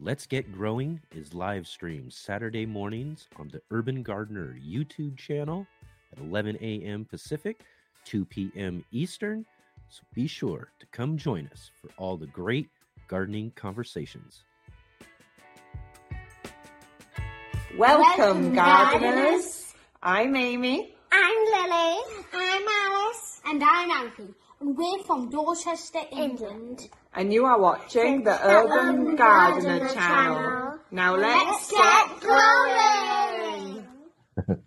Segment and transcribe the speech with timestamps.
[0.00, 5.66] Let's Get Growing is live streamed Saturday mornings on the Urban Gardener YouTube channel
[6.12, 7.04] at 11 a.m.
[7.04, 7.62] Pacific,
[8.04, 8.84] 2 p.m.
[8.92, 9.44] Eastern.
[9.88, 12.68] So be sure to come join us for all the great
[13.08, 14.44] gardening conversations.
[17.76, 19.02] Welcome, Welcome, gardeners.
[19.02, 19.74] gardeners.
[20.02, 20.94] I'm Amy.
[21.10, 21.98] I'm Lily.
[22.34, 23.40] I'm Alice.
[23.46, 24.28] And I'm Anthony.
[24.60, 26.90] And we're from Dorchester, England.
[27.14, 30.78] and you are watching the Urban Gardener channel.
[30.90, 33.86] Now let's get growing!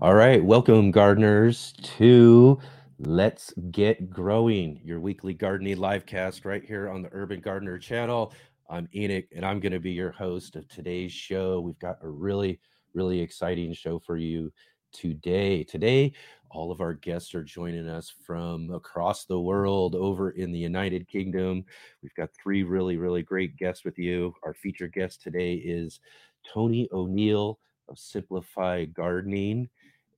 [0.00, 2.58] All right, welcome, gardeners, to
[2.98, 8.32] Let's Get Growing, your weekly gardening live cast right here on the Urban Gardener channel.
[8.70, 11.60] I'm Enoch, and I'm going to be your host of today's show.
[11.60, 12.60] We've got a really,
[12.94, 14.50] really exciting show for you
[14.92, 15.64] today.
[15.64, 16.12] Today,
[16.50, 21.08] all of our guests are joining us from across the world over in the United
[21.08, 21.64] Kingdom.
[22.02, 24.34] We've got three really, really great guests with you.
[24.42, 26.00] Our featured guest today is
[26.46, 29.68] Tony O'Neill of Simplify Gardening.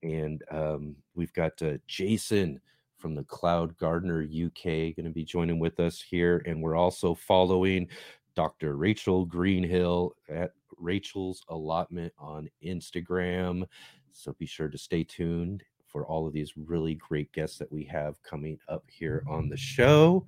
[0.03, 2.59] And um, we've got uh, Jason
[2.97, 6.43] from the Cloud Gardener UK going to be joining with us here.
[6.45, 7.87] And we're also following
[8.35, 8.75] Dr.
[8.75, 13.65] Rachel Greenhill at Rachel's Allotment on Instagram.
[14.11, 17.83] So be sure to stay tuned for all of these really great guests that we
[17.85, 20.25] have coming up here on the show.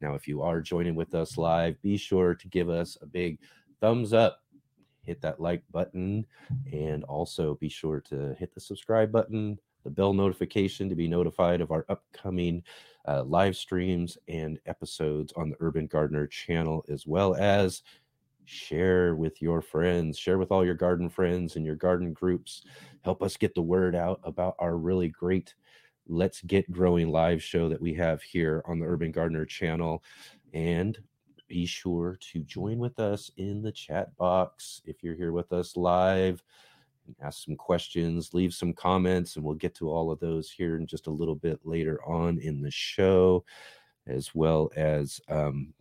[0.00, 3.40] Now, if you are joining with us live, be sure to give us a big
[3.80, 4.42] thumbs up,
[5.02, 6.24] hit that like button,
[6.72, 11.60] and also be sure to hit the subscribe button, the bell notification to be notified
[11.60, 12.62] of our upcoming
[13.06, 17.82] uh, live streams and episodes on the Urban Gardener channel, as well as
[18.48, 22.64] share with your friends, share with all your garden friends and your garden groups.
[23.02, 25.54] Help us get the word out about our really great
[26.06, 30.02] Let's Get Growing live show that we have here on the Urban Gardener channel.
[30.54, 30.98] And
[31.46, 35.76] be sure to join with us in the chat box if you're here with us
[35.76, 36.42] live.
[37.22, 40.86] Ask some questions, leave some comments, and we'll get to all of those here in
[40.86, 43.44] just a little bit later on in the show,
[44.06, 45.74] as well as um,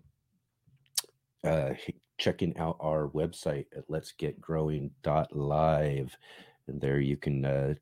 [1.44, 1.72] uh,
[2.17, 4.91] checking out our website at let's get growing
[5.31, 6.17] live,
[6.67, 7.73] And there you can uh,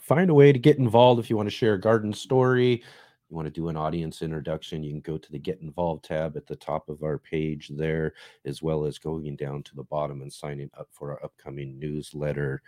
[0.00, 2.82] find a way to get involved if you want to share a garden story.
[3.28, 6.36] You want to do an audience introduction, you can go to the Get Involved tab
[6.36, 8.12] at the top of our page there,
[8.44, 12.62] as well as going down to the bottom and signing up for our upcoming newsletter.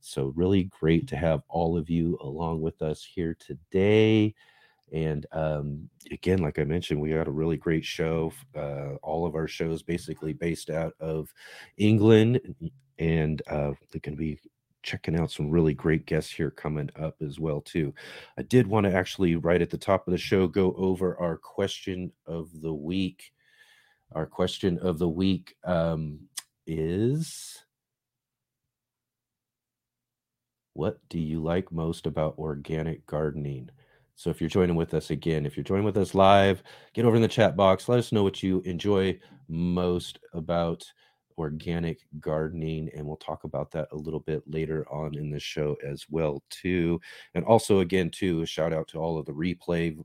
[0.00, 4.34] So, really great to have all of you along with us here today.
[4.94, 8.32] And um, again, like I mentioned, we got a really great show.
[8.56, 11.34] Uh, all of our shows basically based out of
[11.76, 12.40] England,
[13.00, 14.38] and uh, going to be
[14.84, 17.92] checking out some really great guests here coming up as well too.
[18.38, 21.38] I did want to actually right at the top of the show go over our
[21.38, 23.32] question of the week.
[24.12, 26.20] Our question of the week um,
[26.68, 27.64] is
[30.74, 33.70] what do you like most about organic gardening?
[34.16, 37.16] So if you're joining with us again, if you're joining with us live, get over
[37.16, 37.88] in the chat box.
[37.88, 40.84] Let us know what you enjoy most about
[41.36, 45.76] organic gardening and we'll talk about that a little bit later on in the show
[45.84, 47.00] as well too.
[47.34, 49.98] And also again too, a shout out to all of the replay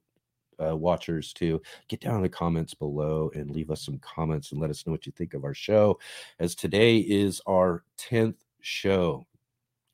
[0.64, 4.60] uh, watchers to get down in the comments below and leave us some comments and
[4.60, 6.00] let us know what you think of our show.
[6.40, 9.26] As today is our 10th show,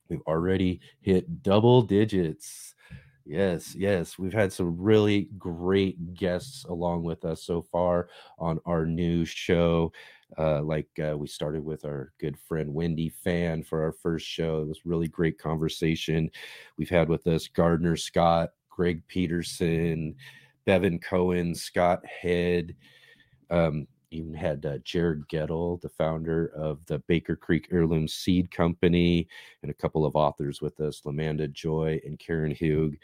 [0.09, 2.74] we've already hit double digits.
[3.25, 4.19] Yes, yes.
[4.19, 9.91] We've had some really great guests along with us so far on our new show.
[10.37, 14.61] Uh, like uh, we started with our good friend Wendy Fan for our first show.
[14.61, 16.29] It was really great conversation.
[16.77, 20.15] We've had with us Gardener Scott, Greg Peterson,
[20.65, 22.75] Bevan Cohen, Scott Head.
[23.49, 29.27] Um, even had uh, Jared Gettle, the founder of the Baker Creek Heirloom Seed Company,
[29.61, 32.95] and a couple of authors with us, LaManda Joy and Karen Hugh.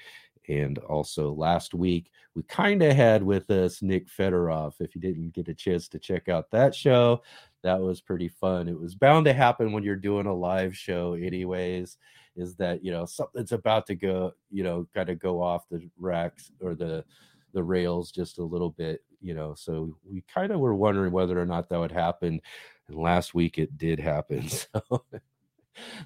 [0.47, 4.73] And also last week, we kind of had with us Nick Fedorov.
[4.79, 7.21] If you didn't get a chance to check out that show,
[7.61, 8.67] that was pretty fun.
[8.67, 11.97] It was bound to happen when you're doing a live show, anyways,
[12.35, 15.87] is that, you know, something's about to go, you know, kind of go off the
[15.99, 17.05] racks or the,
[17.53, 19.53] the rails just a little bit, you know.
[19.55, 22.41] So we kind of were wondering whether or not that would happen.
[22.87, 24.47] And last week it did happen.
[24.87, 25.03] So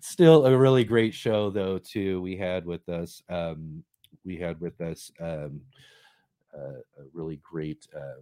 [0.01, 2.21] still a really great show though, too.
[2.21, 3.83] We had with us um
[4.23, 5.61] we had with us um
[6.55, 8.21] uh, a really great uh,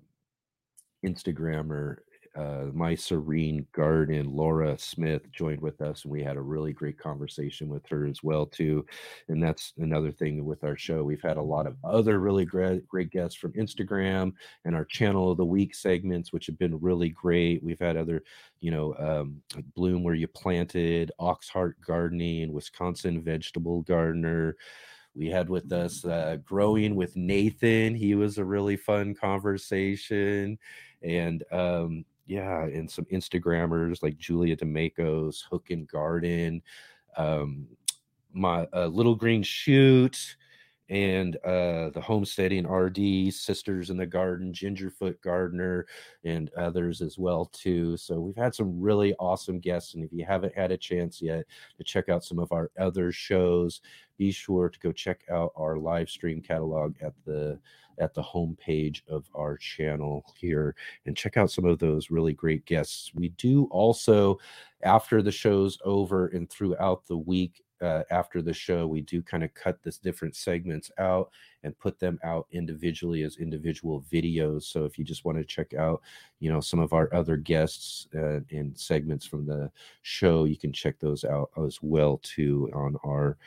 [1.06, 1.98] Instagrammer
[2.36, 6.98] uh, My Serene Garden, Laura Smith joined with us, and we had a really great
[6.98, 8.86] conversation with her as well too.
[9.28, 11.04] And that's another thing with our show.
[11.04, 14.34] We've had a lot of other really great, great guests from Instagram
[14.66, 17.64] and our Channel of the Week segments, which have been really great.
[17.64, 18.24] We've had other,
[18.60, 19.42] you know, um,
[19.76, 24.56] Bloom Where You Planted, Oxheart Gardening, Wisconsin Vegetable Gardener
[25.16, 30.58] we had with us uh, growing with nathan he was a really fun conversation
[31.04, 32.04] and um,
[32.34, 36.64] yeah, and some Instagrammers like Julia D'Amacos, Hook and Garden,
[37.16, 37.68] um,
[38.34, 40.36] my uh, Little Green Shoot,
[40.94, 45.88] and uh, the Homesteading RD, Sisters in the Garden, Gingerfoot Gardener,
[46.24, 47.98] and others as well too.
[47.98, 51.46] So we've had some really awesome guests, and if you haven't had a chance yet
[51.80, 53.82] to check out some of our other shows,
[54.20, 57.60] be sure to go check out our live stream catalog at the
[58.00, 60.76] at the homepage of our channel here
[61.06, 63.12] and check out some of those really great guests.
[63.16, 64.38] We do also,
[64.84, 69.44] after the show's over and throughout the week, uh, after the show, we do kind
[69.44, 71.30] of cut this different segments out
[71.64, 74.64] and put them out individually as individual videos.
[74.64, 76.02] So if you just want to check out,
[76.40, 79.72] you know, some of our other guests uh, and segments from the
[80.02, 83.38] show, you can check those out as well too on our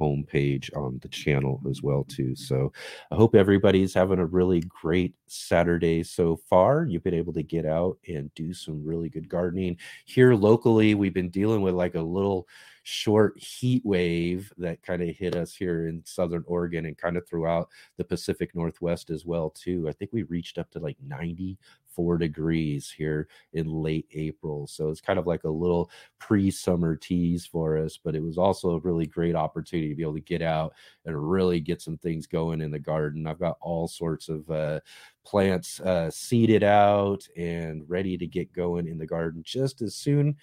[0.00, 2.34] homepage on the channel as well too.
[2.34, 2.72] So
[3.10, 6.86] I hope everybody's having a really great Saturday so far.
[6.86, 9.76] You've been able to get out and do some really good gardening
[10.06, 10.94] here locally.
[10.94, 12.48] We've been dealing with like a little
[12.90, 17.26] short heat wave that kind of hit us here in southern Oregon and kind of
[17.26, 19.88] throughout the Pacific Northwest as well too.
[19.88, 24.66] I think we reached up to like 94 degrees here in late April.
[24.66, 25.88] So it's kind of like a little
[26.18, 30.14] pre-summer tease for us, but it was also a really great opportunity to be able
[30.14, 33.26] to get out and really get some things going in the garden.
[33.26, 34.80] I've got all sorts of uh,
[35.24, 40.36] plants uh, seeded out and ready to get going in the garden just as soon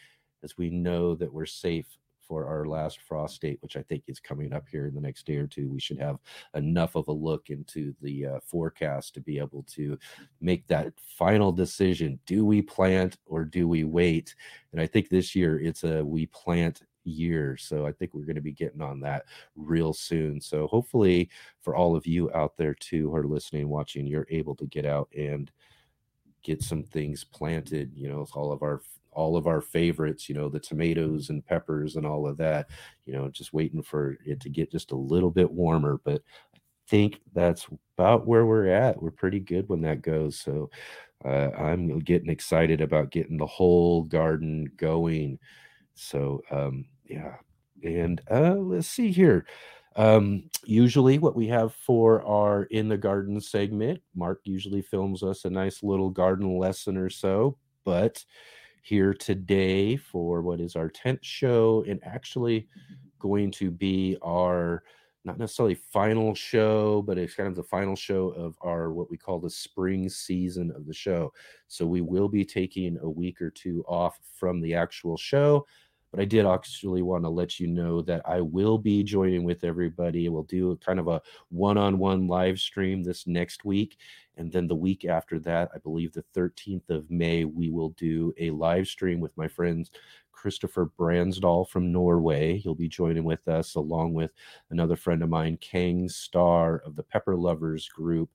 [0.44, 1.98] as we know that we're safe
[2.28, 5.26] for our last frost date, which I think is coming up here in the next
[5.26, 5.70] day or two.
[5.70, 6.18] We should have
[6.56, 9.98] enough of a look into the uh, forecast to be able to
[10.42, 12.20] make that final decision.
[12.26, 14.36] Do we plant or do we wait?
[14.72, 17.58] And I think this year it's a we plant year.
[17.58, 19.26] So I think we're going to be getting on that
[19.56, 20.42] real soon.
[20.42, 21.30] So hopefully
[21.62, 24.86] for all of you out there too who are listening, watching, you're able to get
[24.86, 25.50] out and
[26.44, 27.92] get some things planted.
[27.96, 28.82] You know, all of our
[29.18, 32.70] all of our favorites, you know, the tomatoes and peppers and all of that,
[33.08, 36.00] you know, just waiting for it to get just a little bit warmer.
[36.04, 36.22] But
[36.54, 37.68] I think that's
[37.98, 39.02] about where we're at.
[39.02, 40.40] We're pretty good when that goes.
[40.40, 40.70] So
[41.26, 45.40] uh, I'm getting excited about getting the whole garden going.
[45.96, 47.38] So, um, yeah.
[47.84, 49.48] And uh, let's see here.
[49.96, 55.44] Um, usually, what we have for our in the garden segment, Mark usually films us
[55.44, 58.24] a nice little garden lesson or so, but
[58.88, 62.96] here today for what is our 10th show and actually mm-hmm.
[63.20, 64.82] going to be our
[65.26, 69.18] not necessarily final show, but it's kind of the final show of our what we
[69.18, 71.34] call the spring season of the show.
[71.68, 75.66] So we will be taking a week or two off from the actual show.
[76.12, 79.64] But I did actually want to let you know that I will be joining with
[79.64, 80.30] everybody.
[80.30, 83.98] We'll do kind of a one on one live stream this next week.
[84.38, 88.34] And then the week after that, I believe the 13th of May, we will do
[88.38, 89.92] a live stream with my friends
[90.32, 92.58] Christopher Bransdal from Norway.
[92.60, 94.32] He'll be joining with us, along with
[94.70, 98.30] another friend of mine, Kang Starr of the Pepper Lovers Group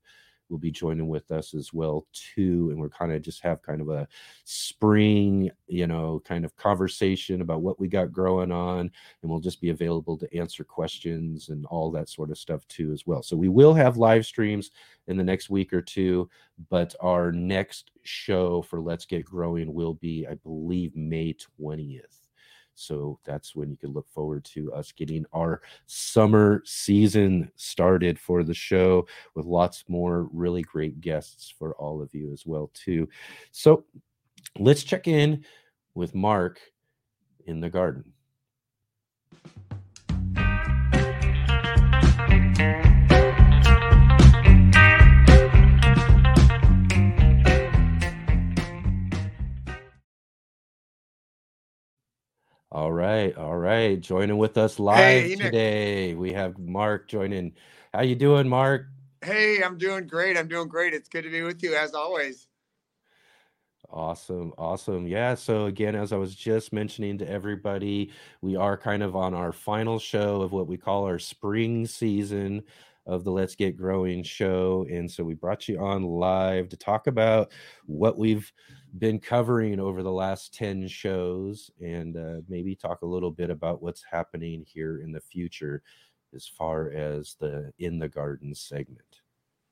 [0.53, 3.81] will be joining with us as well too and we're kind of just have kind
[3.81, 4.07] of a
[4.45, 9.61] spring you know kind of conversation about what we got growing on and we'll just
[9.61, 13.23] be available to answer questions and all that sort of stuff too as well.
[13.23, 14.71] So we will have live streams
[15.07, 16.29] in the next week or two
[16.71, 22.22] but our next show for let's get growing will be i believe may 20th
[22.75, 28.43] so that's when you can look forward to us getting our summer season started for
[28.43, 33.09] the show with lots more really great guests for all of you as well too.
[33.51, 33.85] So
[34.59, 35.45] let's check in
[35.95, 36.61] with Mark
[37.47, 38.13] in the garden.
[52.75, 54.01] All right, all right.
[54.01, 57.53] Joining with us live hey, today, we have Mark joining.
[57.93, 58.87] How you doing, Mark?
[59.23, 60.39] Hey, I'm doing great.
[60.39, 60.95] I'm doing great.
[60.95, 62.49] It's good to be with you as always.
[63.91, 65.07] Awesome, awesome.
[65.07, 65.35] Yeah.
[65.35, 68.11] So again, as I was just mentioning to everybody,
[68.41, 72.63] we are kind of on our final show of what we call our spring season
[73.07, 74.87] of the Let's Get Growing show.
[74.91, 77.53] And so we brought you on live to talk about
[77.87, 78.53] what we've
[78.99, 83.83] been covering over the last 10 shows and uh, maybe talk a little bit about
[83.83, 85.83] what's happening here in the future
[86.35, 89.21] as far as the In the Garden segment.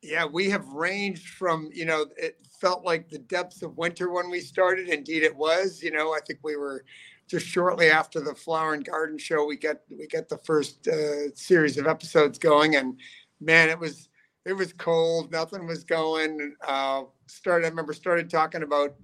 [0.02, 4.30] Yeah, we have ranged from, you know, it felt like the depths of winter when
[4.30, 4.88] we started.
[4.88, 5.82] Indeed, it was.
[5.82, 6.84] You know, I think we were
[7.30, 9.46] just shortly after the flower and garden show.
[9.46, 12.98] We get we got the first uh, series of episodes going, and
[13.40, 14.08] man, it was
[14.44, 15.30] it was cold.
[15.30, 16.56] Nothing was going.
[16.66, 17.66] Uh, started.
[17.66, 18.96] I remember started talking about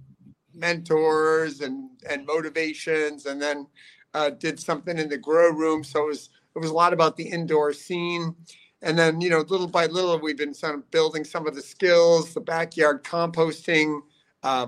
[0.53, 3.65] mentors and and motivations, and then
[4.13, 5.83] uh, did something in the grow room.
[5.83, 8.35] So it was it was a lot about the indoor scene
[8.81, 11.61] and then you know little by little we've been sort of building some of the
[11.61, 14.01] skills the backyard composting
[14.43, 14.67] uh,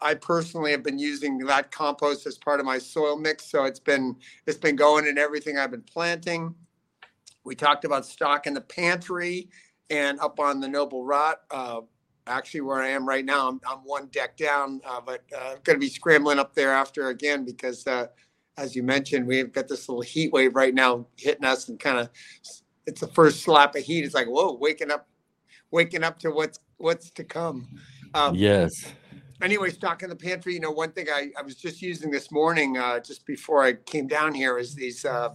[0.00, 3.80] i personally have been using that compost as part of my soil mix so it's
[3.80, 6.54] been it's been going in everything i've been planting
[7.44, 9.48] we talked about stock in the pantry
[9.90, 11.80] and up on the noble rot uh,
[12.26, 15.76] actually where i am right now i'm, I'm one deck down uh, but i'm going
[15.76, 18.06] to be scrambling up there after again because uh,
[18.56, 21.98] as you mentioned we've got this little heat wave right now hitting us and kind
[21.98, 22.10] of
[22.88, 24.04] it's the first slap of heat.
[24.04, 25.06] It's like, whoa, waking up,
[25.70, 27.68] waking up to what's what's to come.
[28.14, 28.92] Um, yes.
[29.40, 30.54] Anyway, stock in the pantry.
[30.54, 33.74] You know, one thing I, I was just using this morning, uh, just before I
[33.74, 35.30] came down here, is these uh,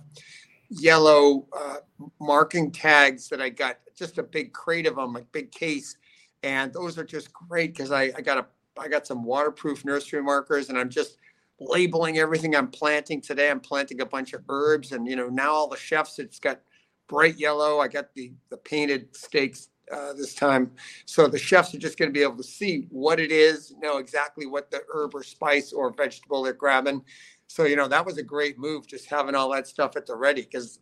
[0.70, 1.78] yellow uh,
[2.20, 3.78] marking tags that I got.
[3.96, 5.98] Just a big crate of them, a big case,
[6.42, 8.46] and those are just great because I, I got a
[8.78, 11.18] I got some waterproof nursery markers, and I'm just
[11.60, 13.52] labeling everything I'm planting today.
[13.52, 16.60] I'm planting a bunch of herbs, and you know now all the chefs, it's got
[17.08, 17.80] bright yellow.
[17.80, 20.72] I got the the painted stakes uh, this time,
[21.06, 23.98] so the chefs are just going to be able to see what it is, know
[23.98, 27.04] exactly what the herb or spice or vegetable they're grabbing.
[27.48, 30.16] So you know that was a great move, just having all that stuff at the
[30.16, 30.42] ready.
[30.42, 30.80] Because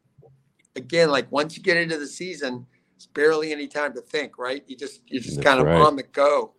[0.76, 2.66] again, like once you get into the season,
[2.96, 4.64] it's barely any time to think, right?
[4.68, 5.82] You just you're just That's kind of right.
[5.82, 6.54] on the go.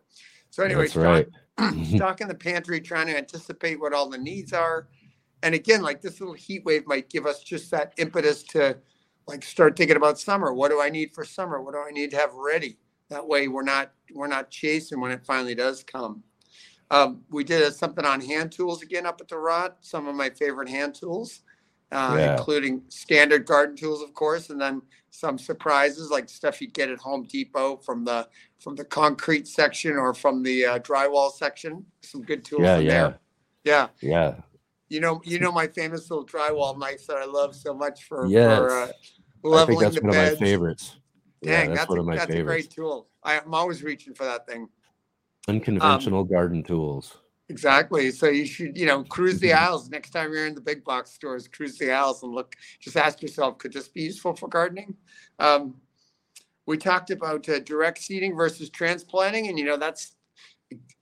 [0.50, 1.26] So anyway, stock,
[1.58, 1.86] right.
[1.94, 4.88] stock in the pantry, trying to anticipate what all the needs are.
[5.42, 8.76] And again, like this little heat wave might give us just that impetus to
[9.26, 10.52] like start thinking about summer.
[10.52, 11.60] What do I need for summer?
[11.60, 12.76] What do I need to have ready?
[13.08, 16.22] That way we're not we're not chasing when it finally does come.
[16.90, 19.78] Um, we did something on hand tools again up at the rot.
[19.80, 21.40] Some of my favorite hand tools,
[21.90, 22.36] uh, yeah.
[22.36, 26.98] including standard garden tools, of course, and then some surprises like stuff you get at
[26.98, 28.28] Home Depot from the
[28.60, 31.84] from the concrete section or from the uh, drywall section.
[32.02, 32.90] Some good tools yeah, in yeah.
[32.90, 33.18] there.
[33.64, 33.88] Yeah.
[34.00, 34.34] Yeah.
[34.92, 38.26] You know, you know my famous little drywall knife that I love so much for,
[38.26, 38.58] yes.
[38.58, 38.88] for uh,
[39.42, 40.32] leveling I think that's the one beds.
[40.34, 40.96] of my favorites.
[41.42, 42.42] Dang, yeah, that's, that's one a, of my that's favorites.
[42.42, 43.08] a great tool.
[43.22, 44.68] I, am always reaching for that thing.
[45.48, 47.16] Unconventional um, garden tools.
[47.48, 48.10] Exactly.
[48.10, 49.64] So you should, you know, cruise the mm-hmm.
[49.64, 51.48] aisles next time you're in the big box stores.
[51.48, 52.54] Cruise the aisles and look.
[52.78, 54.94] Just ask yourself, could this be useful for gardening?
[55.38, 55.76] Um,
[56.66, 60.16] we talked about uh, direct seeding versus transplanting, and you know that's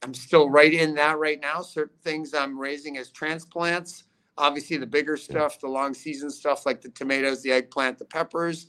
[0.02, 1.62] I'm still right in that right now.
[1.62, 4.04] Certain things I'm raising as transplants.
[4.38, 8.66] Obviously, the bigger stuff, the long season stuff like the tomatoes, the eggplant, the peppers.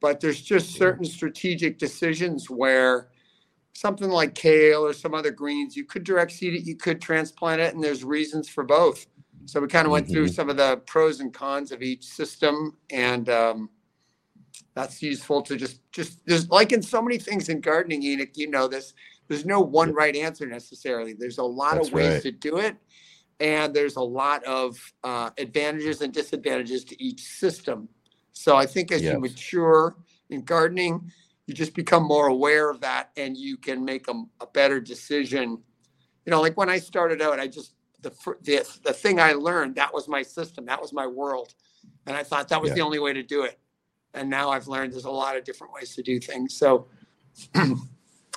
[0.00, 3.08] But there's just certain strategic decisions where
[3.74, 7.60] something like kale or some other greens, you could direct seed it, you could transplant
[7.60, 9.06] it, and there's reasons for both.
[9.44, 10.14] So we kind of went mm-hmm.
[10.14, 13.70] through some of the pros and cons of each system, and um,
[14.74, 18.30] that's useful to just just there's like in so many things in gardening, Enoch.
[18.34, 18.94] You know this
[19.28, 21.12] there's no one right answer necessarily.
[21.12, 22.22] There's a lot That's of ways right.
[22.22, 22.76] to do it,
[23.40, 27.88] and there's a lot of uh, advantages and disadvantages to each system.
[28.32, 29.14] So I think as yes.
[29.14, 29.96] you mature
[30.30, 31.10] in gardening,
[31.46, 35.58] you just become more aware of that, and you can make a, a better decision.
[36.24, 38.10] You know, like when I started out, I just the,
[38.42, 41.54] the the thing I learned that was my system, that was my world,
[42.06, 42.76] and I thought that was yeah.
[42.76, 43.58] the only way to do it.
[44.14, 46.56] And now I've learned there's a lot of different ways to do things.
[46.56, 46.86] So.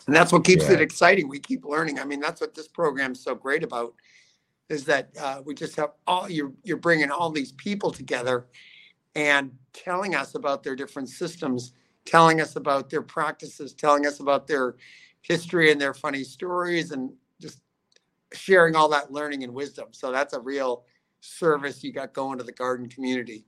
[0.09, 0.73] and that's what keeps yeah.
[0.73, 1.29] it exciting.
[1.29, 1.99] We keep learning.
[1.99, 3.93] I mean that's what this program's so great about
[4.67, 8.47] is that uh, we just have all you're you're bringing all these people together
[9.13, 11.73] and telling us about their different systems
[12.05, 14.77] telling us about their practices telling us about their
[15.21, 17.61] history and their funny stories and just
[18.33, 19.89] sharing all that learning and wisdom.
[19.91, 20.85] So that's a real
[21.21, 23.45] service you got going to the garden community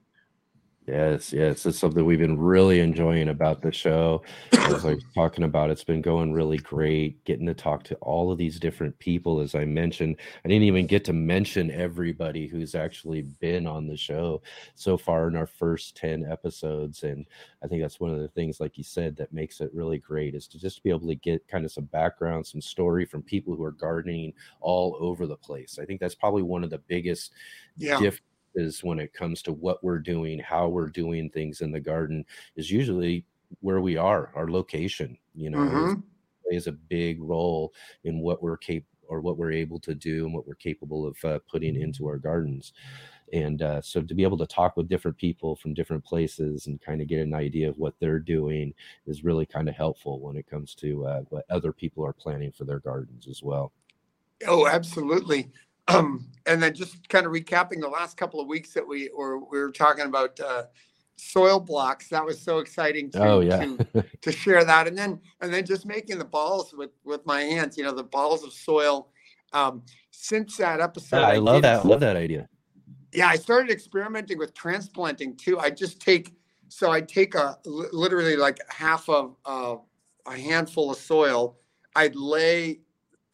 [0.88, 4.20] Yes, yes, it's something we've been really enjoying about the show.
[4.50, 7.22] As I was talking about, it's been going really great.
[7.24, 10.88] Getting to talk to all of these different people, as I mentioned, I didn't even
[10.88, 14.42] get to mention everybody who's actually been on the show
[14.74, 17.26] so far in our first ten episodes, and
[17.62, 20.34] I think that's one of the things, like you said, that makes it really great
[20.34, 23.54] is to just be able to get kind of some background, some story from people
[23.54, 25.78] who are gardening all over the place.
[25.80, 27.34] I think that's probably one of the biggest
[27.76, 28.00] yeah
[28.54, 32.24] is when it comes to what we're doing, how we're doing things in the garden,
[32.56, 33.24] is usually
[33.60, 35.18] where we are, our location.
[35.34, 36.00] You know, Mm-hmm.
[36.46, 37.72] plays a big role
[38.04, 41.22] in what we're capable or what we're able to do and what we're capable of
[41.24, 42.72] uh, putting into our gardens.
[43.32, 46.80] And uh, so to be able to talk with different people from different places and
[46.80, 48.74] kind of get an idea of what they're doing
[49.06, 52.52] is really kind of helpful when it comes to uh, what other people are planning
[52.52, 53.72] for their gardens as well.
[54.46, 55.50] Oh, absolutely.
[55.88, 59.38] Um, and then just kind of recapping the last couple of weeks that we were
[59.38, 60.64] we were talking about uh,
[61.16, 62.08] soil blocks.
[62.08, 63.58] That was so exciting to, Oh yeah,
[63.94, 67.42] to to share that, and then and then just making the balls with with my
[67.42, 67.76] hands.
[67.76, 69.08] You know, the balls of soil.
[69.52, 71.84] Um, since that episode, Yeah, I love did- that.
[71.84, 72.48] Love that idea.
[73.12, 75.58] yeah, I started experimenting with transplanting too.
[75.58, 76.32] I just take
[76.68, 79.76] so I take a literally like half of uh,
[80.26, 81.58] a handful of soil.
[81.94, 82.80] I'd lay,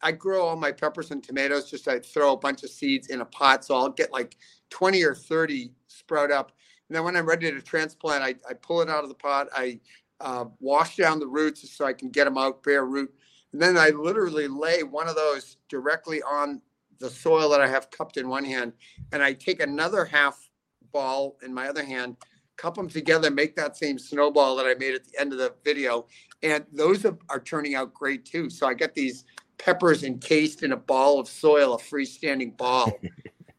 [0.01, 1.69] I grow all my peppers and tomatoes.
[1.69, 4.37] Just I throw a bunch of seeds in a pot, so I'll get like
[4.69, 6.51] twenty or thirty sprout up.
[6.87, 9.47] And then when I'm ready to transplant, I, I pull it out of the pot.
[9.55, 9.79] I
[10.21, 13.13] uh, wash down the roots so I can get them out bare root.
[13.53, 16.61] And then I literally lay one of those directly on
[16.99, 18.73] the soil that I have cupped in one hand
[19.11, 20.49] and I take another half
[20.91, 22.17] ball in my other hand,
[22.57, 25.53] cup them together, make that same snowball that I made at the end of the
[25.63, 26.07] video.
[26.43, 28.49] And those are, are turning out great too.
[28.49, 29.25] So I get these
[29.59, 32.91] peppers encased in a ball of soil, a freestanding ball.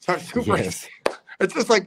[0.02, 0.57] So I'm super.
[0.57, 0.88] Yes.
[1.40, 1.87] It's just like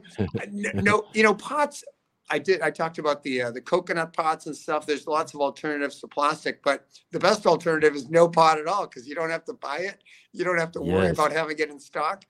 [0.52, 1.82] no, you know, pots.
[2.30, 2.60] I did.
[2.60, 4.86] I talked about the uh, the coconut pots and stuff.
[4.86, 8.86] There's lots of alternatives to plastic, but the best alternative is no pot at all
[8.86, 9.98] because you don't have to buy it.
[10.32, 11.14] You don't have to worry Yes.
[11.14, 12.24] about having it in stock.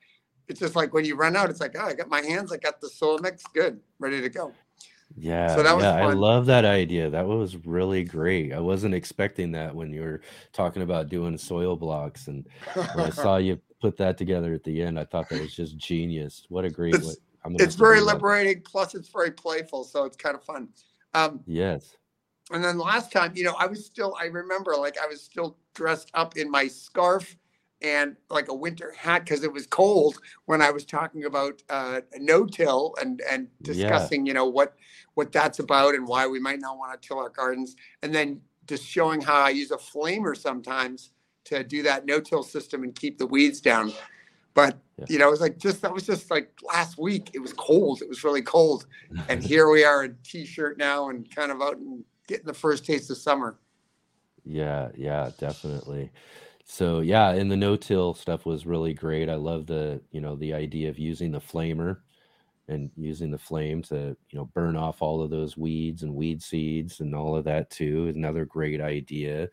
[0.48, 2.56] It's just like when you run out, it's like, oh, I got my hands, I
[2.56, 4.54] got the soil mix, good, ready to go.
[5.16, 7.08] Yeah, So that was yeah, I love that idea.
[7.10, 8.52] That was really great.
[8.52, 10.20] I wasn't expecting that when you were
[10.52, 14.82] talking about doing soil blocks, and when I saw you put that together at the
[14.82, 16.46] end, I thought that was just genius.
[16.48, 17.16] What a great It's-
[17.58, 18.14] it's very do that.
[18.14, 20.68] liberating, plus it's very playful, so it's kind of fun.
[21.12, 21.96] Um, Yes.
[22.50, 25.56] And then last time, you know, I was still, I remember like I was still
[25.74, 27.36] dressed up in my scarf
[27.84, 32.00] and like a winter hat because it was cold when I was talking about uh,
[32.18, 33.62] no till and, and Yeah.
[33.62, 34.74] discussing, you know, what,
[35.14, 37.76] what that's about and why we might not want to till our gardens.
[38.02, 41.10] And then just showing how I use a flamer sometimes
[41.44, 43.92] to do that no till system and keep the weeds down.
[44.54, 45.06] But, Yeah.
[45.08, 47.30] you know, it was like just, that was just like last week.
[47.34, 48.00] It was cold.
[48.00, 48.86] It was really cold
[49.28, 52.86] and here we are in t-shirt now and kind of out and getting the first
[52.86, 53.58] taste of summer.
[54.44, 56.12] Yeah, yeah, definitely.
[56.64, 59.28] So yeah, and the no-till stuff was really great.
[59.28, 61.98] I love the, you know, the idea of using the flamer
[62.68, 66.42] and using the flame to, you know, burn off all of those weeds and weed
[66.42, 68.08] seeds and all of that too.
[68.14, 69.48] Another great idea.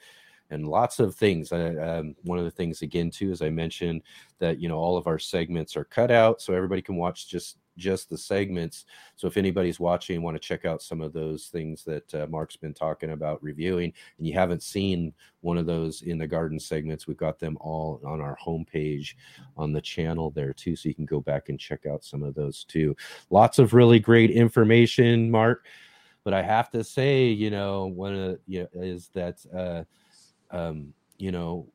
[0.51, 1.53] And lots of things.
[1.53, 4.03] I, um, one of the things again too, as I mentioned,
[4.39, 7.57] that you know all of our segments are cut out, so everybody can watch just
[7.77, 8.85] just the segments.
[9.15, 12.27] So if anybody's watching, and want to check out some of those things that uh,
[12.29, 16.59] Mark's been talking about reviewing, and you haven't seen one of those in the garden
[16.59, 19.15] segments, we've got them all on our homepage
[19.57, 20.75] on the channel there too.
[20.75, 22.95] So you can go back and check out some of those too.
[23.29, 25.65] Lots of really great information, Mark.
[26.23, 29.83] But I have to say, you know, one of the, you know, is that, uh,
[30.55, 31.67] um, you know,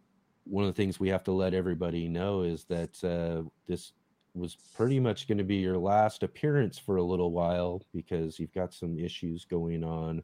[0.44, 3.92] one of the things we have to let everybody know is that uh, this
[4.36, 8.52] was pretty much going to be your last appearance for a little while because you've
[8.52, 10.22] got some issues going on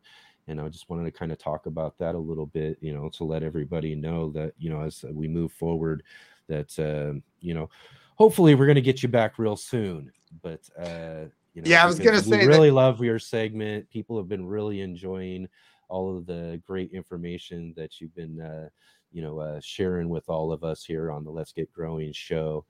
[0.48, 3.08] and i just wanted to kind of talk about that a little bit you know
[3.08, 6.02] to let everybody know that you know as we move forward
[6.48, 7.70] that uh, you know
[8.16, 11.86] hopefully we're going to get you back real soon but uh you know Yeah, I
[11.86, 13.88] was gonna we say that- really love your segment.
[13.90, 15.46] People have been really enjoying
[15.88, 18.68] all of the great information that you've been uh
[19.12, 22.64] you know uh, sharing with all of us here on the let's get growing show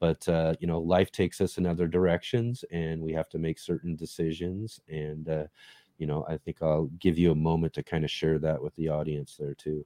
[0.00, 3.58] but uh, you know life takes us in other directions and we have to make
[3.58, 5.44] certain decisions and uh,
[5.98, 8.74] you know i think i'll give you a moment to kind of share that with
[8.76, 9.84] the audience there too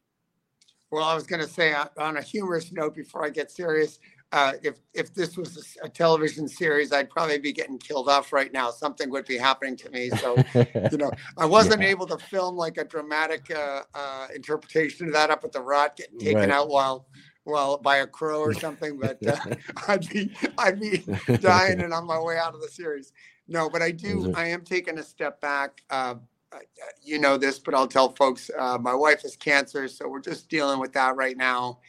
[0.90, 3.98] Well, I was going to say uh, on a humorous note before I get serious,
[4.32, 8.52] uh, if if this was a television series, I'd probably be getting killed off right
[8.52, 8.70] now.
[8.70, 10.10] Something would be happening to me.
[10.10, 10.42] So
[10.90, 11.88] you know, I wasn't Yeah.
[11.88, 15.96] able to film like a dramatic uh, uh, interpretation of that up at the rot,
[15.96, 16.50] getting taken Right.
[16.50, 17.06] out while
[17.44, 18.98] well by a crow or something.
[18.98, 19.36] But uh,
[19.88, 21.04] I'd be I'd be
[21.40, 23.12] dying and on my way out of the series.
[23.48, 24.32] No, but I do.
[24.36, 25.82] I am taking a step back.
[25.90, 26.14] Uh,
[27.02, 28.50] you know this, but I'll tell folks.
[28.56, 31.80] Uh, my wife has cancer, so we're just dealing with that right now,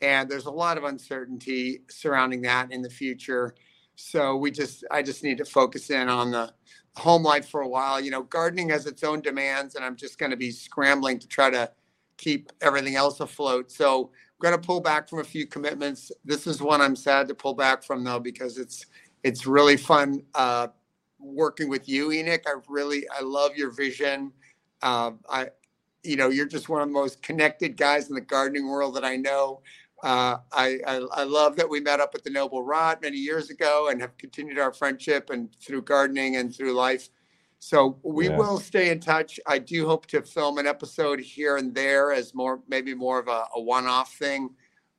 [0.00, 3.54] and there's a lot of uncertainty surrounding that in the future.
[3.96, 6.52] So we just, I just need to focus in on the
[6.96, 8.00] home life for a while.
[8.00, 11.28] You know, gardening has its own demands, and I'm just going to be scrambling to
[11.28, 11.70] try to
[12.16, 13.70] keep everything else afloat.
[13.70, 16.12] So going to pull back from a few commitments.
[16.24, 18.86] This is one I'm sad to pull back from though because it's
[19.24, 20.68] it's really fun uh,
[21.18, 22.42] working with you, Enoch.
[22.46, 24.32] I really I love your vision.
[24.82, 25.48] Um, I,
[26.04, 29.04] you know, you're just one of the most connected guys in the gardening world that
[29.04, 29.60] I know.
[30.04, 33.50] Uh, I, I, I love that we met up at the Noble Rot many years
[33.50, 37.08] ago and have continued our friendship and through gardening and through life.
[37.60, 38.36] So we Yeah.
[38.36, 39.40] will stay in touch.
[39.46, 43.28] I do hope to film an episode here and there as more maybe more of
[43.28, 44.50] a, a one-off thing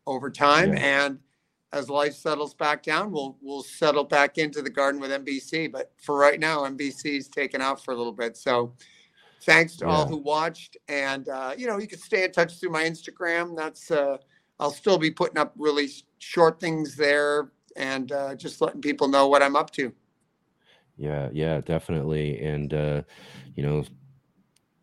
[0.05, 0.73] over time.
[0.73, 1.05] Yeah.
[1.07, 1.19] And
[1.71, 5.71] as life settles back down, we'll we'll settle back into the garden with NBC.
[5.71, 8.35] But for right now, NBC's taken out for a little bit.
[8.35, 8.73] So
[9.43, 10.77] thanks to all who watched.
[10.87, 13.55] And uh, you know, you can stay in touch through my Instagram.
[13.55, 14.17] That's uh,
[14.59, 19.27] I'll still be putting up really short things there and uh, just letting people know
[19.27, 19.93] what I'm up to.
[20.99, 22.39] Yeah, yeah, definitely.
[22.41, 23.03] And uh,
[23.55, 23.85] you know,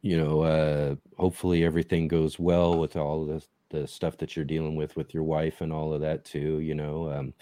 [0.03, 4.77] you know, uh hopefully everything goes well with all the the stuff that you're dealing
[4.77, 7.11] with with your wife and all of that too, you know.
[7.11, 7.35] Um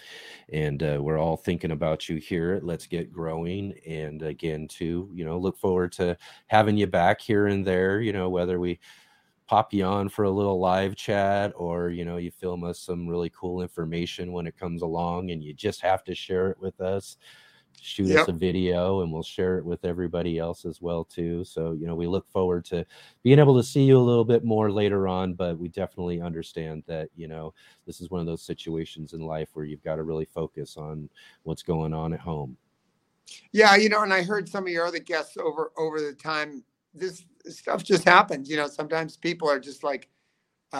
[0.53, 3.73] and uh, we're all thinking about you here Let's Get Growing.
[3.87, 8.13] And again, too, you know, look forward to having you back here and there, you
[8.13, 8.79] know, whether we
[9.47, 13.07] pop you on for a little live chat or you know you film us some
[13.07, 16.79] really cool information when it comes along and you just have to share it with
[16.81, 17.17] us
[17.85, 21.73] shoot us a video and we'll share it with everybody else as well too so
[21.73, 22.85] you know we look forward to
[23.23, 26.83] being able to see you a little bit more later on but we definitely understand
[26.87, 27.53] that you know
[27.85, 31.07] this is one of those situations in life where you've got to really focus on
[31.43, 32.57] what's going on at home
[33.51, 36.63] Yeah, you know, and I heard some of your other guests over over the time.
[36.93, 38.49] This stuff just happens.
[38.49, 40.09] You know, sometimes people are just like,
[40.73, 40.77] uh,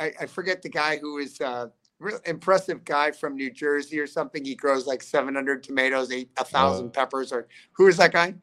[0.00, 4.06] I, I- forget the guy who is a real impressive guy from New Jersey or
[4.06, 4.44] something.
[4.44, 6.90] He grows like 700 tomatoes, eight a thousand Oh.
[6.90, 7.32] peppers.
[7.32, 8.34] Or who is that guy?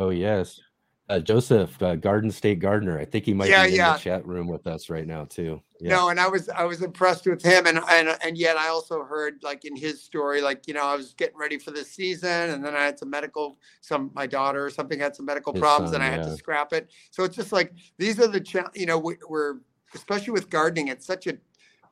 [0.00, 0.60] oh yes
[1.08, 3.94] uh, joseph uh, garden state gardener i think he might Yeah, be in yeah.
[3.94, 6.82] the chat room with us right now too yeah No, and I was I was
[6.82, 10.68] impressed with him, and and and yet I also heard like in his story, like
[10.68, 13.58] you know I was getting ready for the season, and then I had some medical,
[13.80, 16.36] some my daughter or something had some medical His problems, son, and I had to
[16.36, 16.90] scrap it.
[17.10, 19.54] So it's just like these are the cha- you know we, we're
[19.94, 21.38] especially with gardening, it's such a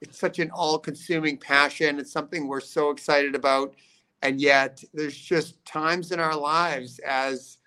[0.01, 1.99] it's such an all-consuming passion.
[1.99, 3.75] It's something we're so excited about,
[4.23, 7.59] and yet there's just times in our lives as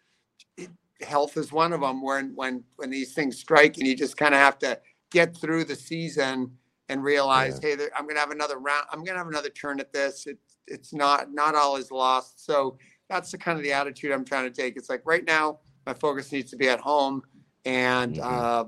[0.58, 0.70] it-
[1.02, 4.34] health is one of them when when when these things strike and you just kind
[4.34, 4.80] of have to
[5.12, 6.52] get through the season
[6.90, 9.94] and realize hey there, i'm gonna have another round i'm gonna have another turn at
[9.94, 10.28] this.
[10.28, 10.38] It,
[10.68, 12.46] it's not not all is lost.
[12.46, 12.78] So
[13.10, 14.76] that's the kind of the attitude i'm trying to take.
[14.78, 17.24] It's like right now my focus needs to be at home
[17.66, 18.24] and Mhm.
[18.24, 18.66] uh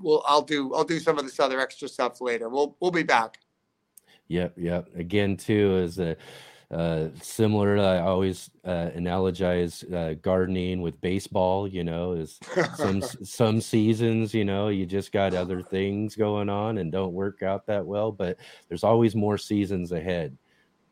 [0.00, 3.02] we'll i'll do i'll do some of this other extra stuff later we'll we'll be
[3.02, 3.38] back
[4.28, 4.88] Yep, yep.
[4.94, 6.16] Again, too, is a
[6.70, 7.78] uh, similar.
[7.78, 11.66] I always uh, analogize uh, gardening with baseball.
[11.66, 12.38] You know, is
[12.76, 17.42] some some seasons, you know, you just got other things going on and don't work
[17.42, 18.12] out that well.
[18.12, 18.36] But
[18.68, 20.36] there's always more seasons ahead.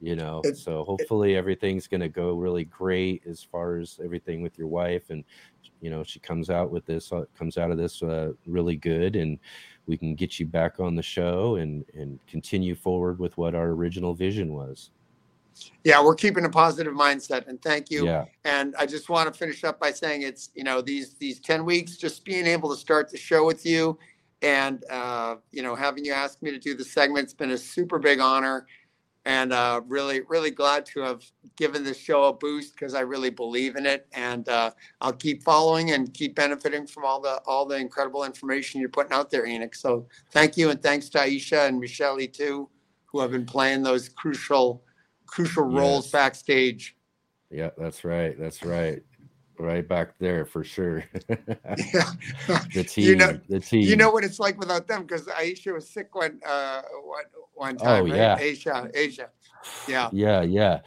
[0.00, 4.42] You know, It- so hopefully everything's going to go really great as far as everything
[4.42, 5.24] with your wife, and
[5.80, 9.14] you know, she comes out with this, uh, comes out of this uh, really good,
[9.16, 9.38] and
[9.86, 13.68] we can get you back on the show and and continue forward with what our
[13.68, 14.90] original vision was.
[15.84, 19.38] yeah we're keeping a positive mindset and thank you Yeah, And I just want to
[19.38, 22.76] finish up by saying it's, you know, these these 10 weeks, just being able to
[22.76, 23.98] start the show with you
[24.42, 27.98] and uh, you know, having you ask me to do the segment's been a super
[27.98, 28.66] big honor.
[29.26, 31.24] And uh, really, really glad to have
[31.56, 34.06] given this show a boost because I really believe in it.
[34.12, 38.80] And uh, I'll keep following and keep benefiting from all the all the incredible information
[38.80, 39.74] you're putting out there, Enoch.
[39.74, 42.68] So thank you, and thanks to Aisha and Michelle too,
[43.06, 44.84] who have been playing those crucial,
[45.26, 46.12] crucial roles Yes.
[46.12, 46.96] backstage.
[47.50, 48.38] yeah, that's right.
[48.38, 49.02] That's right.
[49.58, 51.04] Right back there for sure.
[51.28, 52.12] Yeah.
[52.74, 53.82] the team, You know- the team.
[53.82, 57.76] You know what it's like without them because Aisha was sick one uh one, one
[57.76, 58.02] time.
[58.04, 58.16] Oh, right?
[58.16, 58.38] yeah.
[58.38, 59.28] Aisha, Aisha.
[59.88, 60.08] Yeah.
[60.12, 60.80] yeah, yeah,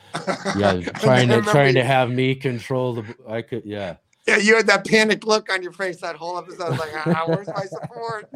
[0.56, 0.80] yeah.
[1.02, 3.16] Trying to trying to have me control the.
[3.28, 3.96] I could, yeah.
[4.28, 6.62] Yeah, you had that panicked look on your face that whole episode.
[6.62, 8.30] I was like, "Ah, where's my support?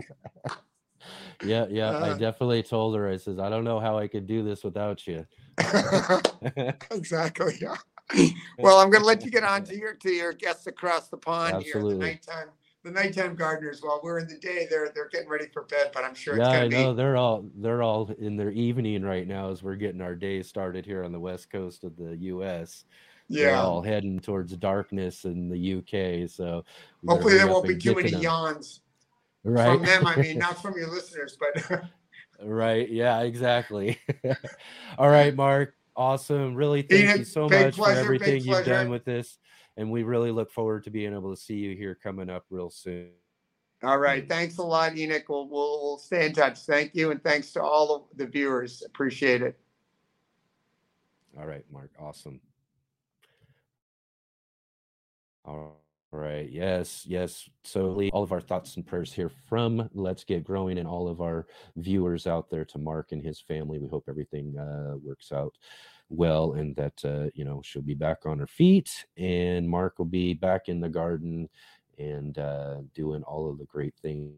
[1.45, 1.91] Yeah, yeah.
[1.91, 2.17] I Uh.
[2.17, 3.07] definitely told her.
[3.09, 5.25] I says, I don't know how I could do this without you.
[6.91, 7.57] exactly.
[7.61, 7.75] Yeah.
[8.59, 11.63] Well, I'm gonna let you get on to your to your guests across the pond
[11.63, 11.81] here.
[11.81, 12.49] The nighttime
[12.83, 13.81] the nighttime gardeners.
[13.81, 16.45] While we're in the day, they're they're getting ready for bed, but I'm sure it's
[16.45, 19.63] yeah, gonna I know be they're all they're all in their evening right now as
[19.63, 22.85] we're getting our day started here on the west coast of the U.S.
[23.29, 23.61] They're yeah.
[23.61, 26.29] all heading towards darkness in the UK.
[26.29, 26.65] So
[27.07, 28.81] Hopefully there won't be too many yawns
[29.43, 30.05] right from them.
[30.05, 31.83] I mean, not from your listeners, but
[32.45, 33.97] right yeah exactly
[34.97, 39.06] all right mark awesome really thank you so much pleasure, for everything you've done with
[39.06, 39.38] this
[39.77, 42.69] and we really look forward to being able to see you here coming up real
[42.69, 43.10] soon
[43.84, 44.27] All right.
[44.29, 45.27] Thanks a lot, Enoch.
[45.27, 46.60] We'll, we'll, we'll stay in touch.
[46.60, 47.12] Thank you.
[47.12, 48.82] And thanks to all of the viewers.
[48.86, 49.60] Appreciate it.
[51.38, 52.39] all right mark awesome
[55.45, 55.82] all All
[56.19, 56.49] right.
[56.52, 57.06] Yes.
[57.08, 57.49] Yes.
[57.63, 61.21] So, all of our thoughts and prayers here from Let's Get Growing and all of
[61.21, 63.80] our viewers out there to Mark and his family.
[63.80, 65.56] We hope everything uh, works out
[66.10, 70.06] well and that, uh, you know, she'll be back on her feet and Mark will
[70.06, 71.49] be back in the garden
[71.97, 74.34] and uh, doing all of the great things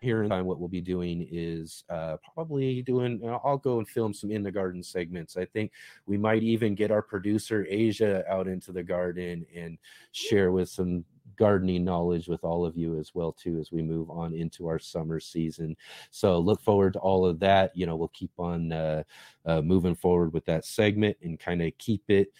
[0.00, 3.88] here in time what we'll be doing is uh, probably doing uh, i'll go and
[3.88, 5.36] film some in the garden segments.
[5.36, 5.72] I think
[6.06, 9.78] we might even get our producer asia out into the garden and
[10.12, 11.04] share with some
[11.36, 14.78] gardening knowledge with all of you as well too as we move on into our
[14.78, 15.76] summer season.
[16.10, 17.76] So look forward to all of that.
[17.76, 19.02] You know we'll keep on uh,
[19.44, 22.32] uh, moving forward with that segment and kind of keep it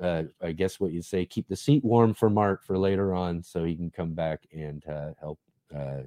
[0.00, 3.42] uh, I guess what you say, keep the seat warm for Mark for later on,
[3.42, 5.38] so he can come back and uh, help
[5.74, 6.02] uh,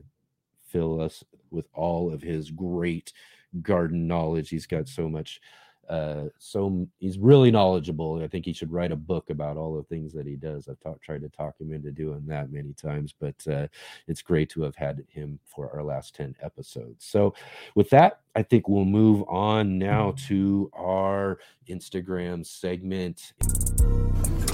[0.67, 3.13] fill us with all of his great
[3.61, 4.49] garden knowledge.
[4.49, 5.41] He's got so much
[5.89, 9.83] uh so he's really knowledgeable i think he should write a book about all the
[9.83, 10.67] things that he does.
[10.67, 13.67] I've talk, tried to talk him into doing that many times but uh
[14.07, 17.05] it's great to have had him for our last 10 episodes.
[17.05, 17.33] So
[17.75, 23.33] with that i think we'll move on now to our instagram segment.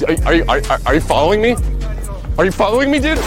[0.08, 1.56] Are, are, are, are you following me?
[2.38, 3.20] Are you following me dude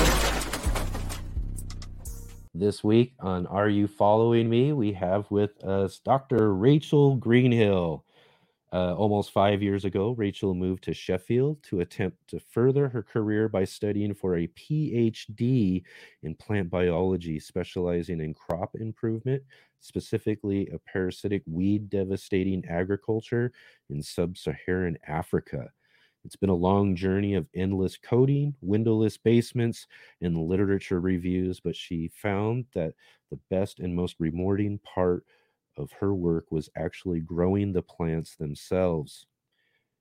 [2.58, 4.72] this week on Are You Following Me?
[4.72, 6.54] We have with us Dr.
[6.54, 8.04] Rachel Greenhill.
[8.72, 13.48] Uh, almost five years ago, Rachel moved to Sheffield to attempt to further her career
[13.48, 15.82] by studying for a PhD
[16.22, 19.42] in plant biology, specializing in crop improvement,
[19.80, 23.52] specifically a parasitic weed devastating agriculture
[23.88, 25.70] in sub Saharan Africa.
[26.26, 29.86] It's been a long journey of endless coding, windowless basements,
[30.20, 32.94] and literature reviews, but she found that
[33.30, 35.24] the best and most rewarding part
[35.76, 39.26] of her work was actually growing the plants themselves.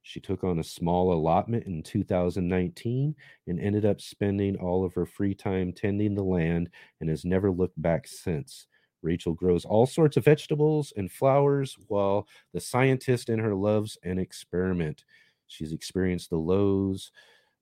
[0.02, 5.06] She took on a small allotment in 2019 and ended up spending all of her
[5.06, 8.66] free time tending the land and has never looked back since.
[9.04, 14.18] Rachel grows all sorts of vegetables and flowers while the scientist in her loves an
[14.18, 15.06] experiment.
[15.48, 17.12] She's experienced the lows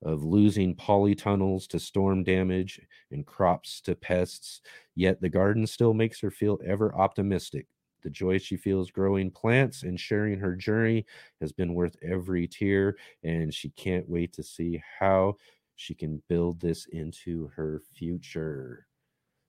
[0.03, 4.61] of losing polytunnels to storm damage and crops to pests,
[4.95, 7.67] yet the garden still makes her feel ever optimistic.
[8.03, 11.05] The joy she feels growing plants and sharing her journey
[11.39, 15.37] has been worth every tear, and she can't wait to see how
[15.75, 18.87] she can build this into her future.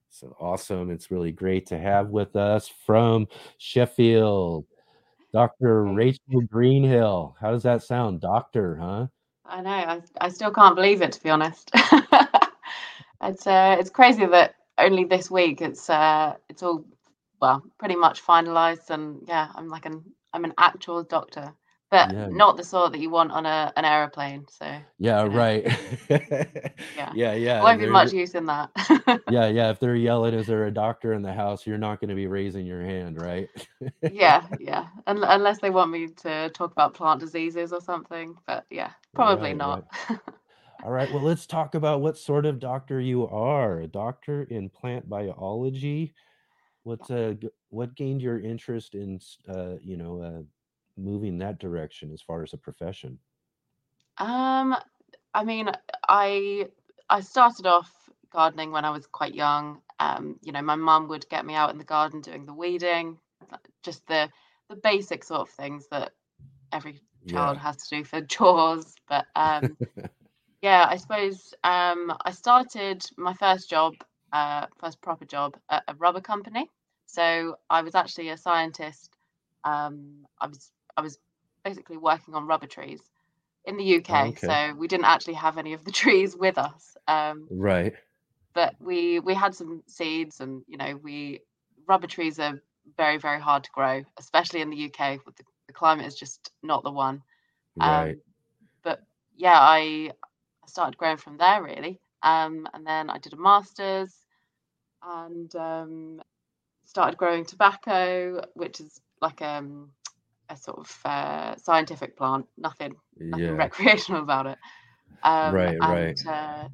[0.09, 0.89] So awesome.
[0.89, 4.65] It's really great to have with us from Sheffield,
[5.35, 5.83] Dr.
[5.85, 7.35] Rachel Greenhill.
[7.41, 8.21] How does that sound?
[8.21, 9.07] Doctor, huh?
[9.45, 9.69] I know.
[9.71, 11.71] I, I still can't believe it, to be honest.
[13.23, 16.85] it's uh, it's crazy that only this week it's uh, it's all
[17.41, 21.53] well pretty much finalized, and yeah, I'm like an I'm an actual doctor
[21.91, 22.27] but yeah.
[22.27, 24.45] not the sort that you want on a an aeroplane.
[24.49, 24.65] So
[24.97, 25.35] yeah, you know.
[25.35, 25.63] right.
[26.09, 27.63] yeah, yeah, yeah.
[27.63, 28.71] Won't be much use in that.
[29.29, 29.69] yeah, yeah.
[29.69, 32.27] If they're yelling, "Is there a doctor in the house?" You're not going to be
[32.27, 33.47] raising your hand, right?
[34.11, 34.87] yeah, yeah.
[35.07, 39.49] Un- unless they want me to talk about plant diseases or something, but yeah, probably
[39.49, 39.85] right, not.
[40.09, 40.19] Right.
[40.83, 41.11] All right.
[41.11, 43.79] Well, let's talk about what sort of doctor you are.
[43.81, 46.13] A doctor in plant biology.
[46.83, 47.33] What's uh,
[47.69, 50.41] what gained your interest in uh, you know uh,
[50.97, 53.19] moving that direction as far as a profession?
[54.17, 54.75] Um,
[55.33, 55.69] I mean,
[56.07, 56.67] I
[57.09, 57.91] I started off
[58.31, 59.81] gardening when I was quite young.
[59.99, 63.17] Um, you know, my mum would get me out in the garden doing the weeding,
[63.83, 64.29] just the
[64.69, 66.13] the basic sort of things that
[66.71, 67.63] every child yeah.
[67.63, 68.95] has to do for chores.
[69.07, 69.77] But um,
[70.61, 73.93] yeah, I suppose um, I started my first job,
[74.31, 76.69] uh, first proper job at a rubber company.
[77.05, 79.15] So I was actually a scientist.
[79.63, 81.17] Um, I was I was
[81.63, 83.01] basically working on rubber trees
[83.65, 84.27] in the UK.
[84.27, 84.47] Okay.
[84.47, 86.95] So we didn't actually have any of the trees with us.
[87.07, 87.93] Um, right.
[88.53, 91.41] But we we had some seeds, and you know, we
[91.87, 92.61] rubber trees are
[92.97, 95.25] very very hard to grow, especially in the UK.
[95.25, 97.21] With the, the climate is just not the one.
[97.75, 98.11] Right.
[98.11, 98.21] Um,
[98.83, 99.01] but
[99.35, 100.11] yeah, I
[100.63, 104.13] I started growing from there really, um, and then I did a masters,
[105.03, 106.21] and um,
[106.85, 109.89] started growing tobacco, which is like um
[110.49, 113.51] a sort of uh, scientific plant, nothing, nothing yeah.
[113.51, 114.57] recreational about it.
[115.23, 116.27] Um, right, and, right.
[116.27, 116.67] Uh,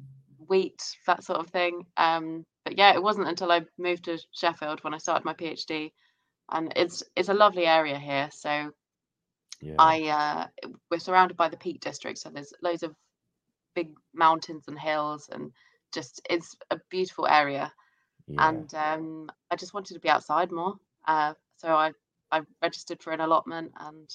[0.48, 1.86] wheat, that sort of thing.
[1.96, 5.92] Um, but yeah, it wasn't until I moved to Sheffield when I started my PhD,
[6.50, 8.28] and it's it's a lovely area here.
[8.32, 8.70] So
[9.60, 9.74] yeah.
[9.78, 12.94] I uh, we're surrounded by the Peak District, so there's loads of
[13.74, 15.50] big mountains and hills, and
[15.92, 17.72] just it's a beautiful area.
[18.28, 18.48] Yeah.
[18.48, 20.74] And um, I just wanted to be outside more,
[21.08, 21.92] uh, so I
[22.32, 24.08] I registered for an allotment and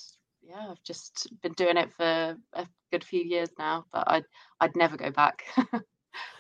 [0.44, 4.26] yeah, I've just been doing it for a good few years now, but I'd
[4.62, 5.44] I'd never go back.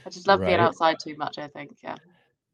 [0.08, 1.78] I just love being outside too much, I think.
[1.84, 1.98] Yeah.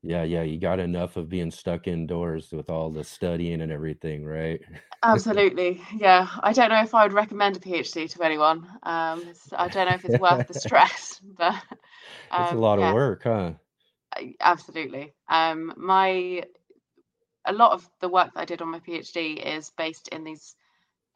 [0.01, 4.25] Yeah, yeah, you got enough of being stuck indoors with all the studying and everything,
[4.25, 4.61] right?
[5.03, 5.81] Absolutely.
[5.97, 6.27] Yeah.
[6.41, 8.67] I don't know if I would recommend a PhD to anyone.
[8.83, 11.55] Um, I don't know if it's worth the stress, but
[12.37, 13.53] It's a um, lot of work, huh?
[14.39, 15.13] Absolutely.
[15.29, 16.43] Um, my
[17.45, 20.55] a lot of the work that I did on my PhD is based in these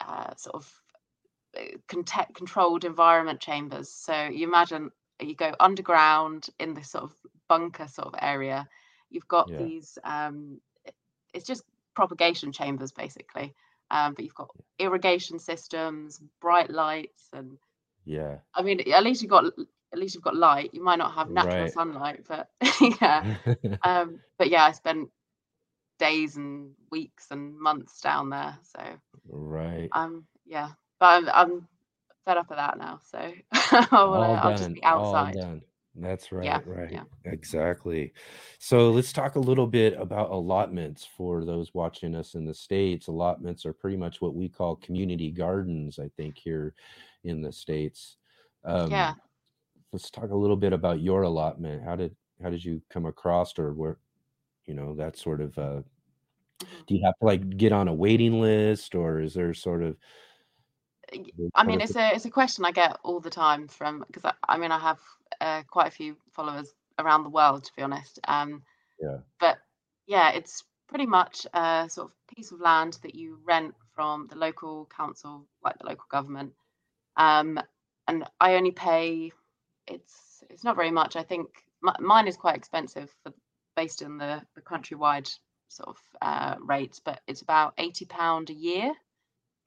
[0.06, 0.82] uh, sort of
[1.58, 1.78] uh,
[2.34, 3.90] controlled environment chambers.
[3.92, 7.14] So you imagine you go underground in this sort of
[7.48, 8.68] bunker sort of area.
[9.10, 9.58] You've got Yeah.
[9.58, 9.98] these.
[10.04, 10.60] Um,
[11.34, 11.64] it's just
[11.96, 13.54] propagation chambers basically,
[13.92, 17.58] um, but you've got irrigation systems, bright lights, and
[18.06, 18.40] Yeah.
[18.54, 20.74] I mean at least you've got at least you've got light.
[20.74, 21.68] You might not have natural Right.
[21.68, 22.50] sunlight, but
[23.02, 23.24] yeah.
[23.84, 25.10] Um, but yeah, I spent
[26.00, 28.58] days and weeks and months down there.
[28.64, 28.82] So
[29.30, 29.90] Right.
[29.94, 31.68] um, yeah, but I'm I'm
[32.26, 33.00] fed up of that now.
[33.10, 33.18] So
[33.52, 35.36] I wanna, All I'll just be outside.
[36.00, 36.46] That's right.
[36.46, 36.92] Yeah, Right.
[36.92, 37.04] yeah.
[37.26, 38.14] Exactly.
[38.60, 43.08] So let's talk a little bit about allotments for those watching us in the States.
[43.08, 46.76] Allotments are pretty much what we call community gardens, I think, here
[47.24, 48.18] in the States.
[48.64, 49.10] Yeah.
[49.10, 49.22] Um,
[49.92, 51.84] let's talk a little bit about your allotment.
[51.84, 53.98] How did how did you come across or where,
[54.68, 55.82] you know, that sort of uh
[56.62, 56.88] Mhm.
[56.88, 59.98] do you have to like get on a waiting list or is there sort of
[61.56, 64.34] I mean, it's a it's a question I get all the time from because I,
[64.48, 65.00] I mean I have
[65.42, 68.20] uh, quite a few followers around the world to be honest.
[68.28, 68.64] Um,
[69.02, 69.18] Yeah.
[69.40, 69.60] but
[70.08, 74.36] yeah, it's pretty much a sort of piece of land that you rent from the
[74.36, 76.54] local council, like the local government.
[77.18, 77.60] Um,
[78.08, 79.32] and I only pay
[79.88, 81.16] it's it's not very much.
[81.16, 81.48] I think
[81.86, 83.34] m mine is quite expensive for
[83.78, 85.30] based on the the countrywide
[85.70, 88.92] sort of uh, rates, but it's about eighty pound a year,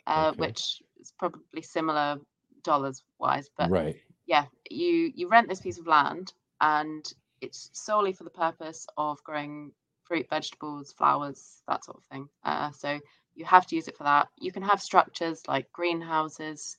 [0.06, 0.42] uh, Okay.
[0.42, 2.18] which is probably similar
[2.64, 3.50] dollars wise.
[3.56, 3.96] But Right.
[4.26, 7.04] yeah, you you rent this piece of land, and
[7.40, 9.72] it's solely for the purpose of growing
[10.04, 12.28] fruit, vegetables, flowers, that sort of thing.
[12.44, 13.00] Uh, so
[13.34, 14.28] you have to use it for that.
[14.38, 16.76] You can have structures like greenhouses,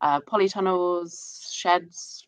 [0.00, 2.26] uh, polytunnels, sheds,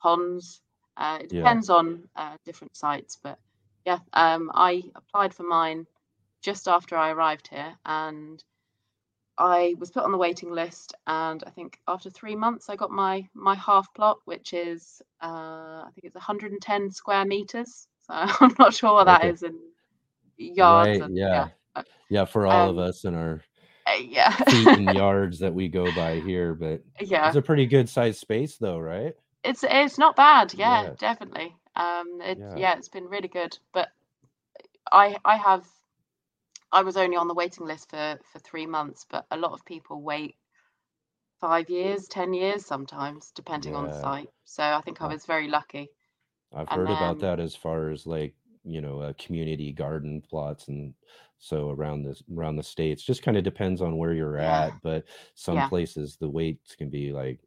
[0.00, 0.60] ponds.
[0.96, 1.40] Uh, it Yeah.
[1.40, 3.38] depends on uh, different sites, but
[3.88, 5.86] yeah, um, I applied for mine
[6.42, 8.44] just after I arrived here, and
[9.38, 10.94] I was put on the waiting list.
[11.06, 15.86] And I think after three months, I got my my half plot, which is uh,
[15.86, 17.88] I think it's 110 square meters.
[18.06, 19.30] So I'm not sure what that Okay.
[19.30, 19.54] is in
[20.36, 20.88] yards.
[20.90, 21.00] Right.
[21.00, 21.48] and, Yeah.
[21.74, 22.24] uh, Yeah.
[22.26, 23.40] For all of um, us in our
[23.86, 27.26] uh, yeah, feet and yards that we go by here, but yeah.
[27.28, 29.14] it's a pretty good sized space though, right?
[29.44, 30.52] It's it's not bad.
[30.52, 30.94] Yeah, Yeah.
[30.98, 31.56] definitely.
[31.78, 32.54] Um, it Yeah.
[32.54, 33.58] yeah, it's been really good.
[33.72, 33.90] But
[34.92, 35.66] I I have
[36.72, 39.66] I was only on the waiting list for for three months, but a lot of
[39.66, 40.38] people wait
[41.40, 44.30] five years, ten years sometimes, depending on the site.
[44.44, 45.90] So I think I was very lucky.
[46.52, 50.68] I've And heard about that as far as like, you know, uh, community garden plots
[50.68, 50.94] and
[51.38, 53.02] so around this around the states.
[53.02, 56.74] Just kind of depends on where you're yeah, at, but some yeah, places the waits
[56.74, 57.40] can be like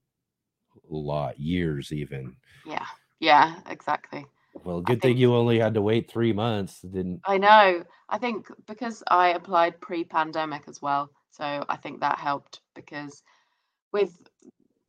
[0.92, 2.36] a lot, years even.
[2.64, 2.86] yeah,
[3.22, 4.26] yeah, exactly.
[4.66, 6.82] Well, I good thing think you only had to wait three months.
[6.82, 7.84] Didn't I know.
[8.10, 13.24] I think because I applied pre-pandemic as well, so I think that helped because
[13.94, 14.12] with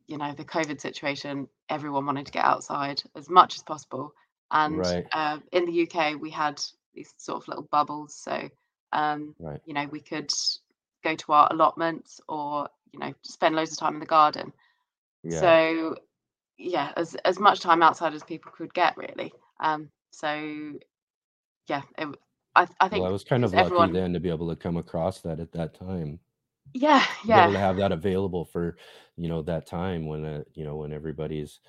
[0.07, 4.13] you know the COVID situation, everyone wanted to get outside as much as possible,
[4.51, 6.61] and right, uh, in the UK we had
[6.93, 8.49] these sort of little bubbles, so
[8.91, 9.61] um, right.
[9.65, 10.31] you know we could
[11.03, 14.51] go to our allotments or you know spend loads of time in the garden.
[15.23, 15.39] Yeah.
[15.39, 15.95] So
[16.57, 19.33] yeah, as as much time outside as people could get really.
[19.59, 20.73] Um, so
[21.67, 22.07] yeah, it,
[22.55, 24.55] I I Well, I think was kind of lucky everyone, then to be able to
[24.55, 26.21] come across that at that time.
[26.73, 28.77] yeah, able to yeah, have that available for
[29.17, 31.59] you know that time when uh, you know when everybody's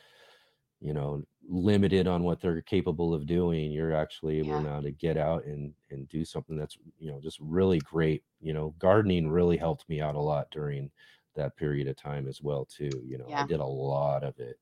[0.81, 4.91] you know limited on what they're capable of doing you're actually able yeah, now to
[4.93, 9.31] get out and and do something that's you know just really great you know gardening
[9.31, 10.91] really helped me out a lot during
[11.35, 14.59] that period of time as well too you know i did a lot of it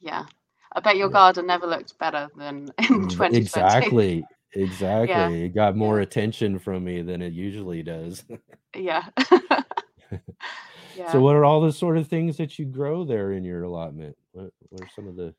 [0.00, 0.24] yeah.
[0.74, 3.36] I bet your yeah garden never looked better than in V- 2020.
[3.36, 4.28] exactly
[5.04, 8.24] Yeah, exactly it got more yeah, attention from me than it usually does
[8.76, 9.04] yeah,
[11.04, 14.16] so what are all the sort of things that you grow there in your allotment
[14.32, 15.34] what, what are some of the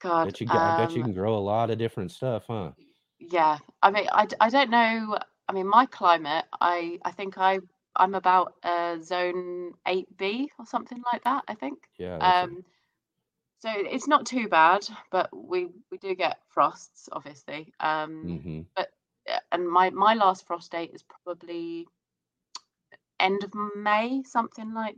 [0.00, 2.44] God, Bet you ga I bet you um, can grow a lot of different stuff,
[2.48, 2.72] huh?
[3.18, 3.58] yeah.
[3.82, 5.18] I mean, i, I don't know.
[5.48, 7.60] I mean, my climate, I I think I
[7.96, 11.78] I'm about uh, zone 8B or something like that, I think.
[11.98, 12.64] Yeah, Um,
[13.58, 17.72] so it's not too bad, but we we do get frosts, obviously.
[17.80, 18.66] Um, mhm.
[18.76, 18.90] but
[19.32, 21.86] uh, and my my last frost date is probably
[23.20, 24.96] end of May, something like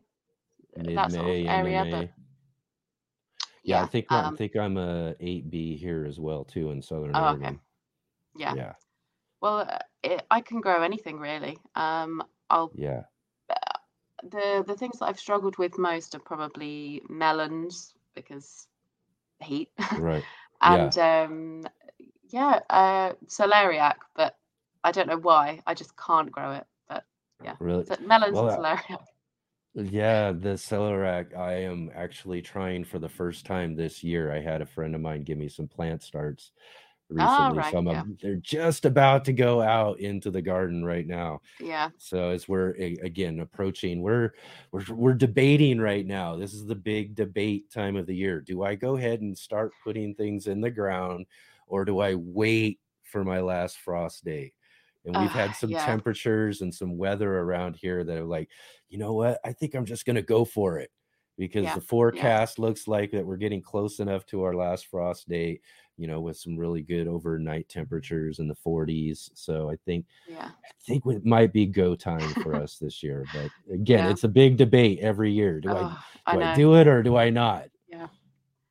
[0.76, 1.86] Mid that sort of area.
[1.90, 2.10] But May.
[3.64, 6.82] Yeah, I yeah, think I um, think I'm a 8B here as well too in
[6.82, 7.56] Southern oh, okay,
[8.36, 8.54] yeah.
[8.54, 8.74] Yeah,
[9.40, 11.58] Well, uh, it, I can grow anything really.
[11.74, 13.04] Um, I'll yeah,
[14.22, 18.66] the the things that I've struggled with most are probably melons because
[19.40, 20.26] heat right.
[20.64, 21.68] Yeah, and um
[22.30, 24.36] yeah uh celeriac but
[24.84, 27.04] I don't know why I just can't grow it but
[27.44, 27.86] yeah really.
[27.86, 29.04] so melons Well, and uh, celeriac
[29.74, 34.32] yeah, the Celeriac, I am actually trying for the first time this year.
[34.32, 36.50] I had a friend of mine give me some plant starts
[37.10, 41.06] recently, right so I'm yeah they're just about to go out into the garden right
[41.06, 41.40] now.
[41.58, 44.32] yeah So as we're again approaching, we're
[44.72, 46.36] we're we're debating right now.
[46.36, 48.40] This is the big debate time of the year.
[48.40, 51.26] Do I go ahead and start putting things in the ground,
[51.66, 54.54] or do I wait for my last frost date?
[55.04, 58.50] And we've uh, had some yeah temperatures and some weather around here that are like,
[58.88, 59.40] you know what?
[59.44, 60.90] I think I'm just gonna go for it
[61.38, 64.86] because yeah the yeah forecast looks like that we're getting close enough to our last
[64.86, 65.62] frost date.
[65.96, 69.30] You know, with some really good overnight temperatures in the 40s.
[69.34, 73.24] So I think yeah I think it might be go time for us this year.
[73.32, 75.60] But again, yeah it's a big debate every year.
[75.60, 77.64] Do I oh I do I know do it or do I not?
[77.88, 78.08] yeah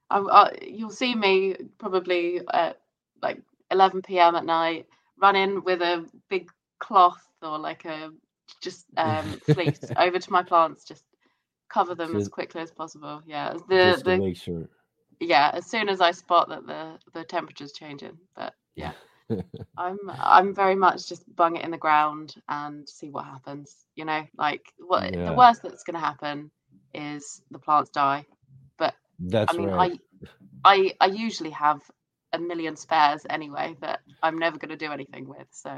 [0.09, 2.79] I, I, you'll see me probably at
[3.21, 3.41] like
[3.71, 4.35] 11 p.m.
[4.35, 4.85] at night
[5.21, 6.49] running with a big
[6.79, 8.11] cloth or like a
[8.61, 11.03] just um fleece over to my plants just
[11.69, 14.69] cover them as quickly as possible yeah the just to the make sure.
[15.19, 18.93] yeah as soon as I spot that the the temperature's changing but yeah
[19.77, 24.05] I'm I'm very much just bung it in the ground and see what happens you
[24.05, 26.51] know like what the worst that's going to happen
[26.93, 28.25] is the plants die
[28.77, 30.01] but that's I mean right.
[30.63, 31.81] I I I usually have
[32.33, 35.47] a million spares anyway that I'm never going to do anything with.
[35.51, 35.71] So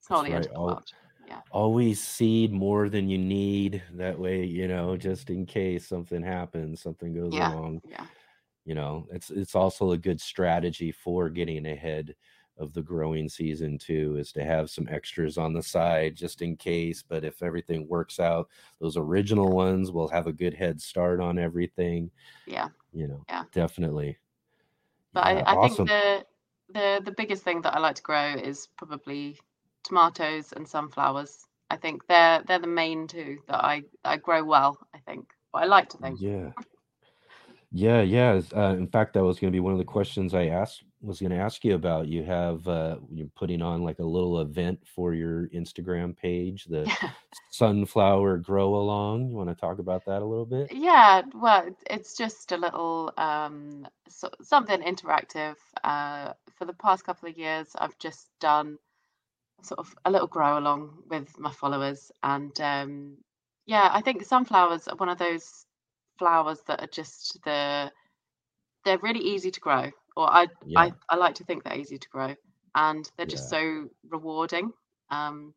[0.00, 0.84] it's not That's the end of the world.
[1.26, 1.40] Yeah.
[1.50, 3.82] Always seed more than you need.
[3.94, 7.52] That way, you know, just in case something happens, something goes Yeah.
[7.52, 7.80] wrong.
[7.84, 8.06] Yeah.
[8.64, 12.14] You know, it's it's also a good strategy for getting ahead
[12.58, 16.56] of the growing season too, is to have some extras on the side just in
[16.56, 17.02] case.
[17.02, 18.48] But if everything works out,
[18.80, 22.10] those original ones will have a good head start on everything.
[22.46, 22.68] Yeah.
[22.92, 23.44] You know, Yeah.
[23.52, 24.16] definitely.
[25.12, 26.26] But Yeah, I, I think the
[26.70, 29.38] the the biggest thing that I like to grow is probably
[29.86, 31.46] tomatoes and sunflowers.
[31.70, 34.78] I think they're they're the main two that I I grow well.
[34.94, 35.30] I think.
[35.52, 36.20] But I like to think.
[36.20, 36.50] Yeah.
[37.72, 38.40] Yeah, yeah.
[38.54, 41.20] Uh, in fact, that was going to be one of the questions I asked was
[41.20, 42.08] going to ask you about.
[42.08, 46.90] You have uh, you're putting on like a little event for your Instagram page, the
[47.50, 49.28] Sunflower Grow Along.
[49.28, 50.72] You want to talk about that a little bit?
[50.72, 55.54] Yeah, well, it's just a little um, so, something interactive.
[55.84, 58.78] Uh, for the past couple of years, I've just done
[59.62, 63.16] sort of a little grow along with my followers, and um,
[63.66, 65.66] yeah, I think sunflowers are one of those
[66.18, 67.90] flowers that are just the
[68.84, 71.98] they're really easy to grow, or I Yeah, I, I like to think they're easy
[71.98, 72.34] to grow,
[72.74, 74.72] and they're just yeah, so rewarding.
[75.10, 75.54] Um,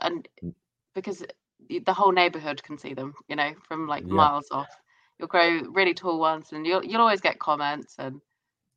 [0.00, 0.54] and mm,
[0.94, 1.24] because
[1.68, 4.70] the the whole neighborhood can see them, you know, from like yeah, miles off.
[5.18, 7.96] You'll grow really tall ones, and you'll you'll always get comments.
[7.98, 8.20] And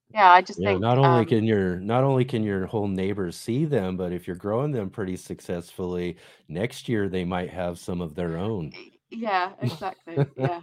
[0.10, 0.74] yeah, I just yeah.
[0.74, 4.12] think, Not only um, can your not only can your whole neighbors see them, but
[4.14, 8.76] if you're growing them pretty successfully, next year they might have some of their own.
[9.10, 10.62] yeah, exactly, yeah,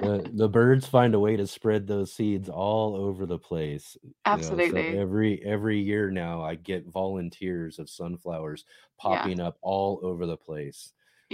[0.00, 3.96] the the birds find a way to spread those seeds all over the place
[4.30, 8.64] you know so absolutely, every every year now i get volunteers of sunflowers
[9.02, 10.92] yeah, popping up all over the place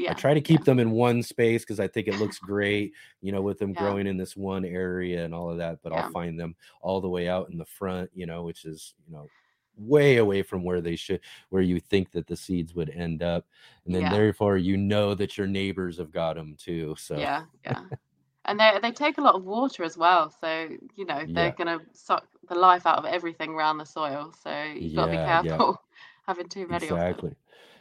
[0.09, 2.93] i try to yeah, keep them in one space because i think it looks great
[3.21, 5.93] you know with them yeah, growing in this one area and all of that but
[5.93, 9.13] i'll find them all the way out in the front you know which is you
[9.13, 9.31] know
[9.77, 13.47] way away from where they should where you think that the seeds would end up
[13.87, 17.45] and then yeah, therefore you know that your neighbors have got them too so yeah,
[17.65, 17.85] yeah.
[18.47, 21.53] And they they take a lot of water as well, so you know they're yeah
[21.53, 24.33] gonna suck the life out of everything around the soil.
[24.43, 25.83] So you've got to be Yeah, yeah, careful
[26.27, 27.09] having too many of them.
[27.09, 27.35] exactly.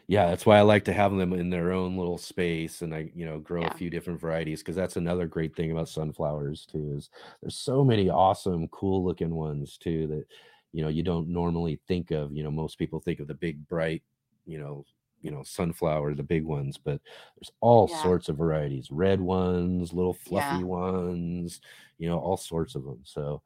[0.07, 3.09] Yeah, that's why I like to have them in their own little space and I,
[3.15, 6.93] you know, grow a few different varieties because that's another great thing about sunflowers too
[6.97, 7.09] is
[7.41, 10.25] there's so many awesome, cool looking ones too that,
[10.73, 12.33] you know, you don't normally think of.
[12.33, 14.03] You know, most people think of the big, bright,
[14.45, 14.85] you know,
[15.21, 16.99] you know, sunflower, the big ones, but
[17.37, 20.49] there's all yeah, sorts of varieties, red ones, little yeah.
[20.49, 21.61] fluffy ones,
[21.97, 22.99] you know, all sorts of them.
[23.03, 23.41] So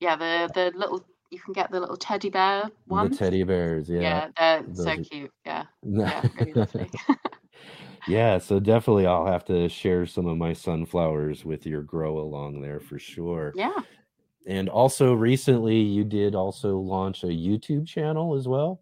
[0.00, 3.10] Yeah, the the little you can get the little teddy bear one.
[3.10, 5.32] the teddy bears, yeah, Yeah, they're those so are cute.
[5.44, 6.66] Yeah, yeah, really.
[8.06, 12.60] Yeah, so definitely I'll have to share some of my sunflowers with your grow along
[12.60, 13.52] there for sure.
[13.54, 13.78] Yeah,
[14.46, 18.80] And also recently you did also launch a YouTube channel as well.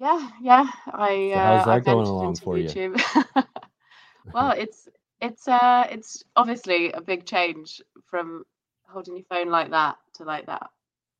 [0.00, 0.70] Yeah, yeah.
[0.92, 2.68] I So how's uh, that I've going along for you?
[2.68, 3.00] YouTube.
[4.32, 4.88] well, it's
[5.20, 8.44] it's uh it's obviously a big change from
[8.86, 10.68] holding your phone like that to like that.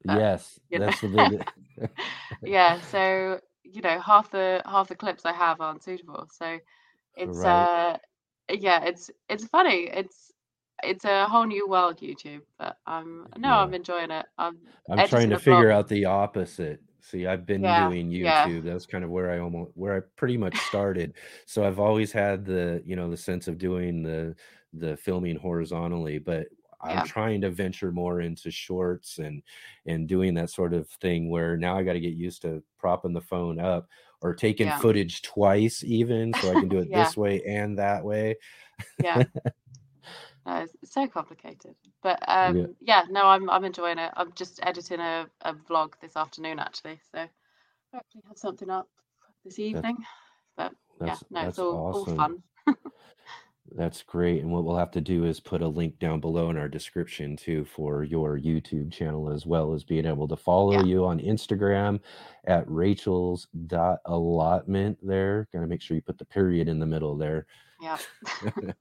[0.07, 1.45] But Yes, know, that's the big.
[2.45, 2.81] yeah.
[2.81, 6.27] So you know, half the half the clips I have aren't suitable.
[6.33, 6.59] So
[7.17, 7.71] it's Right.
[7.85, 7.99] uh
[8.51, 9.89] yeah, it's it's funny.
[9.93, 10.33] It's
[10.83, 12.43] it's a whole new world, YouTube.
[12.59, 14.27] But um no, I'm enjoying it.
[14.39, 14.59] I'm
[14.91, 16.81] I'm trying to figure out the opposite.
[17.01, 18.65] See, I've been Yeah, doing yeah, YouTube.
[18.65, 21.15] That's kind of where I almost where I pretty much started.
[21.47, 24.35] So I've always had the, you know, the sense of doing the
[24.73, 26.47] the filming horizontally, but
[26.81, 29.43] I'm trying to venture more into shorts and
[29.87, 33.13] and doing that sort of thing where now I got to get used to propping
[33.13, 33.89] the phone up
[34.21, 37.79] or taking yeah, footage twice even so I can do it yeah, this way and
[37.79, 38.37] that way.
[39.03, 39.25] yeah.
[40.47, 41.75] No, it's so complicated.
[42.03, 42.63] But Yeah.
[42.63, 44.13] um yeah, no, I'm I'm enjoying it.
[44.17, 47.01] I'm just editing a, a vlog this afternoon actually.
[47.13, 47.27] So
[47.93, 48.89] hopefully have something up
[49.45, 49.99] this evening.
[50.57, 52.43] But yeah, no, it's all all fun.
[53.77, 54.41] That's great.
[54.43, 57.37] And what we'll have to do is put a link down below in our description
[57.37, 60.85] too for your YouTube channel, as well as being able to follow Yeah.
[60.85, 62.01] you on Instagram
[62.47, 65.49] at Rachel's dot allotment there.
[65.53, 67.47] Gotta make sure you put the period in the middle there.
[67.81, 67.99] Yeah.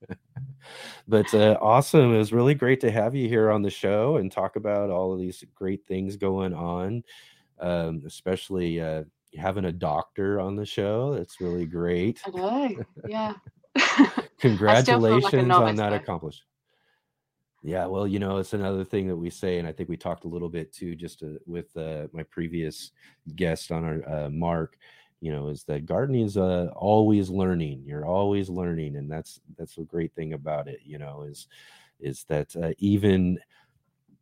[1.07, 2.13] but uh, awesome.
[2.13, 5.13] It was really great to have you here on the show and talk about all
[5.13, 7.03] of these great things going on.
[7.59, 9.03] Um, especially uh,
[9.35, 11.15] having a doctor on the show.
[11.15, 12.21] That's really great.
[12.25, 12.83] I know.
[13.07, 13.33] Yeah.
[14.39, 16.47] Feel like Congratulations on that accomplishment.
[17.63, 20.25] Yeah, well, you know, it's another thing that we say, and I think we talked
[20.25, 22.91] a little bit too, just uh, with uh, my previous
[23.35, 24.77] guest on our uh, Mark.
[25.19, 27.83] You know, is that gardening is uh, always learning.
[27.85, 30.79] You're always learning, and that's that's a great thing about it.
[30.85, 31.47] You know, is
[31.99, 33.39] is that uh, even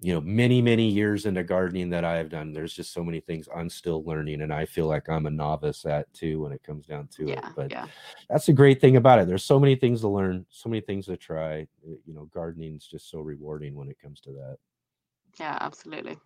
[0.02, 3.48] you know many many years into gardening that I've done, there's just so many things
[3.56, 6.86] I'm still learning, and I feel like I'm a novice at too when it comes
[6.86, 7.46] down to it.
[7.56, 7.88] But yeah.
[8.30, 9.28] that's the great thing about it.
[9.28, 11.62] There's so many things to learn, so many things to try.
[11.88, 14.58] Uh, You know, gardening is just so rewarding when it comes to that.
[15.40, 16.18] Yeah, absolutely.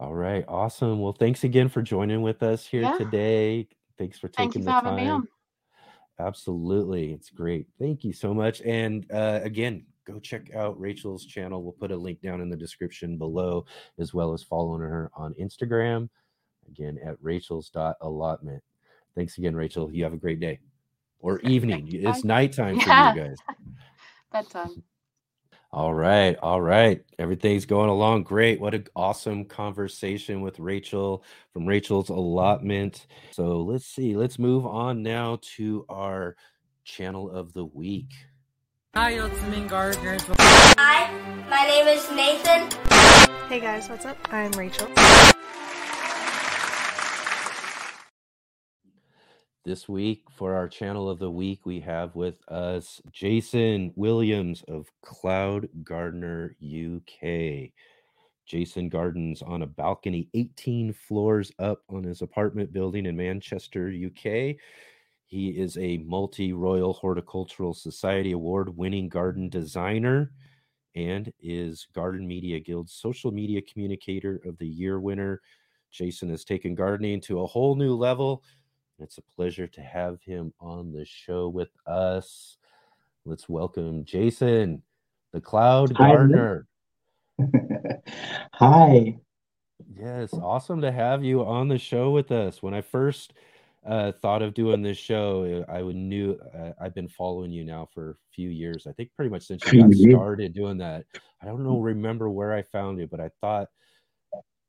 [0.00, 1.00] All right, awesome.
[1.00, 2.98] Well, thanks again for joining with us here Yeah.
[2.98, 3.68] today.
[3.96, 5.08] Thanks for Thank you taking for the having me time.
[5.08, 5.28] on.
[6.18, 7.12] Absolutely.
[7.12, 7.68] It's great.
[7.78, 8.62] Thank you so much.
[8.62, 11.62] And uh, again, go check out Rachel's channel.
[11.62, 13.64] We'll put a link down in the description below,
[13.98, 16.08] as well as following her on Instagram,
[16.68, 18.62] again, at rachel's.allotment.
[19.14, 19.90] Thanks again, Rachel.
[19.92, 20.58] You have a great day
[21.20, 21.88] or evening.
[21.90, 23.14] It's nighttime for Yeah.
[23.14, 23.36] you guys.
[24.32, 24.82] Bedtime.
[25.72, 27.02] All right, all right.
[27.18, 28.60] Everything's going along great.
[28.60, 33.08] What an awesome conversation with Rachel from Rachel's allotment.
[33.32, 34.14] So let's see.
[34.14, 36.36] Let's move on now to our
[36.84, 38.12] channel of the week.
[38.96, 40.22] Hi, Ultimate Gardeners.
[40.28, 41.10] Hi,
[41.50, 42.70] my name is Nathan.
[43.48, 44.16] Hey guys, what's up?
[44.30, 44.86] I'm Rachel.
[49.64, 54.86] This week, for our channel of the week, we have with us Jason Williams of
[55.02, 57.72] Cloud Gardener UK.
[58.46, 64.54] Jason gardens on a balcony 18 floors up on his apartment building in Manchester, UK.
[65.34, 70.30] He is a multi Royal Horticultural Society award winning garden designer
[70.94, 75.40] and is Garden Media Guild's social media communicator of the year winner.
[75.90, 78.44] Jason has taken gardening to a whole new level.
[79.00, 82.56] It's a pleasure to have him on the show with us.
[83.24, 84.84] Let's welcome Jason,
[85.32, 86.12] the Cloud Hi.
[86.12, 86.68] Gardener.
[88.52, 89.18] Hi.
[89.98, 92.62] Yes, awesome to have you on the show with us.
[92.62, 93.32] When I first
[93.86, 97.64] uh, thought of doing this show, uh, I would knew uh, I've been following you
[97.64, 98.86] now for a few years.
[98.86, 101.04] I think pretty much since you got started doing that.
[101.42, 103.68] I don't know, remember where I found you, but I thought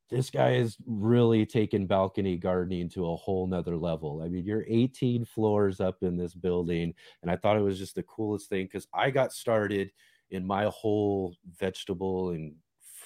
[0.09, 4.21] this guy is really taking balcony gardening to a whole nother level.
[4.23, 7.95] I mean, you're 18 floors up in this building, and I thought it was just
[7.95, 9.91] the coolest thing because I got started
[10.31, 12.53] in my whole vegetable and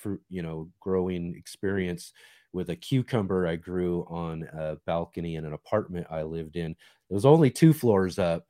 [0.01, 2.13] fruit, you know, growing experience
[2.53, 6.71] with a cucumber I grew on a balcony in an apartment I lived in.
[6.71, 8.47] It was only two floors up,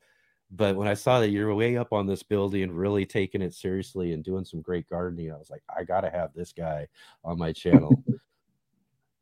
[0.50, 4.12] but when I saw that you're way up on this building, really taking it seriously
[4.12, 6.88] and doing some great gardening, I was like, I gotta have this guy
[7.24, 8.02] on my channel.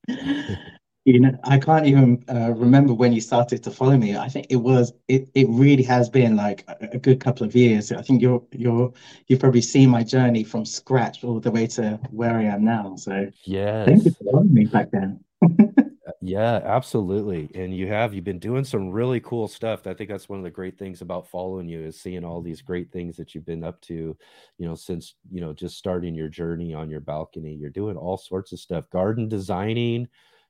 [1.09, 4.15] You know, I can't even uh, remember when you started to follow me.
[4.15, 5.27] I think it was it.
[5.35, 7.91] It really has been like a, a good couple of years.
[7.91, 8.93] I think you're you're
[9.27, 12.97] you've probably seen my journey from scratch all the way to where I am now.
[12.97, 15.25] So yeah thank you for following me back then.
[16.21, 17.49] Yeah, absolutely.
[17.55, 19.87] And you have you've been doing some really cool stuff.
[19.87, 22.61] I think that's one of the great things about following you is seeing all these
[22.61, 26.29] great things that you've been up to, you know, since, you know, just starting your
[26.29, 27.55] journey on your balcony.
[27.55, 30.09] You're doing all sorts of stuff, garden designing,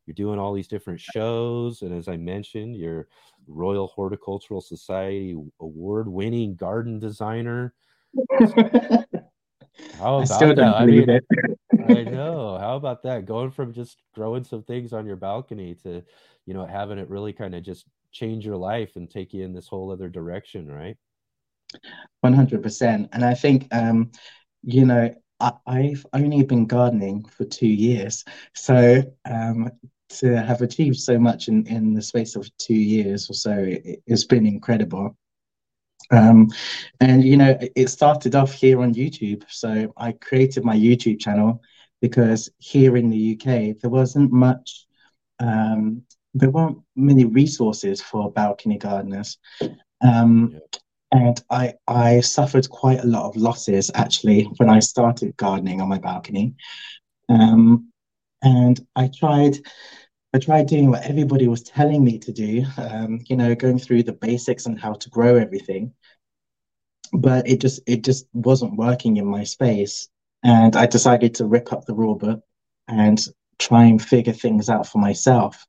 [0.08, 3.08] you're doing all these different shows, and as I mentioned, you're
[3.46, 7.74] Royal Horticultural Society award-winning garden designer.
[9.98, 10.56] How I about still that?
[10.56, 11.24] don't I believe mean, it.
[11.90, 12.56] I know.
[12.58, 13.26] How about that?
[13.26, 16.02] Going from just growing some things on your balcony to,
[16.46, 19.52] you know, having it really kind of just change your life and take you in
[19.52, 20.96] this whole other direction, right?
[22.22, 23.10] One hundred percent.
[23.12, 24.10] And I think, um,
[24.62, 29.70] you know, I, I've only been gardening for two years, so um,
[30.08, 34.02] to have achieved so much in in the space of two years or so, it,
[34.06, 35.16] it's been incredible.
[36.10, 36.48] Um,
[37.00, 39.44] and you know, it started off here on YouTube.
[39.48, 41.60] So I created my YouTube channel
[42.00, 44.86] because here in the UK there wasn't much,
[45.40, 46.02] um,
[46.34, 49.38] there weren't many resources for balcony gardeners.
[50.00, 50.60] Um, Yeah.
[51.10, 55.88] and I I suffered quite a lot of losses actually when I started gardening on
[55.88, 56.54] my balcony.
[57.28, 57.92] Um,
[58.42, 59.58] and I tried
[60.34, 64.02] I tried doing what everybody was telling me to do, um, you know, going through
[64.02, 65.94] the basics and how to grow everything.
[67.12, 70.08] But it just it just wasn't working in my space.
[70.44, 72.42] And I decided to rip up the rule book
[72.88, 73.18] and
[73.58, 75.64] try and figure things out for myself.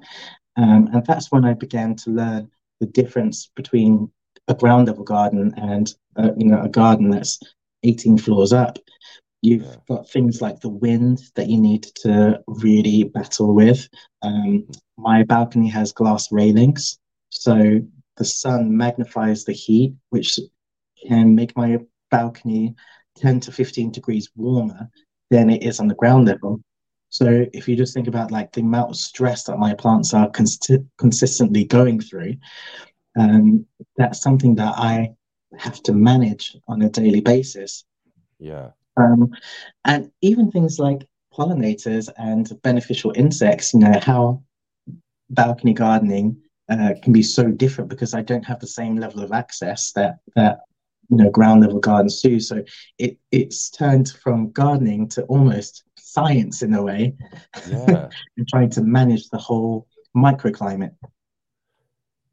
[0.57, 2.51] Um, and that's when I began to learn
[2.81, 4.11] the difference between
[4.47, 7.39] a ground level garden and uh, you know a garden that's
[7.83, 8.77] 18 floors up.
[9.41, 9.75] You've Yeah.
[9.87, 13.87] got things like the wind that you need to really battle with.
[14.21, 14.67] Um,
[14.97, 17.79] my balcony has glass railings, so
[18.17, 20.39] the sun magnifies the heat, which
[21.07, 21.79] can make my
[22.11, 22.75] balcony
[23.15, 24.89] 10 to 15 degrees warmer
[25.29, 26.61] than it is on the ground level.
[27.09, 30.29] So if you just think about like the amount of stress that my plants are
[30.29, 32.35] consi- consistently going through,
[33.17, 33.65] um,
[33.95, 35.15] that's something that I
[35.57, 37.85] have to manage on a daily basis.
[38.37, 38.71] Yeah.
[38.99, 39.31] Um,
[39.85, 44.43] and even things like pollinators and beneficial insects, you know, how
[45.29, 46.37] balcony gardening
[46.69, 50.19] uh, can be so different because I don't have the same level of access that
[50.35, 50.59] that
[51.09, 52.39] you know ground level gardens do.
[52.39, 52.63] So
[52.97, 57.15] it it's turned from gardening to almost science in a way,
[57.67, 58.09] Yeah.
[58.37, 60.95] and trying to manage the whole microclimate.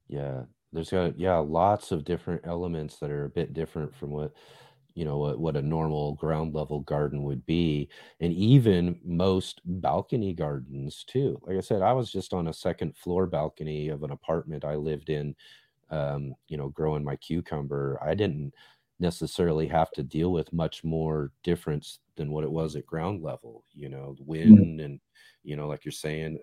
[0.09, 0.43] Yeah.
[0.73, 4.33] There's got yeah, lots of different elements that are a bit different from what
[4.97, 7.89] you know what, what a normal ground level garden would be
[8.21, 11.41] and even most balcony gardens too.
[11.47, 14.75] Like i said i was just on a second floor balcony of an apartment i
[14.75, 15.37] lived in
[15.91, 17.99] um, you know growing my cucumber.
[18.03, 18.53] I didn't
[18.99, 23.63] necessarily have to deal with much more difference than what it was at ground level
[23.75, 24.99] you know wind and
[25.45, 26.39] you know like you're saying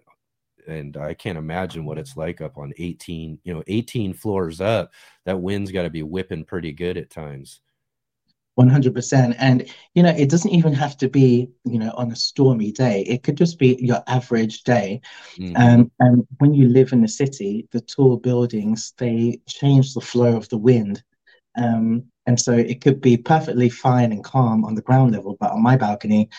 [0.67, 4.91] and i can't imagine what it's like up on 18 you know 18 floors up
[5.25, 7.59] that wind's got to be whipping pretty good at times
[8.55, 12.71] 100% and you know it doesn't even have to be you know on a stormy
[12.71, 13.01] day.
[13.03, 15.01] It could just be your average day.
[15.39, 15.53] Mhm.
[15.57, 20.35] um, and when you live in the city the tall buildings they change the flow
[20.37, 21.03] of the wind.
[21.57, 25.51] Um, and so it could be perfectly fine and calm on the ground level but
[25.51, 26.29] on my balcony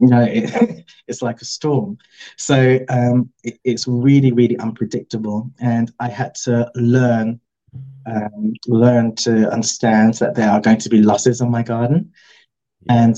[0.00, 1.98] you know it, it's like a storm.
[2.36, 5.50] So um, it, it's really really unpredictable.
[5.60, 7.40] And i had to learn
[8.06, 12.12] um, learn to understand that there are going to be losses on my garden
[12.86, 13.04] Yeah.
[13.04, 13.16] and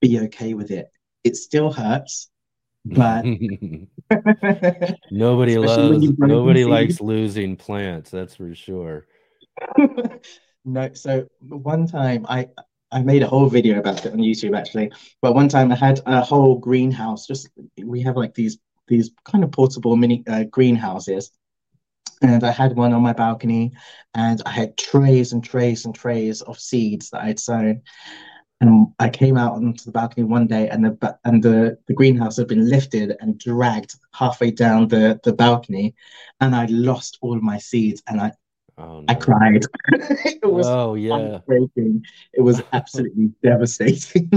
[0.00, 0.90] be okay with it.
[1.24, 2.30] It still hurts,
[2.84, 3.24] but
[5.10, 9.06] nobody loves nobody likes losing plants that's for sure
[10.64, 10.92] no.
[10.94, 12.48] So one time I
[12.90, 14.90] I made a whole video about it on YouTube actually,
[15.20, 17.26] but one time I had a whole greenhouse.
[17.26, 17.48] Just
[17.82, 21.30] we have like these these kind of portable mini uh, greenhouses.
[22.22, 23.72] And I had one on my balcony,
[24.14, 27.82] and I had trays and trays and trays of seeds that I'd sown.
[28.60, 32.36] And I came out onto the balcony one day, and the and the, the greenhouse
[32.36, 35.94] had been lifted and dragged halfway down the, the balcony,
[36.40, 38.32] and I lost all of my seeds, and I,
[38.78, 39.64] oh I no cried.
[39.92, 42.04] it was oh yeah heartbreaking.
[42.32, 44.28] It was absolutely devastating.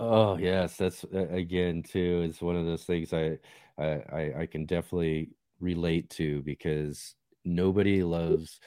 [0.00, 2.22] Oh yes, that's again too.
[2.24, 3.38] It's one of those things I,
[3.76, 5.30] I I I can definitely
[5.60, 8.60] relate to because nobody loves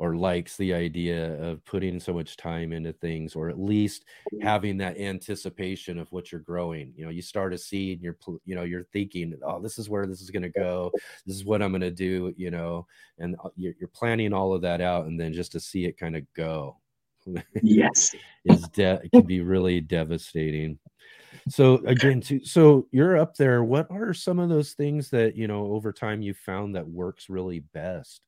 [0.00, 4.04] or likes the idea of putting so much time into things, or at least
[4.40, 6.92] having that anticipation of what you're growing.
[6.96, 9.88] You know, you start a seed, and you're you know you're thinking, oh, this is
[9.88, 10.92] where this is going to go.
[11.26, 12.32] This is what I'm going to do.
[12.36, 12.86] You know,
[13.18, 15.98] and uh, you're, you're planning all of that out, and then just to see it
[15.98, 16.76] kind of go.
[17.62, 18.14] yes.
[18.44, 20.78] is de- it can be really devastating.
[21.48, 23.62] So again, to, so you're up there.
[23.62, 27.28] What are some of those things that you know over time you found that works
[27.28, 28.20] really best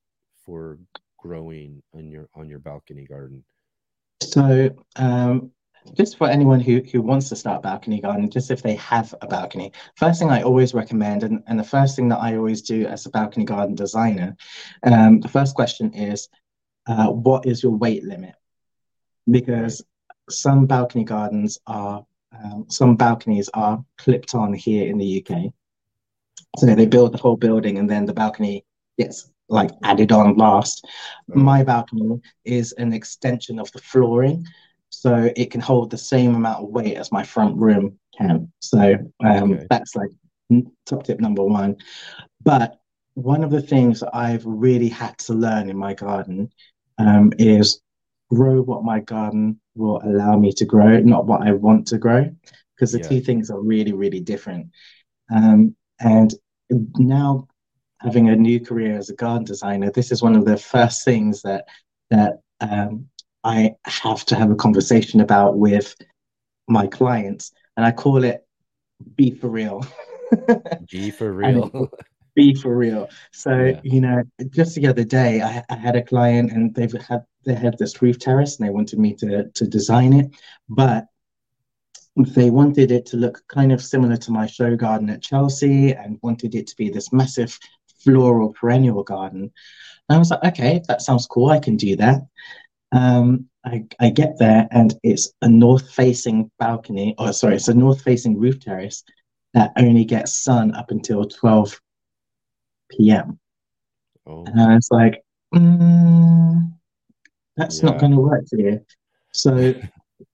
[0.45, 0.79] for
[1.19, 3.45] growing on your on your balcony garden?
[4.23, 5.51] So, um,
[5.95, 9.27] just for anyone who who wants to start balcony garden, just if they have a
[9.27, 12.87] balcony, first thing I always recommend, and, and the first thing that I always do
[12.87, 14.37] as a balcony garden designer,
[14.83, 16.29] um, the first question is,
[16.87, 18.35] uh, what is your weight limit?
[19.31, 19.83] Because
[20.29, 25.53] some balcony gardens are, um, some balconies are clipped on here in the UK.
[26.59, 28.65] So they build the whole building and then the balcony
[28.99, 30.87] gets like added on last.
[31.29, 34.47] My balcony is an extension of the flooring
[34.91, 38.51] so it can hold the same amount of weight as my front room can.
[38.61, 39.67] So um, okay.
[39.71, 40.11] that's like
[40.87, 41.77] top tip number one.
[42.43, 42.81] But
[43.15, 46.51] one of the things that I've really had to learn in my garden
[46.99, 47.81] um, is
[48.33, 52.31] grow what my garden will allow me to grow, not what I want to grow,
[52.75, 53.09] because the yeah.
[53.09, 54.69] two things are really, really different.
[55.35, 56.33] Um, and
[56.97, 57.49] now
[58.01, 61.43] having a new career as a garden designer, this is one of the first things
[61.43, 61.67] that
[62.11, 63.07] that um,
[63.45, 65.95] I have to have a conversation about with
[66.69, 68.47] my clients, and I call it
[69.17, 69.85] "be for real."
[70.91, 71.91] be for real.
[72.35, 73.09] be for real.
[73.33, 73.81] So yeah.
[73.83, 77.55] you know, just the other day, I, I had a client, and they've had they
[77.55, 80.31] had this roof terrace, and they wanted me to to design it,
[80.69, 81.07] but
[82.17, 86.19] they wanted it to look kind of similar to my show garden at Chelsea, and
[86.23, 87.59] wanted it to be this massive
[88.03, 89.43] floral perennial garden.
[90.09, 91.51] And I was like, okay, that sounds cool.
[91.51, 92.23] I can do that.
[92.93, 97.75] Um, I, I get there and it's a north facing balcony, or sorry, it's a
[97.75, 99.05] north facing roof terrace
[99.55, 101.81] that only gets sun up until 12
[102.91, 103.39] p.m.
[104.27, 104.45] Oh.
[104.45, 105.23] And I was like,
[105.55, 106.73] mm,
[107.57, 107.91] that's yeah.
[107.91, 108.85] not going to work for you.
[109.33, 109.75] So,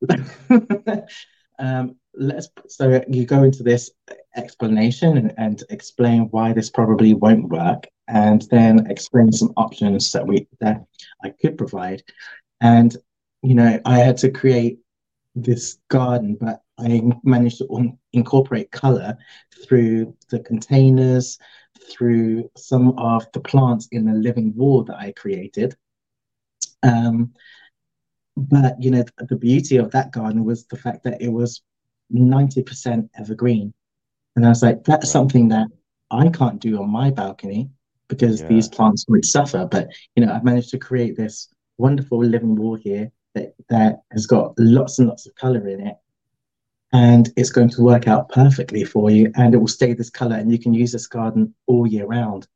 [1.59, 3.91] um, let's so you go into this
[4.37, 10.27] explanation and, and explain why this probably won't work, and then explain some options that
[10.27, 10.85] we that
[11.23, 12.03] I could provide.
[12.61, 12.97] And,
[13.43, 14.79] you know, I had to create
[15.35, 19.17] this garden, but I managed to un- incorporate color
[19.65, 21.39] through the containers,
[21.91, 25.77] through some of the plants in the living wall that I created.
[26.83, 27.33] Um,
[28.37, 31.63] but you know, the beauty of that garden was the fact that it was
[32.13, 33.73] 90% evergreen.
[34.35, 35.69] And I was like, that's something that
[36.11, 37.71] I can't do on my balcony
[38.09, 38.49] because yeah.
[38.49, 39.67] these plants would suffer.
[39.71, 44.27] But you know, I've managed to create this wonderful living wall here that, that has
[44.27, 45.97] got lots and lots of color in it.
[46.93, 50.37] And it's going to work out perfectly for you and it will stay this color
[50.37, 52.47] and you can use this garden all year round.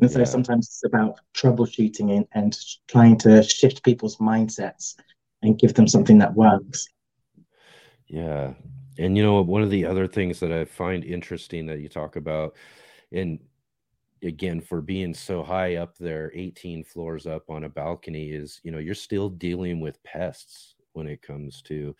[0.00, 2.58] And so sometimes it's about troubleshooting and, and
[2.88, 4.94] trying to shift people's mindsets
[5.42, 6.86] and give them something that works.
[8.08, 8.54] Yeah.
[8.98, 12.16] And you know, one of the other things that I find interesting that you talk
[12.16, 12.56] about,
[13.12, 13.38] and
[14.22, 18.70] again for being so high up there 18 floors up on a balcony is you
[18.70, 21.94] know you're still dealing with pests when it comes to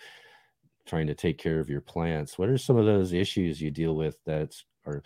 [0.87, 3.95] trying to take care of your plants what are some of those issues you deal
[3.95, 4.55] with that
[4.87, 5.03] are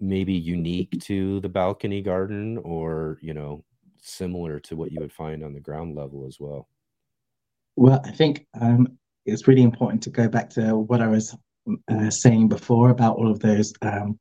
[0.00, 3.64] maybe unique to the balcony garden or you know
[4.00, 6.68] similar to what you would find on the ground level as well
[7.76, 8.86] well i think um,
[9.26, 11.36] it's really important to go back to what i was
[11.88, 14.18] uh, saying before about all of those um,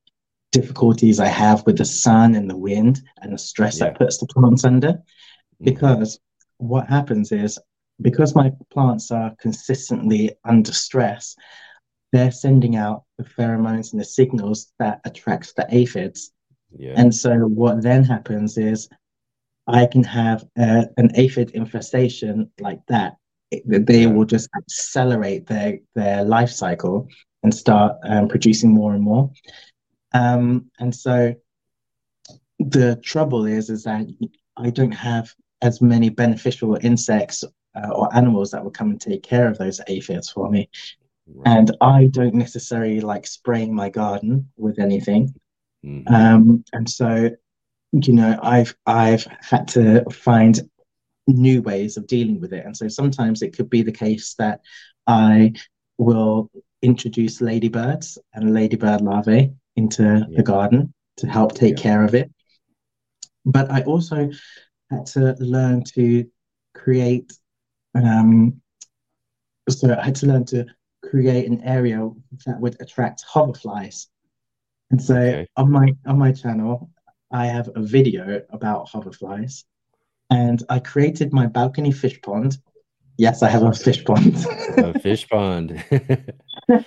[0.51, 3.85] difficulties I have with the sun and the wind and the stress yeah.
[3.85, 4.93] that puts the plants under.
[4.93, 5.65] Mm-hmm.
[5.65, 6.67] Because mm-hmm.
[6.67, 7.57] what happens is
[8.01, 11.35] because my plants are consistently under stress,
[12.11, 16.31] they're sending out the pheromones and the signals that attracts the aphids.
[16.77, 16.93] Yeah.
[16.95, 18.89] And so what then happens is
[19.67, 23.17] I can have uh, an aphid infestation like that.
[23.51, 24.07] It, they yeah.
[24.07, 27.07] will just accelerate their their life cycle
[27.43, 29.31] and start um, producing more and more.
[30.13, 31.35] Um, and so
[32.59, 34.07] the trouble is, is that
[34.57, 37.43] I don't have as many beneficial insects
[37.75, 40.69] uh, or animals that will come and take care of those aphids for me.
[41.27, 41.57] Right.
[41.57, 45.33] And I don't necessarily like spraying my garden with anything.
[45.85, 46.13] Mm-hmm.
[46.13, 47.29] Um, and so,
[47.91, 50.59] you know, I've I've had to find
[51.27, 52.65] new ways of dealing with it.
[52.65, 54.61] And so sometimes it could be the case that
[55.07, 55.53] I
[55.97, 56.49] will
[56.81, 60.35] introduce ladybirds and ladybird larvae into yeah.
[60.35, 61.83] the garden to help take yeah.
[61.83, 62.31] care of it.
[63.45, 64.29] But I also
[64.89, 66.25] had to learn to
[66.73, 67.31] create.
[67.93, 68.61] And um,
[69.69, 70.65] so I had to learn to
[71.03, 72.09] create an area
[72.45, 74.07] that would attract hoverflies.
[74.91, 75.47] And so okay.
[75.57, 76.89] on my on my channel,
[77.31, 79.63] I have a video about hoverflies,
[80.29, 82.57] and I created my balcony fish pond.
[83.17, 84.35] Yes, I have a fish pond.
[84.77, 85.83] a fish pond.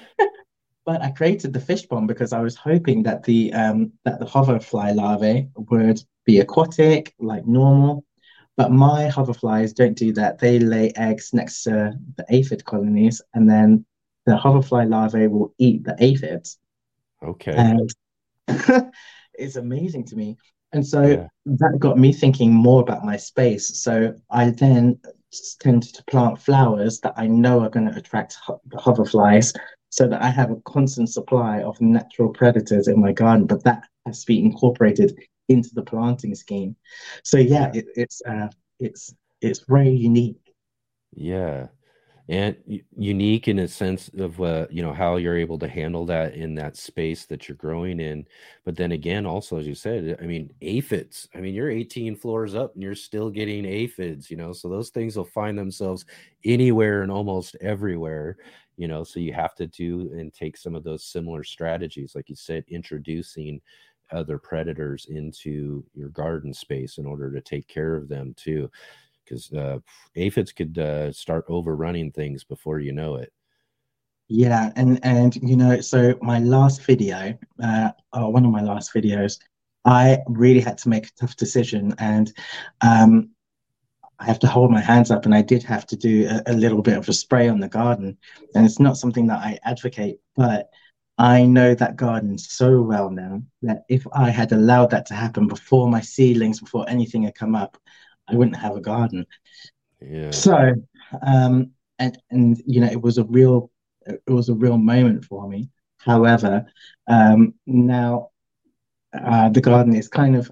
[0.85, 4.27] But I created the fish pond because I was hoping that the um, that the
[4.27, 8.05] hoverfly larvae would be aquatic like normal.
[8.57, 10.39] But my hoverflies don't do that.
[10.39, 13.85] They lay eggs next to the aphid colonies, and then
[14.27, 16.59] the hoverfly larvae will eat the aphids.
[17.23, 17.53] Okay.
[17.53, 17.93] And
[19.35, 20.37] it's amazing to me.
[20.73, 21.29] And so Yeah.
[21.47, 23.81] that got me thinking more about my space.
[23.81, 25.01] So I then
[25.61, 29.53] tend to plant flowers that I know are going to attract ho- hoverflies
[29.91, 33.85] so that I have a constant supply of natural predators in my garden, but that
[34.07, 35.17] has to be incorporated
[35.49, 36.76] into the planting scheme.
[37.22, 38.49] So yeah, it, it's uh,
[38.80, 40.40] it's it's very unique.
[41.14, 41.68] Yeah.
[42.26, 42.57] And
[42.97, 46.55] unique in a sense of uh, you know how you're able to handle that in
[46.55, 48.26] that space that you're growing in.
[48.64, 51.28] But then again, also as you said, I mean aphids.
[51.34, 54.55] I mean you're 18 floors up and you're still getting aphids, you know.
[54.55, 56.07] So those things will find themselves
[56.47, 58.38] anywhere and almost everywhere,
[58.78, 59.05] you know.
[59.05, 62.64] So you have to do and take some of those similar strategies, like you said,
[62.68, 63.61] introducing
[64.13, 68.71] other predators into your garden space in order to take care of them too
[69.25, 69.79] because uh,
[70.17, 73.33] aphids could uh, start overrunning things before you know it.
[74.29, 78.93] Yeah, and and you know, so my last video, uh, uh, one of my last
[78.95, 79.39] videos,
[79.85, 82.33] I really had to make a tough decision, and
[82.81, 83.31] um,
[84.19, 86.55] I have to hold my hands up, and I did have to do a, a
[86.55, 88.17] little bit of a spray on the garden,
[88.55, 90.71] and it's not something that I advocate, but
[91.17, 95.47] I know that garden so well now that if I had allowed that to happen
[95.47, 97.79] before my seedlings, before anything had come up,
[98.29, 99.27] I wouldn't have a garden.
[100.01, 100.31] Yeah.
[100.31, 100.75] So,
[101.25, 103.71] um, and and you know, it was a real,
[104.07, 105.71] it was a real moment for me.
[105.99, 106.67] However,
[107.07, 108.31] um, now
[109.12, 110.51] uh, the garden is kind of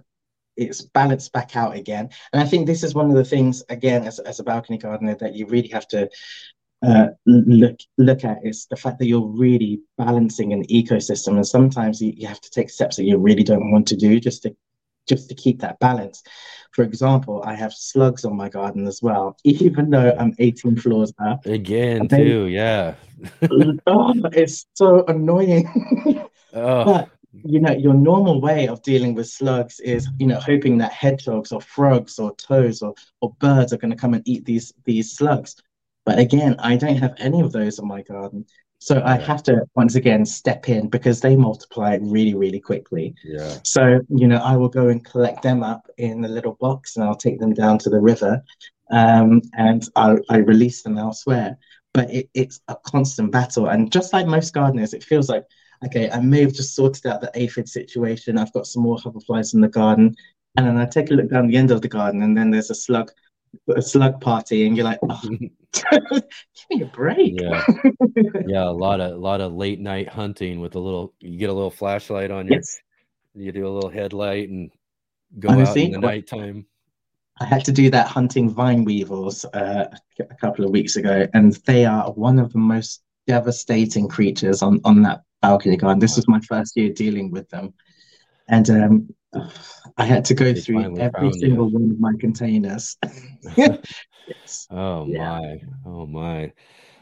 [0.57, 4.05] it's balanced back out again, and I think this is one of the things again
[4.05, 6.09] as as a balcony gardener that you really have to
[6.83, 12.03] uh, look look at is the fact that you're really balancing an ecosystem, and sometimes
[12.03, 14.57] you, you have to take steps that you really don't want to do just to
[15.09, 16.22] just to keep that balance.
[16.72, 21.12] For example, I have slugs on my garden as well, even though I'm 18 floors
[21.18, 21.45] up.
[21.47, 22.47] Again, They- too.
[22.47, 22.95] Yeah.
[23.87, 25.68] oh, it's so annoying.
[26.55, 27.11] Oh, But
[27.45, 31.51] you know, your normal way of dealing with slugs is, you know, hoping that hedgehogs
[31.51, 35.12] or frogs or toads or, or birds are going to come and eat these these
[35.12, 35.57] slugs.
[36.05, 38.45] But again, I don't have any of those in my garden.
[38.79, 39.27] So I Yeah.
[39.27, 43.15] have to once again step in because they multiply really, really quickly.
[43.25, 43.59] yeah.
[43.63, 47.05] So, you know, I will go and collect them up in a little box and
[47.05, 48.43] I'll take them down to the river
[48.91, 51.59] um, and I, I release them elsewhere.
[51.95, 53.69] But it, it's a constant battle.
[53.69, 55.45] And just like most gardeners, it feels like,
[55.85, 58.39] okay, I may have just sorted out the aphid situation.
[58.39, 60.17] I've got some more hoverflies in the garden.
[60.57, 62.71] And then I take a look down the end of the garden and then there's
[62.71, 63.13] a slug,
[63.75, 64.67] a slug party.
[64.67, 65.21] And you're like, oh,
[65.91, 66.23] give
[66.71, 67.41] me a break.
[67.41, 67.65] Yeah.
[68.47, 68.65] Yeah.
[68.65, 71.53] A lot of a lot of late night hunting with a little you get a
[71.53, 72.79] little flashlight on your Yes.
[73.35, 74.71] you do a little headlight and
[75.39, 76.67] go out Honestly, in the nighttime.
[77.41, 79.87] I had to do that hunting vine weevils uh,
[80.21, 84.81] a couple of weeks ago, and they are one of the most devastating creatures on,
[84.85, 85.99] on that balcony garden.
[85.99, 87.73] This was my first year dealing with them,
[88.49, 89.15] and um,
[89.97, 91.49] I had to go They through every found you.
[91.49, 92.97] single one of my containers.
[93.57, 94.66] yes.
[94.70, 95.39] Oh Yeah.
[95.41, 95.61] my.
[95.87, 96.53] Oh my.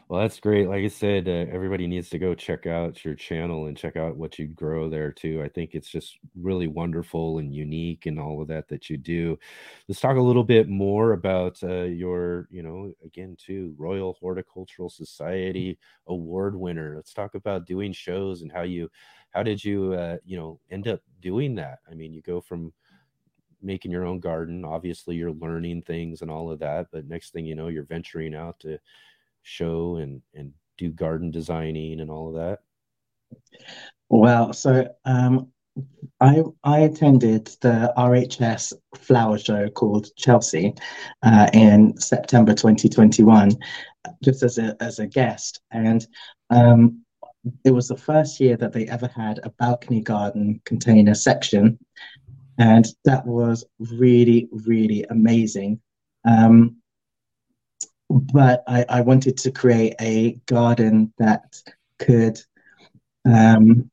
[0.07, 0.67] Well, that's great.
[0.67, 4.17] Like I said, uh, everybody needs to go check out your channel and check out
[4.17, 5.41] what you grow there too.
[5.41, 9.39] I think it's just really wonderful and unique and all of that that you do.
[9.87, 14.89] Let's talk a little bit more about uh, your, you know, again, too, Royal Horticultural
[14.89, 16.93] Society award winner.
[16.97, 18.91] Let's talk about doing shows and how you,
[19.31, 21.79] how did you, uh, you know, end up doing that?
[21.89, 22.73] I mean, you go from
[23.61, 24.65] making your own garden.
[24.65, 26.87] Obviously, you're learning things and all of that.
[26.91, 28.77] But next thing you know, you're venturing out to
[29.43, 32.59] show and and do garden designing and all of that.
[34.09, 35.47] Well, so um,
[36.19, 40.73] I I attended the RHS flower show called Chelsea
[41.23, 43.51] uh, in September 2021,
[44.23, 46.05] just as a as a guest, and
[46.49, 47.00] um,
[47.63, 51.79] it was the first year that they ever had a balcony garden container section,
[52.57, 55.79] and that was really really amazing.
[56.25, 56.77] Um,
[58.09, 61.61] but I, I wanted to create a garden that
[61.97, 62.39] could
[63.25, 63.89] um,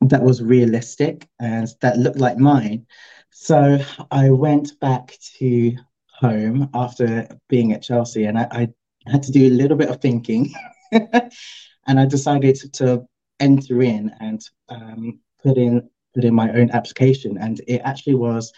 [0.00, 2.86] that was realistic and that looked like mine.
[3.30, 3.78] So
[4.10, 5.76] I went back to
[6.08, 8.68] home after being at Chelsea and I, I
[9.10, 10.52] had to do a little bit of thinking.
[11.86, 13.06] and I decided to
[13.40, 17.38] enter in and um, put in put in my own application.
[17.38, 18.52] And it actually was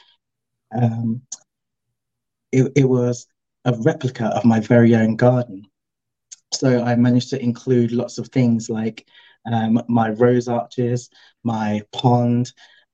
[0.75, 1.23] um,
[2.53, 3.27] it, it was
[3.65, 5.67] a replica of my very own garden.
[6.53, 9.07] So I managed to include lots of things like
[9.51, 11.11] um, my rose arches,
[11.43, 12.53] my pond,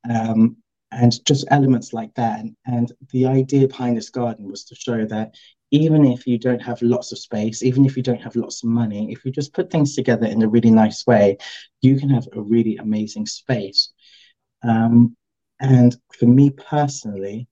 [0.09, 0.57] um,
[0.91, 2.39] and just elements like that.
[2.39, 5.35] And, and the idea behind this garden was to show that
[5.73, 8.69] even if you don't have lots of space, even if you don't have lots of
[8.69, 11.35] money, if you just put things together in a really nice way,
[11.81, 13.91] you can have a really amazing space.
[14.61, 15.17] Um,
[15.59, 17.47] and for me personally,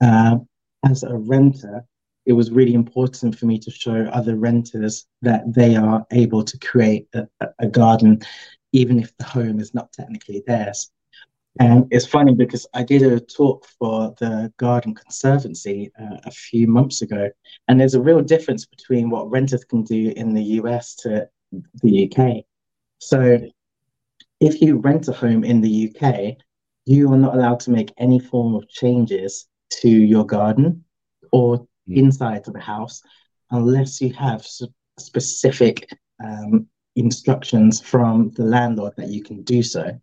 [0.00, 0.38] uh,
[0.88, 1.84] as a renter,
[2.24, 6.58] it was really important for me to show other renters that they are able to
[6.58, 7.28] create a,
[7.58, 8.22] a garden,
[8.72, 10.90] even if the home is not technically theirs.
[11.60, 16.66] And it's funny because I did a talk for the Garden Conservancy uh, a few
[16.66, 17.28] months ago,
[17.68, 21.28] and there's a real difference between what renters can do in the US to
[21.82, 22.44] the UK.
[22.98, 23.38] So,
[24.40, 26.36] if you rent a home in the UK,
[26.86, 30.84] you are not allowed to make any form of changes to your garden
[31.32, 31.66] or mm.
[31.88, 33.02] inside of the house
[33.50, 34.44] unless you have
[34.98, 35.88] specific
[36.24, 40.00] um, instructions from the landlord that you can do so.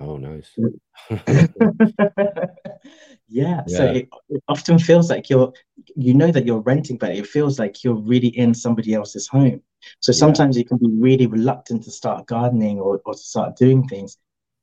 [0.00, 0.50] Oh, nice.
[0.56, 0.66] yeah,
[1.10, 2.50] mm.
[3.28, 3.62] yeah.
[3.66, 5.52] So it, it, often feels like you're,
[5.94, 9.62] you know, that you're renting, but it feels like you're really in somebody else's home.
[10.00, 10.60] So sometimes yeah.
[10.60, 14.18] you can be really reluctant to start gardening or, or to start doing things.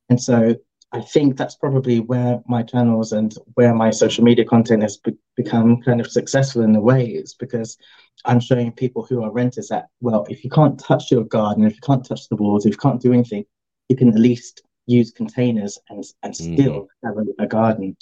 [0.10, 0.56] And so
[0.94, 5.18] I think that's probably where my channels and where my social media content has be-
[5.38, 7.78] become kind of successful in a way is because
[8.26, 11.76] I'm showing people who are renters that, well, if you can't touch your garden, if
[11.76, 13.46] you can't touch the walls, if you can't do anything,
[13.88, 16.54] you can at least use containers and and mm-hmm.
[16.54, 16.88] still mm.
[17.04, 17.96] have a, a, garden.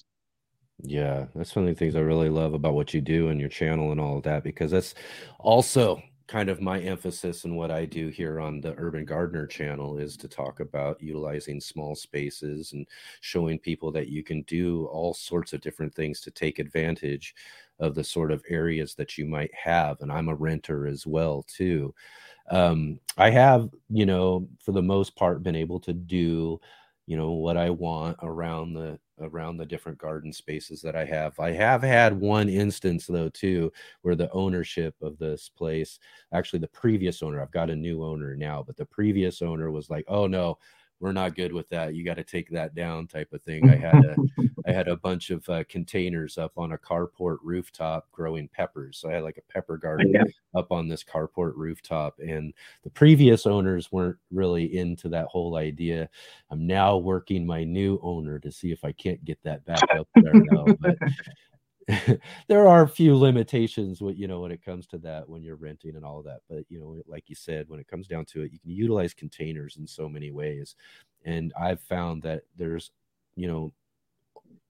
[0.81, 3.49] Yeah, that's one of the things I really love about what you do and your
[3.49, 4.95] channel and all of that because that's
[5.39, 9.97] also kind of my emphasis and what I do here on the Urban Gardener channel
[9.97, 12.85] is to talk about utilizing small spaces and
[13.21, 17.33] showing people that you can do all sorts of different things to take advantage
[17.79, 19.99] of the sort of areas that you might have.
[20.01, 21.95] And I'm a renter as well too
[22.49, 26.59] um, I have, you know, for the most part, been able to do,
[27.07, 31.37] you know, what I want around the around the different garden spaces that I have.
[31.41, 33.69] I have had one instance though too,
[34.01, 35.99] where the ownership of this place,
[36.33, 39.89] actually the previous owner, I've got a new owner now, but the previous owner was
[39.89, 40.57] like, "Oh no,
[40.99, 41.95] we're not good with that.
[41.95, 43.69] You got to take that down, type of thing.
[43.69, 44.15] I had a,
[44.67, 48.97] I had a bunch of uh, containers up on a carport rooftop growing peppers.
[48.97, 50.13] So I had like a pepper garden
[50.55, 56.09] up on this carport rooftop, and the previous owners weren't really into that whole idea.
[56.51, 60.07] I'm now working my new owner to see if I can't get that back up
[60.15, 60.65] there now.
[60.79, 60.95] But
[62.47, 65.95] there are a few limitations you know when it comes to that when you're renting
[65.95, 68.43] and all of that but you know like you said when it comes down to
[68.43, 70.75] it you can utilize containers in so many ways
[71.25, 72.91] and i've found that there's
[73.35, 73.71] you know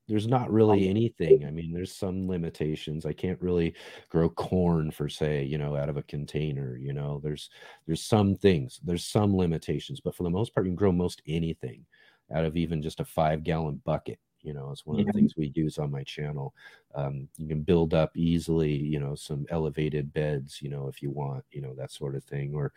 [0.07, 1.45] there's not really anything.
[1.45, 3.05] I mean there's some limitations.
[3.05, 3.75] I can't really
[4.09, 7.49] grow corn for say you know out of a container you know there's
[7.85, 11.21] there's some things there's some limitations but for the most part you can grow most
[11.27, 11.85] anything
[12.33, 15.35] out of even just a five gallon bucket you know it's one of the things
[15.37, 16.53] we use on my channel.
[16.95, 21.11] Um, you can build up easily you know some elevated beds you know if you
[21.11, 22.73] want you know that sort of thing or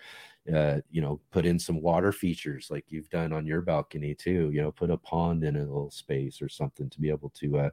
[0.54, 4.50] uh, you know put in some water features like you've done on your balcony too
[4.52, 7.58] you know put a pond in a little space or something to be able to
[7.58, 7.70] uh,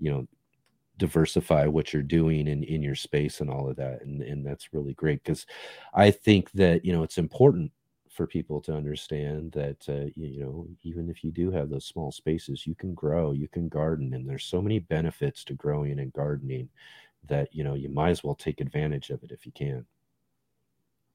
[0.00, 0.26] you know
[0.98, 4.72] diversify what you're doing in in your space and all of that and and that's
[4.72, 5.46] really great because
[5.94, 7.70] i think that you know it's important
[8.18, 11.86] for people to understand that uh, you, you, know even if you do have those
[11.86, 16.00] small spaces you can grow you can garden and there's so many benefits to growing
[16.00, 16.68] and gardening
[17.28, 19.86] that you know you might as well take advantage of it if you can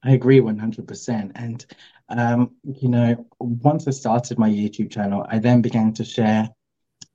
[0.05, 1.65] i agree 100% and
[2.07, 6.47] um, you know once i started my youtube channel i then began to share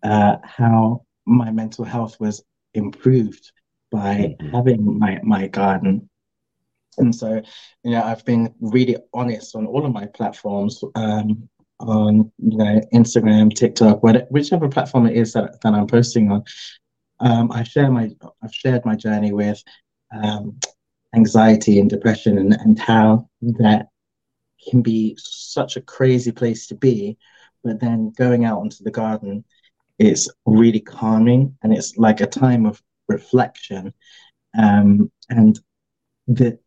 [0.03, 3.53] uh, how my mental health was improved
[3.91, 4.55] by mm-hmm.
[4.55, 6.11] having my, my garden
[6.99, 7.41] and so,
[7.85, 11.49] you know, I've been really honest on all of my platforms, um,
[11.81, 16.45] on you know Instagram, TikTok, whatever, whichever platform it is that, that I'm posting on.
[17.21, 18.11] Um, I share my
[18.43, 19.63] I've shared my journey with
[20.13, 20.59] um,
[21.15, 23.89] anxiety and depression, and and how that
[24.69, 27.17] can be such a crazy place to be,
[27.63, 29.45] but then going out into the garden
[29.99, 33.95] is really calming, and it's like a time of reflection,
[34.59, 35.61] um, and
[36.27, 36.59] the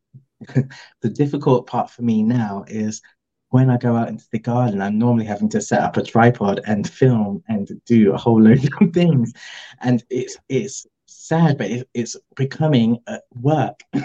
[1.02, 3.02] the difficult part for me now is
[3.50, 6.62] when I go out into the garden, I'm normally having to set up a tripod
[6.66, 9.34] and film and do a whole load of things,
[9.82, 13.00] and it's it's sad, but it, it's becoming
[13.34, 13.80] work.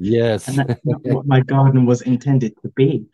[0.00, 3.06] Yes, and that's not what my garden was intended to be.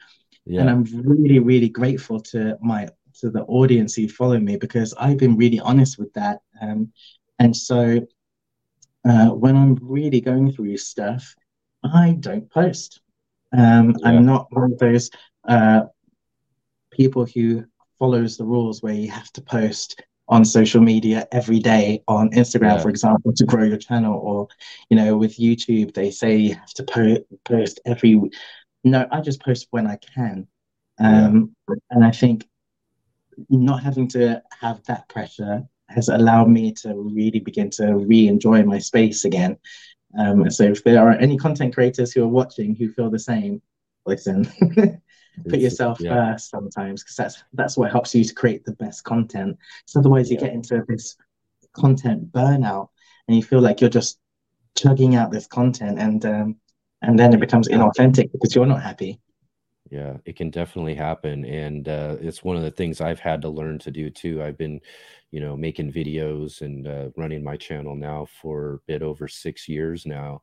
[0.47, 0.63] Yeah.
[0.63, 2.89] And I'm really, really grateful to my
[3.21, 6.41] to the audience who follow me because I've been really honest with that.
[6.63, 6.93] Um,
[7.39, 8.07] and so
[9.07, 11.35] uh, when I'm really going through stuff,
[11.93, 13.01] I don't post.
[13.57, 14.09] Um, yeah.
[14.09, 15.11] I'm not one of those
[15.49, 15.83] uh,
[16.91, 17.65] people who
[17.99, 22.77] follows the rules where you have to post on social media every day on Instagram,
[22.77, 22.79] Yeah.
[22.83, 24.49] for example, to grow your channel, or
[24.91, 28.21] you know, with YouTube, they say you have to po- post every.
[28.83, 30.49] No, I just post when I can,
[31.01, 31.27] Yeah.
[31.27, 31.55] um,
[31.91, 32.47] and I think
[33.49, 38.79] not having to have that pressure has allowed me to really begin to re-enjoy my
[38.79, 39.57] space again.
[40.19, 43.61] Um, so if there are any content creators who are watching who feel the same,
[44.07, 44.45] listen,
[45.49, 46.33] put yourself yeah.
[46.33, 49.59] first sometimes because that's that's what helps you to create the best content.
[49.87, 51.17] So otherwise you get into this
[51.75, 52.89] content burnout
[53.29, 54.19] and you feel like you're just
[54.77, 56.57] chugging out this content and um,
[57.03, 59.21] and then it becomes inauthentic because you're not happy.
[59.91, 61.45] Yeah, it can definitely happen.
[61.45, 64.43] And uh, it's one of the things I've had to learn to do too.
[64.43, 64.81] I've been,
[65.31, 69.69] you know, making videos and uh, running my channel now for a bit over six
[69.69, 70.43] years now.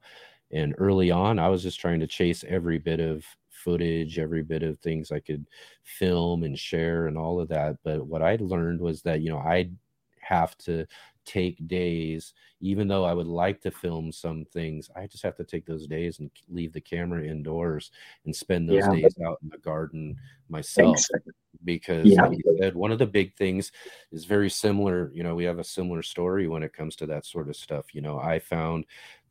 [0.51, 4.63] And early on, I was just trying to chase every bit of footage, every bit
[4.63, 5.45] of things I could
[5.83, 7.77] film and share and all of that.
[7.83, 9.75] But what I learned was that, you know, I'd
[10.21, 10.85] have to
[11.25, 15.43] take days, even though I would like to film some things, I just have to
[15.43, 17.91] take those days and leave the camera indoors
[18.25, 18.91] and spend those Yeah.
[18.93, 20.17] days out in the garden
[20.49, 20.97] myself.
[20.97, 21.33] Exactly.
[21.63, 22.25] Because, Yeah.
[22.25, 23.71] like you said, one of the big things
[24.11, 25.11] is very similar.
[25.13, 27.93] You know, we have a similar story when it comes to that sort of stuff.
[27.93, 28.85] You know, I found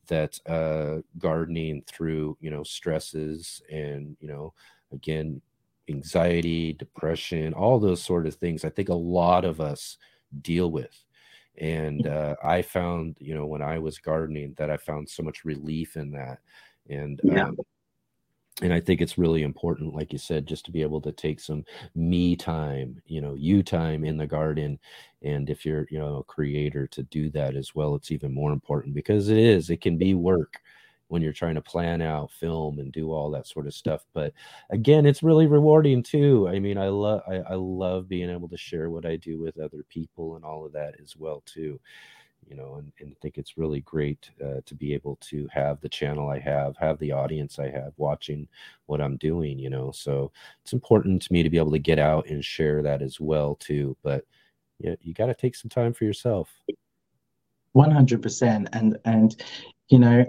[0.06, 4.54] that uh, gardening through, you know, stresses and, you know,
[4.92, 5.40] again,
[5.88, 9.98] anxiety, depression, all those sort of things, I think a lot of us
[10.40, 11.04] deal with.
[11.58, 15.44] And uh, I found, you know, when I was gardening, that I found so much
[15.44, 16.38] relief in that.
[16.88, 17.44] And Yeah.
[17.44, 17.58] um,
[18.60, 21.40] and I think it's really important, like you said, just to be able to take
[21.40, 24.78] some me time, you know, you time in the garden.
[25.22, 28.52] And if you're, you know, a creator to do that as well, it's even more
[28.52, 30.60] important because it is, it can be work
[31.12, 34.06] when you're trying to plan out film and do all that sort of stuff.
[34.14, 34.32] But
[34.70, 36.48] again, it's really rewarding too.
[36.48, 39.60] I mean, I love, I, I love being able to share what I do with
[39.60, 41.78] other people and all of that as well too
[42.48, 45.88] you know and, and think it's really great uh, to be able to have the
[45.88, 48.48] channel i have have the audience i have watching
[48.86, 50.32] what i'm doing you know so
[50.64, 53.54] it's important to me to be able to get out and share that as well
[53.60, 54.24] too but
[54.80, 56.50] yeah you got to take some time for yourself
[57.76, 59.40] 100% and and
[59.88, 60.26] you know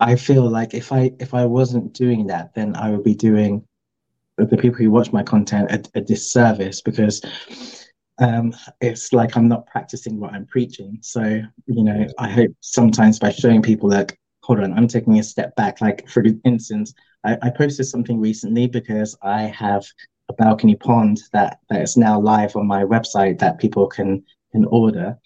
[0.00, 3.64] I- feel like if I if I wasn't doing that then I would be doing
[4.38, 7.22] the people who watch my content a, a disservice because
[8.18, 10.98] um it's like I'm not practicing what I'm preaching.
[11.02, 11.22] So
[11.66, 14.12] you know I hope sometimes by showing people that
[14.42, 15.80] hold on I'm taking a step back.
[15.80, 19.84] Like for instance I, I posted something recently because I have
[20.28, 24.64] a balcony pond that that is now live on my website that people can can
[24.66, 25.18] order.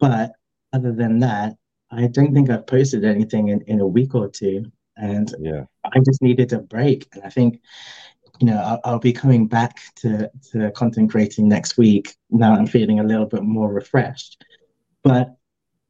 [0.00, 0.32] But
[0.72, 1.56] other than that,
[1.96, 4.70] I don't think I've posted anything in, in a week or two.
[4.96, 7.06] And yeah I just needed a break.
[7.12, 7.60] And I think,
[8.40, 12.14] you know, I'll, I'll be coming back to, to content creating next week.
[12.30, 14.44] Now I'm feeling a little bit more refreshed.
[15.02, 15.34] But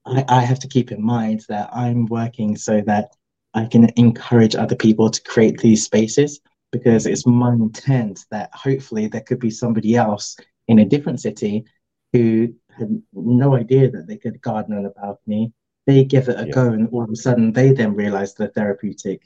[0.04, 3.10] I, I have to keep in mind that I'm working so that
[3.54, 6.40] I can encourage other people to create these spaces
[6.72, 10.36] because it's my intent that hopefully there could be somebody else
[10.68, 11.64] in a different city
[12.12, 15.52] who had no idea that they could garden on a balcony.
[15.86, 16.52] They give it a Yeah.
[16.52, 19.22] go, and all of a sudden, they then realize the therapeutic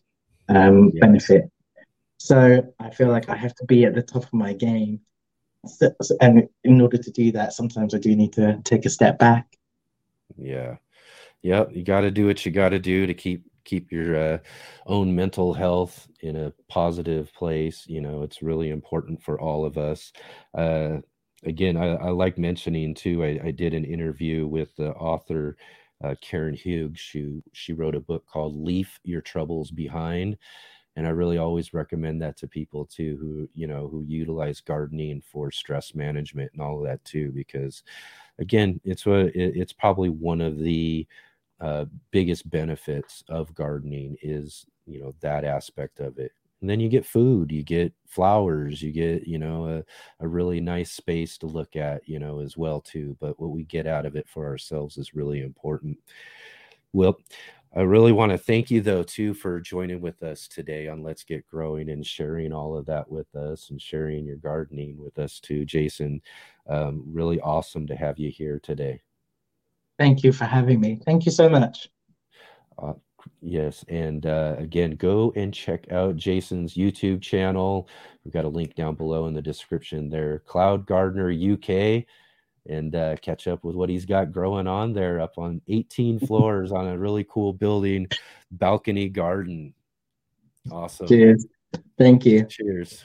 [0.49, 1.01] um, Yeah.
[1.07, 1.51] benefit.
[2.19, 5.01] So I feel like I have to be at the top of my game.
[5.67, 8.91] So- so- and in order to do that, sometimes I do need to take a
[8.91, 9.47] step back.
[10.37, 10.77] yeah
[11.43, 14.39] yep you got to do what you got to do to keep keep your uh,
[14.87, 19.77] own mental health in a positive place you know it's really important for all of
[19.77, 20.13] us
[20.55, 20.99] uh,
[21.45, 25.57] again I, I like mentioning too I, I did an interview with the author
[26.03, 30.37] uh, karen hughes she she wrote a book called leave your troubles behind
[30.97, 35.21] and i really always recommend that to people too who you know who utilize gardening
[35.21, 37.83] for stress management and all of that too because
[38.39, 41.07] again it's what it, it's probably one of the
[41.61, 46.89] uh, biggest benefits of gardening is you know that aspect of it and then you
[46.89, 51.47] get food you get flowers you get you know a, a really nice space to
[51.47, 54.47] look at you know as well too but what we get out of it for
[54.47, 55.97] ourselves is really important
[56.93, 57.17] well
[57.77, 61.25] i really want to thank you though too for joining with us today on let's
[61.25, 65.41] get growing and sharing all of that with us and sharing your gardening with us
[65.41, 66.21] too jason
[66.69, 69.01] um, really awesome to have you here today
[70.01, 70.99] Thank you for having me.
[71.05, 71.91] Thank you so much.
[72.79, 72.95] Uh,
[73.41, 77.89] yes, and uh, again, go and check out Jason's YouTube channel.
[78.25, 82.05] We've got a link down below in the description there, Cloud Gardener UK,
[82.69, 86.73] and uh, catch up with what he's got growing on there up on 18 floors
[86.73, 88.07] on a really cool building,
[88.51, 89.75] balcony garden.
[90.71, 91.07] Awesome.
[91.07, 91.47] Cheers.
[91.99, 92.45] Thank you.
[92.45, 93.05] Cheers.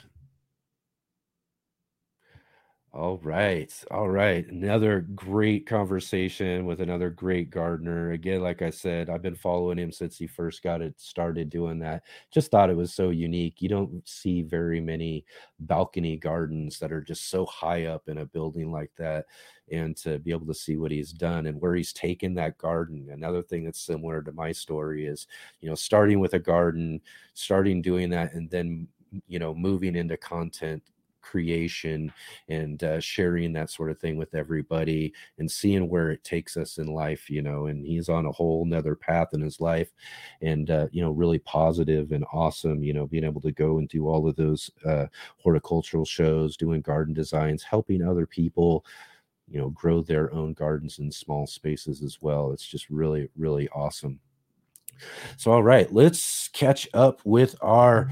[2.96, 3.70] All right.
[3.90, 4.46] All right.
[4.48, 8.12] Another great conversation with another great gardener.
[8.12, 11.78] Again, like I said, I've been following him since he first got it started doing
[11.80, 12.04] that.
[12.30, 13.60] Just thought it was so unique.
[13.60, 15.26] You don't see very many
[15.60, 19.26] balcony gardens that are just so high up in a building like that.
[19.70, 23.08] And to be able to see what he's done and where he's taken that garden.
[23.12, 25.26] Another thing that's similar to my story is,
[25.60, 27.02] you know, starting with a garden,
[27.34, 28.88] starting doing that, and then
[29.28, 30.82] you know moving into content
[31.26, 32.12] creation
[32.48, 36.78] and uh, sharing that sort of thing with everybody and seeing where it takes us
[36.78, 39.90] in life you know and he's on a whole nother path in his life
[40.42, 43.88] and uh, you know really positive and awesome you know being able to go and
[43.88, 45.06] do all of those uh,
[45.38, 48.84] horticultural shows doing garden designs helping other people
[49.48, 52.52] you know grow their own gardens in small spaces as well.
[52.52, 54.20] It's just really really awesome.
[55.36, 58.10] So all right let's catch up with our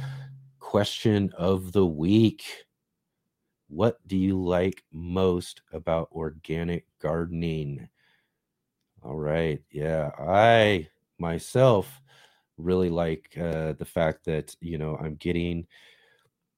[0.59, 2.45] question of the week
[3.75, 7.89] what do you like most about organic gardening?
[9.03, 9.61] All right.
[9.71, 10.11] Yeah.
[10.19, 10.89] I
[11.19, 12.01] myself
[12.57, 15.67] really like uh, the fact that, you know, I'm getting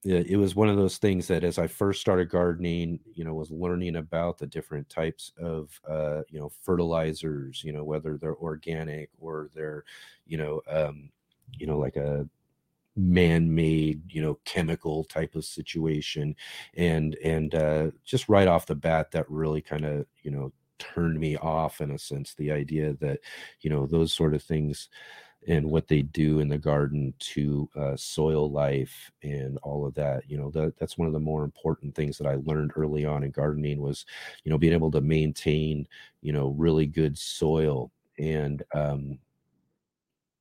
[0.05, 3.51] it was one of those things that as I first started gardening, you know, was
[3.51, 9.11] learning about the different types of, uh, you know, fertilizers, you know, whether they're organic
[9.19, 9.83] or they're,
[10.25, 11.11] you know, um,
[11.59, 12.29] you know, like a
[12.97, 16.35] man-made you know chemical type of situation
[16.75, 21.19] and and uh just right off the bat that really kind of you know turned
[21.19, 23.21] me off in a sense the idea that
[23.61, 24.89] you know those sort of things
[25.49, 30.23] and what they do in the garden to uh, soil life and all of that
[30.29, 33.23] you know that that's one of the more important things that i learned early on
[33.23, 34.05] in gardening was
[34.45, 35.87] you know being able to maintain
[36.21, 39.19] you know really good soil and um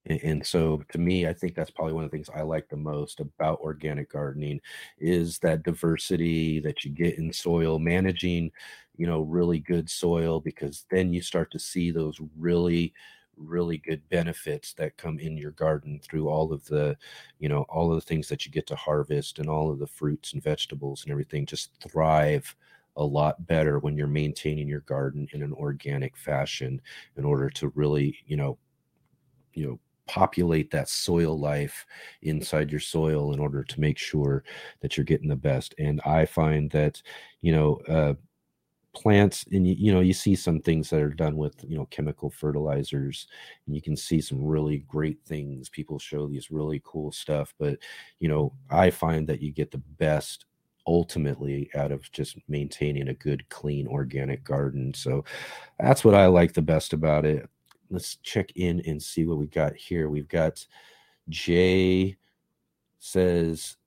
[0.07, 2.75] and, so to me i think that's probably one of the things i like the
[2.75, 4.59] most about organic gardening
[4.99, 8.51] is that diversity that you get in soil managing
[8.97, 12.93] you know really good soil because then you start to see those really
[13.37, 16.95] really good benefits that come in your garden through all of the
[17.39, 19.87] you know all of the things that you get to harvest and all of the
[19.87, 22.55] fruits and vegetables and everything just thrive
[22.97, 26.81] a lot better when you're maintaining your garden in an organic fashion
[27.17, 28.57] in order to really you know
[29.53, 31.85] you know populate that soil life
[32.21, 34.43] inside your soil in order to make sure
[34.81, 37.01] that you're getting the best and i find that
[37.41, 38.13] you know uh,
[38.95, 41.85] plants and you, you know you see some things that are done with you know
[41.87, 43.27] chemical fertilizers
[43.67, 45.69] and you can see some really great things.
[45.69, 47.77] People show these really cool stuff but
[48.19, 50.45] you know i find that you get the best
[50.87, 55.23] ultimately out of just maintaining a good clean organic garden so
[55.79, 57.49] that's what i like the best about it
[57.95, 60.09] let's check in and see what we got here.
[60.09, 60.65] We've got
[61.29, 62.17] Jay
[62.99, 63.77] says,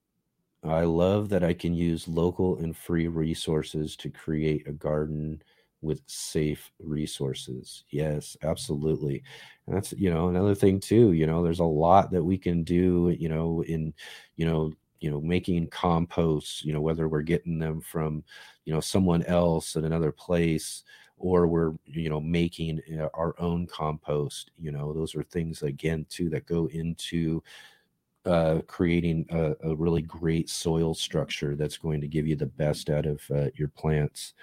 [0.63, 5.41] I love that I can use local and free resources to create a garden
[5.81, 7.85] with safe resources.
[7.91, 9.23] Yes, absolutely.
[9.67, 12.63] And that's, you know, another thing too, you know, there's a lot that we can
[12.63, 13.93] do, you know, in,
[14.35, 18.23] you know, you know making composts you know whether we're getting them from
[18.65, 20.83] you know someone else at another place
[21.19, 26.05] or we're you know making uh, our own compost you know those are things again
[26.09, 27.41] too that go into
[28.25, 32.89] uh, creating a, a, really great soil structure that's going to give you the best
[32.89, 34.33] out of uh, your plants.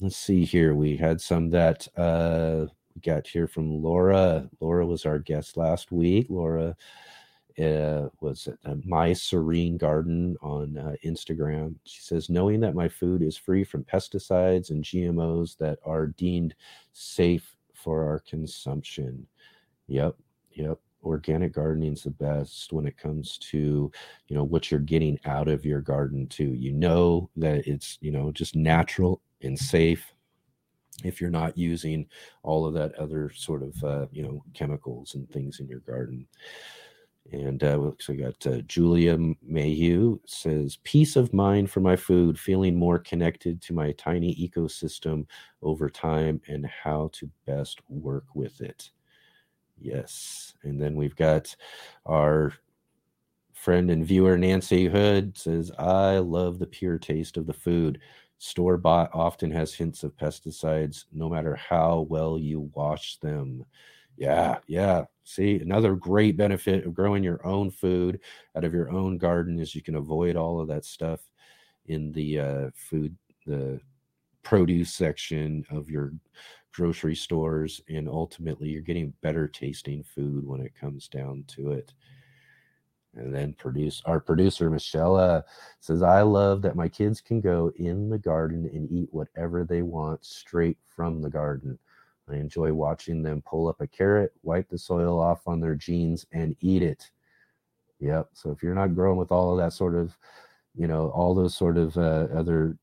[0.00, 4.48] Let's see here we had some that uh, we got here from laura.
[4.60, 6.26] Laura was our guest last week.
[6.28, 6.76] Laura
[7.60, 11.74] uh, was uh, my serene garden on uh, instagram.
[11.84, 16.54] She says knowing that my food is free from pesticides and gmos that are deemed
[16.92, 19.26] safe for our consumption.
[19.88, 20.16] Yep
[20.52, 20.78] yep.
[21.02, 23.90] Organic gardening is the best when it comes to
[24.28, 26.52] you know what you're getting out of your garden too.
[26.54, 30.12] You know that it's you know just natural and safe
[31.02, 32.06] if you're not using
[32.42, 36.26] all of that other sort of uh, you know chemicals and things in your garden
[37.32, 42.38] and uh, so we got uh, Julia Mayhew says, Peace of mind for my food,
[42.38, 45.26] feeling more connected to my tiny ecosystem
[45.62, 48.90] over time and how to best work with it.
[49.78, 50.54] Yes.
[50.62, 51.54] And then we've got
[52.04, 52.52] our
[53.52, 58.00] friend and viewer Nancy Hood says, I love the pure taste of the food.
[58.38, 63.64] Store bought often has hints of pesticides, no matter how well you wash them.
[64.20, 65.06] Yeah, yeah.
[65.24, 68.20] See, another great benefit of growing your own food
[68.56, 71.20] out of your own garden is you can avoid all of that stuff
[71.86, 73.16] in the uh, food,
[73.46, 73.80] the
[74.42, 76.12] produce section of your
[76.74, 81.94] grocery stores, and ultimately you're getting better tasting food when it comes down to it.
[83.14, 85.42] And then produce our producer Michelle uh,
[85.80, 89.82] says, "I love that my kids can go in the garden and eat whatever they
[89.82, 91.78] want straight from the garden.
[92.30, 96.26] I enjoy watching them pull up a carrot, wipe the soil off on their jeans,
[96.32, 97.10] and eat it."
[98.00, 98.30] Yep.
[98.32, 100.16] So if you're not growing with all of that sort of,
[100.74, 102.76] you know, all those sort of uh, other,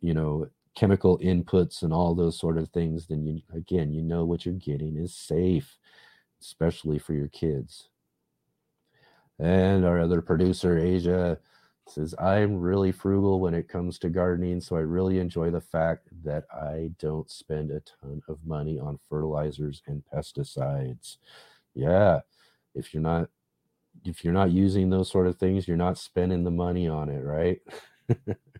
[0.00, 4.24] you know, chemical inputs and all those sort of things, then you again, you know
[4.24, 5.78] what you're getting is safe,
[6.40, 7.88] especially for your kids.
[9.38, 11.38] And our other producer, Asia,
[11.88, 16.08] says, I'm really frugal when it comes to gardening, so I really enjoy the fact
[16.24, 21.18] that I don't spend a ton of money on fertilizers and pesticides.
[21.74, 22.20] Yeah,
[22.74, 23.28] if you're not
[24.04, 27.20] if you're not using those sort of things, you're not spending the money on it,
[27.22, 27.60] right?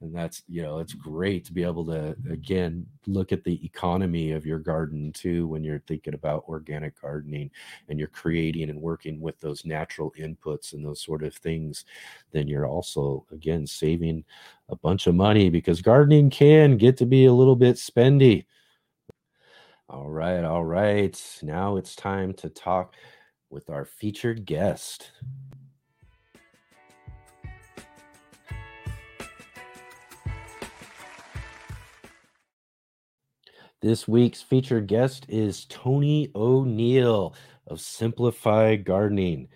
[0.00, 4.32] and that's you know it's great to be able to again look at the economy
[4.32, 7.50] of your garden too when you're thinking about organic gardening
[7.88, 11.84] and you're creating and working with those natural inputs and those sort of things
[12.32, 14.24] then you're also again saving
[14.68, 18.46] a bunch of money because gardening can get to be a little bit spendy.
[19.88, 21.20] All right all right.
[21.42, 22.94] Now it's time to talk
[23.50, 25.10] with our featured guest
[33.84, 37.34] This week's featured guest is Tony O'Neill
[37.66, 39.46] of Simplify Gardening.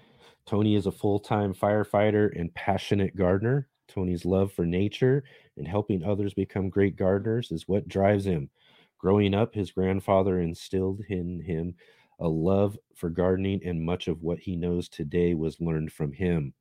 [0.45, 3.71] Tony is a full time firefighter and passionate gardener.
[3.89, 5.25] Tony's love for nature
[5.57, 8.51] and helping others become great gardeners is what drives him.
[8.99, 11.75] Growing up, his grandfather instilled in him
[12.21, 16.53] a love for gardening, and much of what he knows today was learned from him.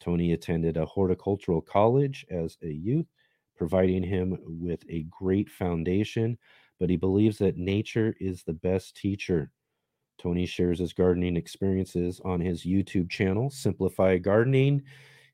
[0.00, 3.06] Tony attended a horticultural college as a youth,
[3.56, 6.36] providing him with a great foundation
[6.78, 9.50] but he believes that nature is the best teacher.
[10.18, 14.82] Tony shares his gardening experiences on his YouTube channel, Simplify Gardening.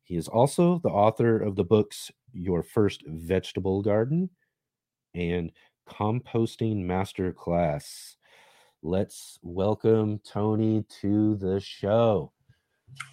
[0.04, 4.30] He is also the author of the books Your First Vegetable Garden
[5.14, 5.52] and
[5.88, 8.16] Composting Masterclass.
[8.82, 12.32] Let's welcome Tony to the show.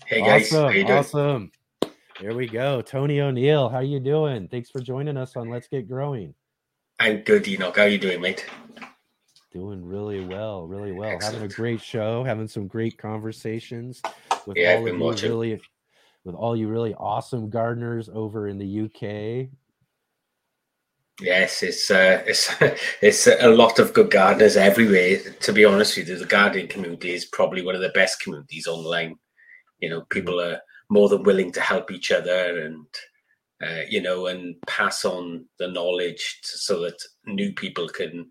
[0.06, 1.52] Hey guys, awesome, awesome.
[2.22, 2.82] There we go.
[2.82, 4.48] Tony O'Neill, how you doing?
[4.48, 6.34] Thanks for joining us on Let's Get Growing.
[7.00, 7.76] I'm good, Enoch.
[7.76, 8.46] How are you doing, mate?
[9.52, 11.10] Doing really well, really well.
[11.10, 11.36] Excellent.
[11.36, 14.02] Having a great show, having some great conversations
[14.46, 15.30] with yeah, all of you watching.
[15.30, 15.62] really
[16.24, 19.50] with all you really awesome gardeners over in the UK.
[21.22, 22.54] Yes, it's uh, it's
[23.02, 25.18] it's a lot of good gardeners everywhere.
[25.18, 28.68] To be honest with you, the gardening community is probably one of the best communities
[28.68, 29.16] online.
[29.80, 30.60] You know, people are
[30.90, 32.86] more than willing to help each other and
[33.64, 38.28] uh, you know, and pass on the knowledge to, so that new people can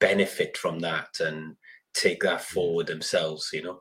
[0.00, 1.56] benefit from that and
[1.94, 3.80] take that forward themselves, you know.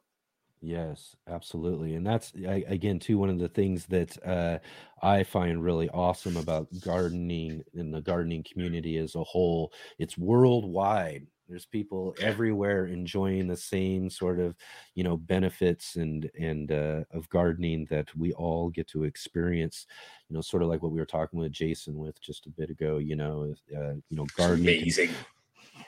[0.65, 1.95] Yes, absolutely.
[1.95, 4.59] And that's again too one of the things that uh,
[5.01, 9.73] I find really awesome about gardening in the gardening community as a whole.
[9.99, 11.27] It's worldwide.
[11.53, 14.55] There's people everywhere enjoying the same sort of,
[14.95, 19.85] you know, benefits and and uh, of gardening that we all get to experience.
[20.29, 22.71] You know, sort of like what we were talking with Jason with just a bit
[22.71, 22.97] ago.
[22.97, 24.81] You know, uh, you know, gardening.
[24.81, 25.11] Amazing.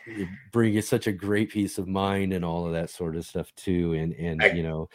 [0.05, 3.25] Can bring you such a great peace of mind and all of that sort of
[3.25, 3.93] stuff too.
[3.93, 4.87] And and I, you know,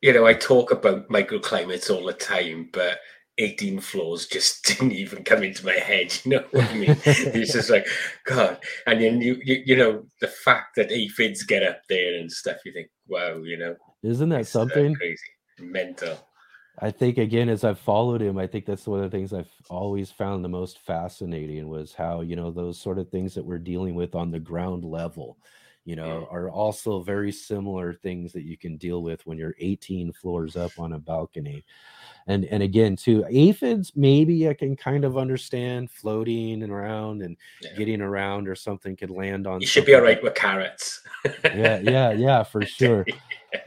[0.00, 3.00] you know, I talk about microclimates all the time, but
[3.38, 6.14] 18 floors just didn't even come into my head.
[6.24, 6.96] You know what I mean?
[7.04, 7.86] it's just like,
[8.24, 8.58] God.
[8.86, 12.58] And then you, you, you know, the fact that aphids get up there and stuff,
[12.64, 13.76] you think, wow, you know.
[14.02, 14.94] Isn't that uh, something?
[14.94, 15.22] Uh, crazy.
[15.60, 16.18] Mental.
[16.80, 19.50] I think again, as I've followed him, I think that's one of the things I've
[19.68, 23.58] always found the most fascinating was how, you know, those sort of things that we're
[23.58, 25.38] dealing with on the ground level,
[25.88, 30.12] you know, are also very similar things that you can deal with when you're 18
[30.12, 31.64] floors up on a balcony
[32.26, 37.36] and and again too aphids maybe i can kind of understand floating and around and
[37.62, 37.70] yeah.
[37.76, 41.00] getting around or something could land on you should be all right with carrots
[41.42, 43.04] yeah yeah yeah for sure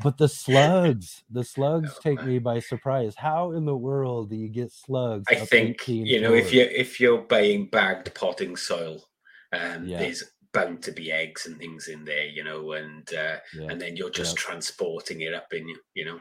[0.04, 2.28] but the slugs the slugs oh, take man.
[2.28, 6.34] me by surprise how in the world do you get slugs i think you know
[6.34, 9.04] if you if you're buying bagged potting soil
[9.54, 9.98] um yeah.
[9.98, 10.24] there's
[10.54, 13.68] bound to be eggs and things in there you know and uh, yeah.
[13.70, 16.20] and then you're just transporting it up in you you know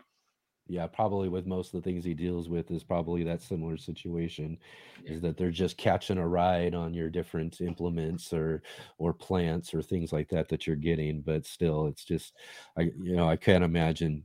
[0.70, 4.56] yeah, probably with most of the things he deals with is probably that similar situation
[5.04, 5.14] yeah.
[5.14, 8.62] is that they're just catching a ride on your different implements or
[8.96, 12.34] or plants or things like that that you're getting but still it's just
[12.78, 14.24] I you know I can't imagine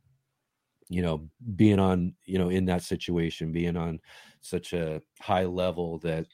[0.88, 4.00] you know being on you know in that situation being on
[4.42, 6.28] such a high level that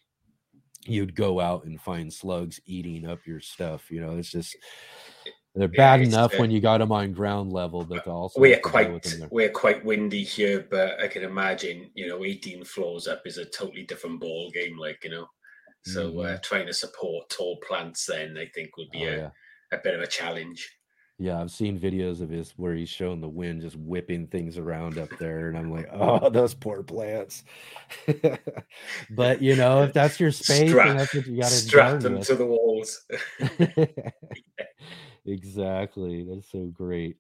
[0.86, 4.56] you'd go out and find slugs eating up your stuff you know it's just
[5.54, 8.54] They're bad it's, enough uh, when you got them on ground level, but also we're
[8.56, 12.24] have to deal with quite we're quite windy here, but I can imagine you know
[12.24, 15.28] 18 floors up is a totally different ball game, like you know.
[15.84, 19.08] So uh, trying to support tall plants then I think would be Mm-hmm.
[19.10, 19.30] Oh, a, yeah.
[19.74, 20.70] a bit of a challenge.
[21.22, 24.98] Yeah, I've seen videos of his where he's showing the wind just whipping things around
[24.98, 27.44] up there, and I'm like, oh, those poor plants.
[29.12, 32.00] but you know, if that's your space, Strap- and that's what you got to strap
[32.00, 33.06] them to the walls.
[35.28, 36.24] exactly.
[36.28, 37.18] That's so great.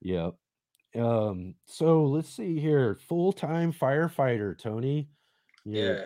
[0.00, 0.36] Yep.
[0.96, 2.94] Um, so let's see here.
[2.94, 5.10] Full-time firefighter, Tony.
[5.66, 6.04] You're- Yeah.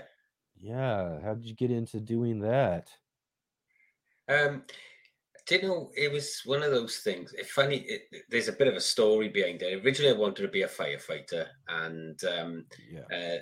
[0.60, 1.20] Yeah.
[1.22, 2.88] How did you get into doing that?
[4.28, 4.64] Um,
[5.56, 7.32] you know it was one of those things?
[7.36, 7.78] It's funny.
[7.78, 9.84] It, it- there's a bit of a story behind it.
[9.84, 12.64] Originally, I wanted to be a firefighter, and um,
[13.14, 13.36] uh,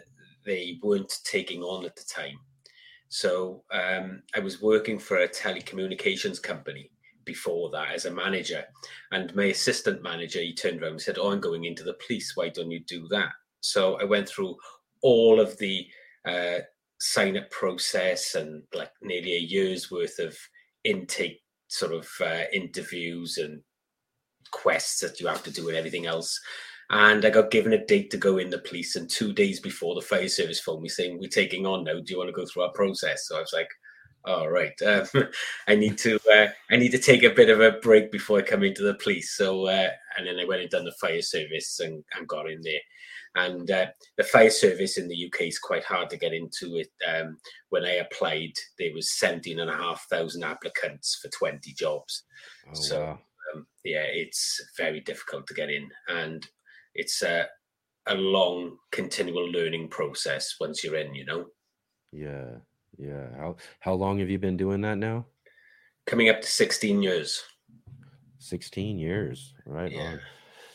[0.44, 2.38] they weren't taking on at the time.
[3.08, 6.90] So um, I was working for a telecommunications company
[7.24, 8.64] before that as a manager,
[9.12, 12.32] and my assistant manager he turned around and said, "Oh, I'm going into the police.
[12.36, 13.30] Why don't you do that?"
[13.60, 14.56] So I went through
[15.02, 15.86] all of the
[16.26, 16.58] uh,
[17.00, 20.36] sign up process and like nearly a year's worth of
[20.84, 23.60] intake sort of uh, interviews and
[24.51, 26.40] quests that you have to do and everything else.
[26.90, 29.94] And I got given a date to go in the police, and two days before
[29.94, 31.94] the fire service phoned me saying, "We're taking on now.
[31.94, 33.68] Do you want to go through our process?" So I was like,
[34.24, 35.09] "All right, um,
[35.68, 36.20] I need to.
[36.32, 38.94] Uh, I need to take a bit of a break before I come into the
[38.94, 42.48] police." So, uh, and then I went and done the fire service and, and got
[42.48, 42.80] in there.
[43.36, 43.86] And uh,
[44.16, 46.76] the fire service in the UK is quite hard to get into.
[46.76, 47.38] It um,
[47.68, 52.24] when I applied, there was seventeen and a half thousand applicants for twenty jobs.
[52.68, 53.18] Oh, so wow.
[53.54, 56.46] um, yeah, it's very difficult to get in, and
[56.94, 57.46] it's a
[58.08, 61.14] a long continual learning process once you're in.
[61.14, 61.46] You know,
[62.12, 62.56] Yeah.
[62.98, 63.28] Yeah.
[63.36, 65.26] How how long have you been doing that now?
[66.06, 67.42] coming up to sixteen years.
[68.38, 69.54] 16 years.
[69.64, 70.18] Right Yeah.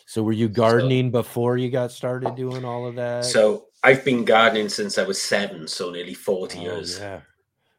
[0.06, 3.26] So were you gardening before you got started doing all of that?
[3.26, 7.00] So I've been gardening since I was seven, so nearly forty Oh, years.
[7.00, 7.22] yeah.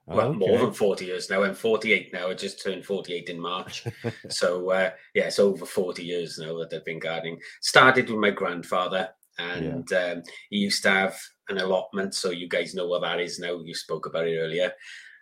[0.07, 1.45] Well, more than 40 years now.
[1.45, 2.29] I'm 48 now.
[2.29, 3.87] I just turned 48 in March.
[4.29, 7.39] so, uh, yeah, it's over 40 years now that I've been gardening.
[7.61, 9.09] Started with my grandfather,
[9.39, 11.17] and um, he used to have
[11.49, 12.15] an allotment.
[12.17, 13.61] So, you guys know what that is now.
[13.63, 14.73] You spoke about it earlier.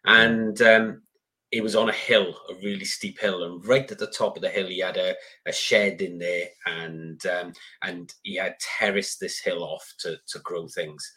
[0.06, 1.02] And um,
[1.52, 3.43] it was on a hill, a really steep hill.
[3.43, 5.14] And right at the top of the hill, he had a,
[5.47, 7.52] a shed in there, and um,
[7.82, 11.12] and he had terraced this hill off to, to grow things.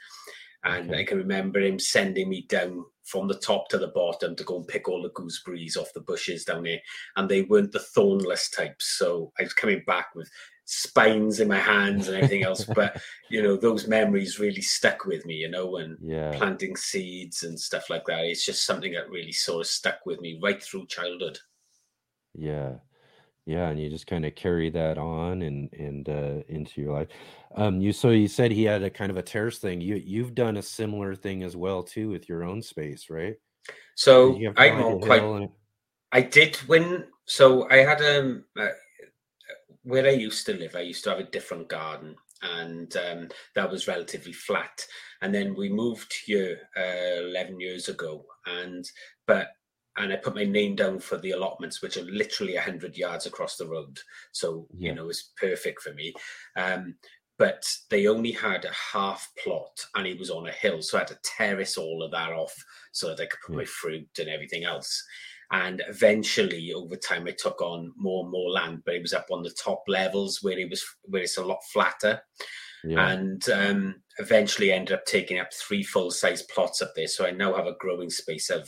[0.65, 4.45] And I can remember him sending me down from the top to the bottom to
[4.45, 6.79] go and pick all the gooseberries off the bushes down there.
[7.17, 8.97] And they weren't the thornless types.
[8.97, 10.29] So I was coming back with
[10.65, 12.65] spines in my hands and everything else.
[12.65, 16.31] But, you know, those memories really stuck with me, you know, and Yeah.
[16.31, 18.25] planting seeds and stuff like that.
[18.25, 21.39] It's just something that really sort of stuck with me right through childhood.
[22.33, 22.75] Yeah.
[23.45, 27.09] Yeah, and you just kind of carry that on and and uh into your life.
[27.55, 29.81] Um you so you said he had a kind of a terrace thing.
[29.81, 33.35] You you've done a similar thing as well too with your own space, right?
[33.95, 35.21] So I'm on quite.
[35.23, 35.49] and-
[36.13, 37.07] I did when.
[37.25, 38.67] So I had um uh,
[39.83, 40.75] where I used to live.
[40.75, 44.85] I used to have a different garden, and um, that was relatively flat.
[45.21, 48.89] And then we moved here uh, eleven years ago, and
[49.27, 49.49] but
[49.97, 53.57] and I put my name down for the allotments, which are literally hundred yards across
[53.57, 53.99] the road.
[54.31, 54.89] So Yeah.
[54.89, 56.13] you know it's perfect for me.
[56.55, 56.95] Um,
[57.39, 60.81] but they only had a half plot and it was on a hill.
[60.83, 62.53] So I had to terrace all of that off
[62.91, 65.03] so that I could put my fruit and everything else.
[65.53, 69.27] And eventually, over time, I took on more and more land, but it was up
[69.31, 72.21] on the top levels where it was where it's a lot flatter.
[72.83, 73.07] Yeah.
[73.11, 77.07] And um, eventually ended up taking up three full size plots up there.
[77.07, 78.61] So I now have a growing space of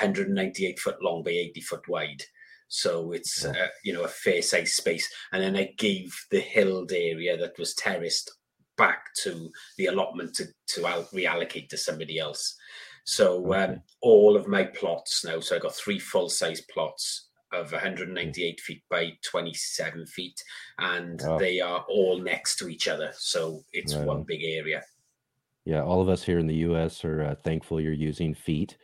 [0.00, 2.22] 198 foot long by 80 foot wide.
[2.68, 3.64] So it's Yeah.
[3.64, 7.58] uh, you know a fair size space, and then I gave the hilled area that
[7.58, 8.30] was terraced
[8.76, 12.54] back to the allotment to to reallocate to somebody else.
[13.08, 17.72] So um, all of my plots now, so I got three full size plots of
[17.72, 20.38] 198 feet by 27 feet,
[20.78, 21.38] and Wow.
[21.38, 23.10] they are all next to each other.
[23.16, 24.82] So it's Right one big area.
[25.64, 28.76] Yeah, all of us here in the US are uh, thankful you're using feet.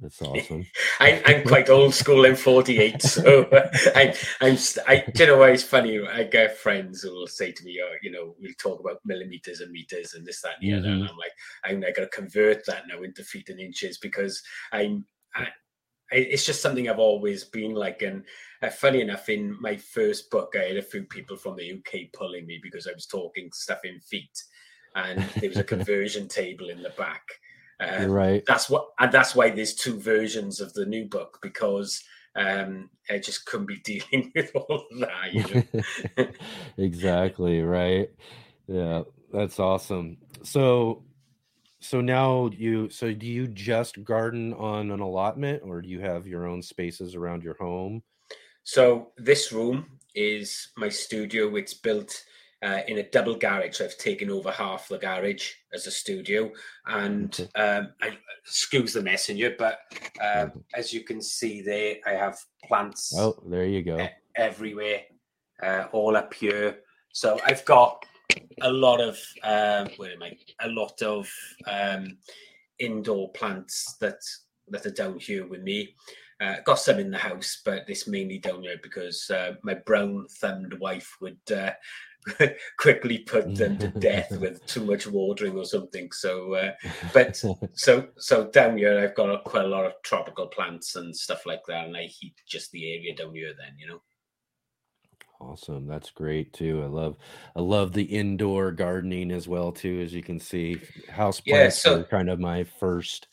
[0.00, 0.66] That's awesome.
[1.00, 2.26] I, I'm quite old school.
[2.26, 3.48] I'm 48, so
[3.94, 4.58] I, I'm.
[4.88, 6.04] I, do you know why it's funny?
[6.04, 9.60] I get friends who will say to me, "Oh, you know, we'll talk about millimeters
[9.60, 11.10] and meters and this, that, and the other." And Mhm.
[11.10, 11.32] I'm like,
[11.64, 14.42] I'm not going to convert that now into feet and inches because
[14.72, 15.06] I'm.
[15.34, 15.48] I,
[16.10, 18.02] it's just something I've always been like.
[18.02, 18.24] And
[18.62, 22.12] uh, funny enough, in my first book, I had a few people from the UK
[22.12, 24.42] pulling me because I was talking stuff in feet,
[24.96, 27.22] and there was a conversion table in the back.
[27.80, 28.42] Um, right.
[28.46, 32.02] That's what, and that's why there's two versions of the new book because
[32.36, 35.32] um, I just couldn't be dealing with all of that.
[35.32, 35.64] You
[36.16, 36.26] know?
[36.78, 38.10] exactly right.
[38.66, 39.02] Yeah,
[39.32, 40.18] that's awesome.
[40.42, 41.04] So,
[41.80, 46.26] so now you so do you just garden on an allotment, or do you have
[46.26, 48.02] your own spaces around your home?
[48.62, 51.54] So this room is my studio.
[51.56, 52.24] It's built
[52.64, 53.76] uh, in a double garage.
[53.76, 56.50] So I've taken over half the garage as a studio,
[56.86, 59.80] and um, I, excuse the messenger, but
[60.22, 63.12] um, as you can see there, I have plants.
[63.16, 64.08] Oh, there you go.
[64.36, 65.02] everywhere,
[65.62, 66.78] uh, all up here.
[67.12, 68.04] So I've got
[68.62, 70.36] a lot of um, where am I?
[70.60, 71.30] A lot of
[71.66, 72.16] um,
[72.78, 74.18] indoor plants that
[74.68, 75.94] that are down here with me.
[76.40, 80.26] Uh, got some in the house, but it's mainly down here because uh, my brown
[80.40, 81.70] thumbed wife would uh,
[82.78, 86.10] quickly put them to death with too much watering or something.
[86.12, 86.72] So, uh,
[87.12, 87.42] but
[87.74, 91.62] so so down here I've got quite a lot of tropical plants and stuff like
[91.68, 93.52] that, and I heat just the area down here.
[93.56, 94.02] Then you know.
[95.40, 95.86] Awesome.
[95.86, 96.82] That's great too.
[96.82, 97.16] I love
[97.56, 100.80] I love the indoor gardening as well too as you can see.
[101.10, 103.28] House Yeah, plants so- are kind of my first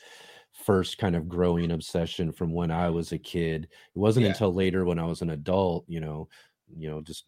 [0.66, 3.64] first kind of growing obsession from when I was a kid.
[3.96, 4.32] It wasn't Yeah.
[4.32, 6.28] until later when I was an adult, you know,
[6.76, 7.26] you know, just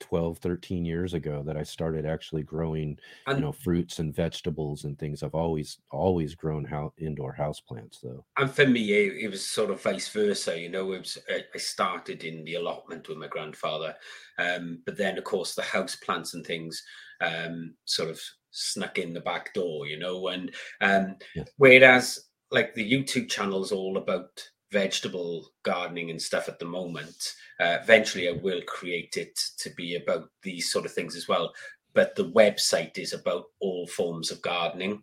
[0.00, 2.98] 12, 13 years ago that I started actually growing,
[3.28, 5.22] you know, fruits and vegetables and things.
[5.22, 8.24] I've always always grown how indoor house plants though.
[8.38, 10.58] And for me, it, it was sort of vice versa.
[10.58, 13.94] You know, it was I started in the allotment with my grandfather,
[14.38, 16.82] um, but then of course the house plants and things
[17.20, 18.20] um, sort of
[18.50, 19.86] snuck in the back door.
[19.86, 21.16] You know, and um,
[21.56, 22.18] whereas
[22.50, 27.34] like the YouTube channel is all about vegetable gardening and stuff at the moment.
[27.58, 31.52] Uh, eventually, I will create it to be about these sort of things as well.
[31.92, 35.02] But the website is about all forms of gardening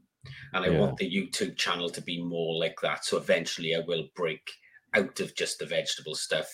[0.53, 0.79] and I Yeah.
[0.79, 3.05] want the YouTube channel to be more like that.
[3.05, 4.51] So eventually, I will break
[4.93, 6.47] out of just the vegetable stuff.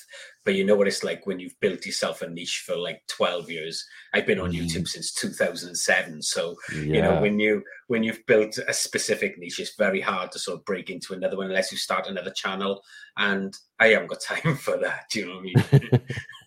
[0.43, 3.49] But you know what it's like when you've built yourself a niche for like 12
[3.49, 3.85] years.
[4.13, 4.65] I've been on mm-hmm.
[4.65, 6.21] YouTube since 2007.
[6.21, 10.39] So you know when you when you've built a specific niche, it's very hard to
[10.39, 12.81] sort of break into another one unless you start another channel.
[13.17, 15.05] And I haven't got time for that.
[15.11, 16.01] Do you know what I mean?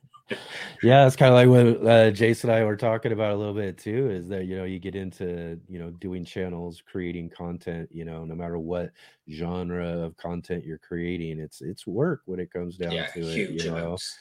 [0.82, 3.54] yeah, it's kind of like what uh, Jason and I were talking about a little
[3.54, 4.10] bit too.
[4.10, 7.88] Is that you know you get into you know doing channels, creating content.
[7.92, 8.90] You know, no matter what
[9.30, 13.34] genre of content you're creating, it's it's work when it comes down yeah, to it.
[13.34, 14.18] huge You know, amounts.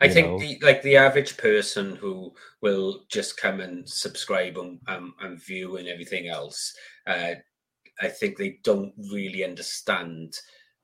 [0.00, 0.38] I You think know?
[0.38, 5.76] the like the average person who will just come and subscribe and um, and view
[5.76, 6.74] and everything else,
[7.06, 7.34] uh,
[8.00, 10.38] I think they don't really understand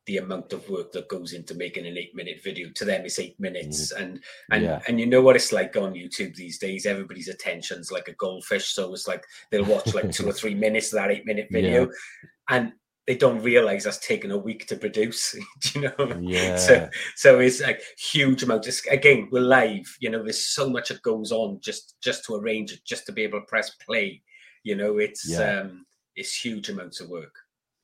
[0.09, 2.71] the amount of work that goes into making an eight minute video.
[2.75, 4.21] To them, it's eight minutes, and
[4.51, 4.81] and Yeah.
[4.89, 6.87] and you know what it's like on YouTube these days.
[6.87, 10.93] Everybody's attention's like a goldfish, so it's like they'll watch like two or three minutes
[10.93, 11.93] of that eight minute video, Yeah.
[12.49, 12.73] and
[13.07, 15.35] they don't realize that's taken a week to produce.
[15.75, 16.17] You know?
[16.21, 16.57] Yeah.
[16.57, 17.77] So so it's a
[18.13, 18.65] huge amount.
[18.65, 19.89] Just again, we're live.
[20.01, 23.13] You know, there's so much that goes on just just to arrange it, just to
[23.13, 24.23] be able to press play.
[24.65, 25.61] You know, it's Yeah.
[25.61, 25.85] um
[26.17, 27.35] it's huge amounts of work.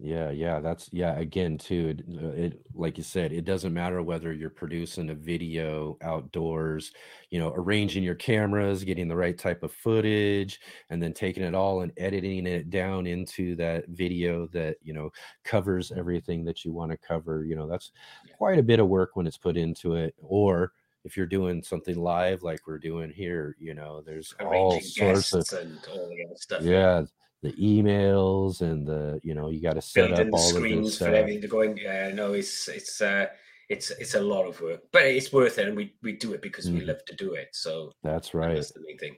[0.05, 1.19] Yeah, yeah, that's yeah.
[1.19, 5.15] Again, too, it, uh, it like you said, it doesn't matter whether you're producing a
[5.15, 6.93] video outdoors,
[7.31, 10.61] you know, arranging your cameras, getting the right type of footage,
[10.91, 15.11] and then taking it all and editing it down into that video that you know
[15.43, 17.43] covers everything that you want to cover.
[17.47, 17.91] You know, that's
[18.37, 20.15] quite a bit of work when it's put into it.
[20.21, 20.73] Or
[21.05, 25.33] if you're doing something live like we're doing here, you know, there's all Arranging sorts
[25.33, 26.63] of and all the other stuff.
[26.63, 27.05] yeah
[27.45, 30.95] the emails and the you know you got to set building up the all screens
[30.97, 31.77] stuff for everything to go in.
[31.77, 33.27] Yeah, no, it's it's uh
[33.69, 36.43] it's it's a lot of work, but it's worth it, and we we do it
[36.43, 36.89] because we Mhm.
[36.89, 37.49] love to do it.
[37.53, 39.17] So that's right that's the main thing.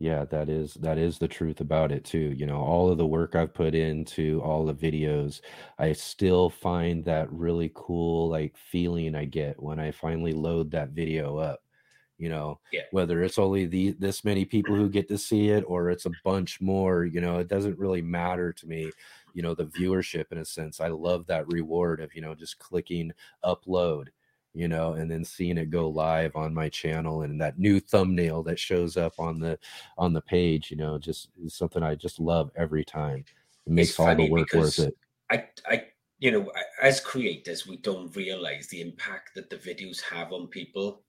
[0.00, 3.06] yeah that is that is the truth about it too you know all of the
[3.06, 5.40] work i've put into all the videos
[5.78, 10.90] i still find that really cool like feeling i get when i finally load that
[10.90, 11.63] video up
[12.24, 12.86] you know Yeah.
[12.90, 16.16] whether it's only the this many people who get to see it or it's a
[16.24, 18.90] bunch more you know it doesn't really matter to me
[19.34, 22.58] you know the viewership in a sense i love that reward of you know just
[22.58, 23.12] clicking
[23.44, 24.06] upload
[24.54, 28.42] you know and then seeing it go live on my channel and that new thumbnail
[28.42, 29.58] that shows up on the
[29.98, 33.22] on the page you know just is something i just love every time
[33.66, 34.96] it makes It's all the work worth it
[35.30, 35.84] I, I,
[36.18, 36.52] you know,
[36.82, 41.02] as creators, we don't realize the impact that the videos have on people.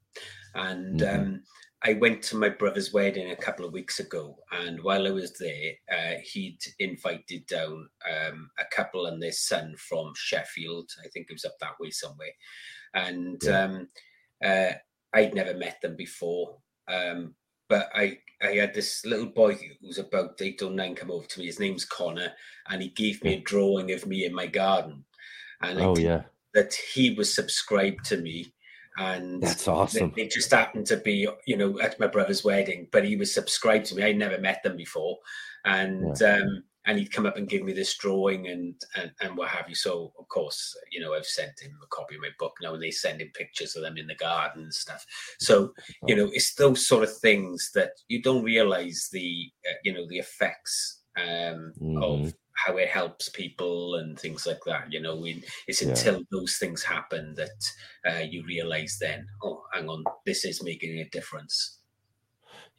[0.53, 1.09] And Mhm.
[1.09, 1.43] um,
[1.83, 5.33] I went to my brother's wedding a couple of weeks ago, and while I was
[5.33, 10.89] there, uh, he'd invited down um, a couple and their son from Sheffield.
[11.03, 12.31] I think it was up that way somewhere,
[12.93, 13.63] and Yeah.
[13.63, 13.89] um,
[14.43, 14.73] uh,
[15.13, 16.57] I'd never met them before.
[16.87, 17.35] Um,
[17.67, 21.39] but I, I had this little boy who's about eight or nine come over to
[21.39, 21.47] me.
[21.47, 22.33] His name's Connor,
[22.69, 25.05] and he gave me a drawing of me in my garden.
[25.61, 26.23] And oh yeah
[26.53, 28.53] that he was subscribed to me
[28.97, 30.13] and That's awesome.
[30.15, 33.33] They, they just happened to be, you know, at my brother's wedding, but he was
[33.33, 34.03] subscribed to me.
[34.03, 35.17] I'd never met them before,
[35.65, 39.49] and um, and he'd come up and give me this drawing and, and and what
[39.49, 39.75] have you.
[39.75, 42.81] So of course, you know, I've sent him a copy of my book now, and
[42.81, 45.05] they send him pictures of them in the garden and stuff.
[45.39, 45.73] So
[46.07, 50.07] you know, it's those sort of things that you don't realize the uh, you know
[50.07, 52.03] the effects um, Mhm.
[52.03, 54.91] of how it helps people and things like that.
[54.91, 55.89] You know, we, it's Yeah.
[55.89, 57.71] until those things happen that
[58.09, 61.79] uh, you realize then, oh, hang on, this is making a difference.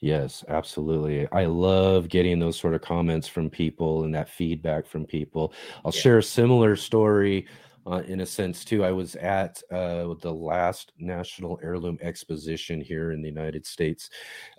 [0.00, 1.26] Yes, absolutely.
[1.32, 5.52] I love getting those sort of comments from people and that feedback from people.
[5.84, 6.00] I'll Yeah.
[6.00, 7.46] share a similar story
[7.86, 8.84] uh, in a sense too.
[8.84, 14.10] I was at uh, the last National Heirloom Exposition here in the United States.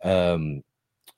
[0.04, 0.64] Um,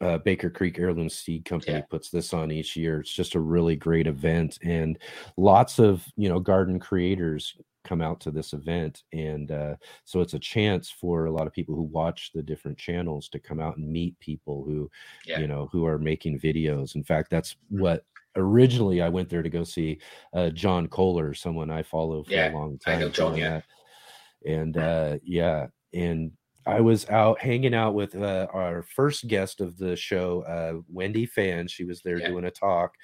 [0.01, 1.84] uh, Baker Creek Heirloom Seed Company Yeah.
[1.89, 3.01] puts this on each year.
[3.01, 4.97] It's just a really great event, and
[5.38, 7.55] lots of you know garden creators
[7.85, 11.53] come out to this event, and uh, so it's a chance for a lot of
[11.53, 14.89] people who watch the different channels to come out and meet people who
[15.26, 15.39] Yeah.
[15.39, 16.95] you know who are making videos.
[16.95, 18.05] In fact, that's what
[18.35, 19.99] originally I went there to go see
[20.34, 22.97] uh, John Kohler, someone I follow for Yeah, a long time.
[22.97, 23.49] I know John, yeah.
[23.49, 23.65] that.
[24.45, 26.31] And uh, yeah, and
[26.69, 31.25] I was out hanging out with uh, our first guest of the show, uh, Wendy
[31.25, 31.67] Fan.
[31.67, 32.27] She was there Yeah.
[32.29, 32.95] doing a talk,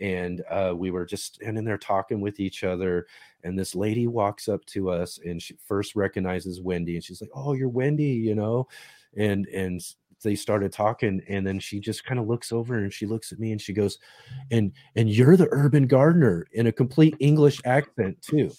[0.00, 3.06] and uh, we were just standing there talking with each other.
[3.44, 7.30] And this lady walks up to us, and she first recognizes Wendy, and she's like,
[7.34, 8.68] "Oh, you're Wendy," you know,
[9.16, 9.80] and and
[10.22, 13.38] they started talking, and then she just kind of looks over and she looks at
[13.38, 13.98] me and she goes,
[14.50, 18.50] "And and you're the urban gardener in a complete English accent too."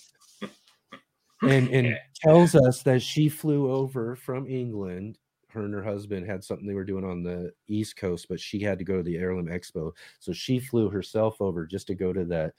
[1.41, 1.97] And and Yeah.
[2.15, 5.17] tells us that she flew over from England.
[5.49, 8.59] Her and her husband had something they were doing on the East Coast, but she
[8.59, 12.11] had to go to the Heirloom Expo, so she flew herself over just to go
[12.13, 12.53] to that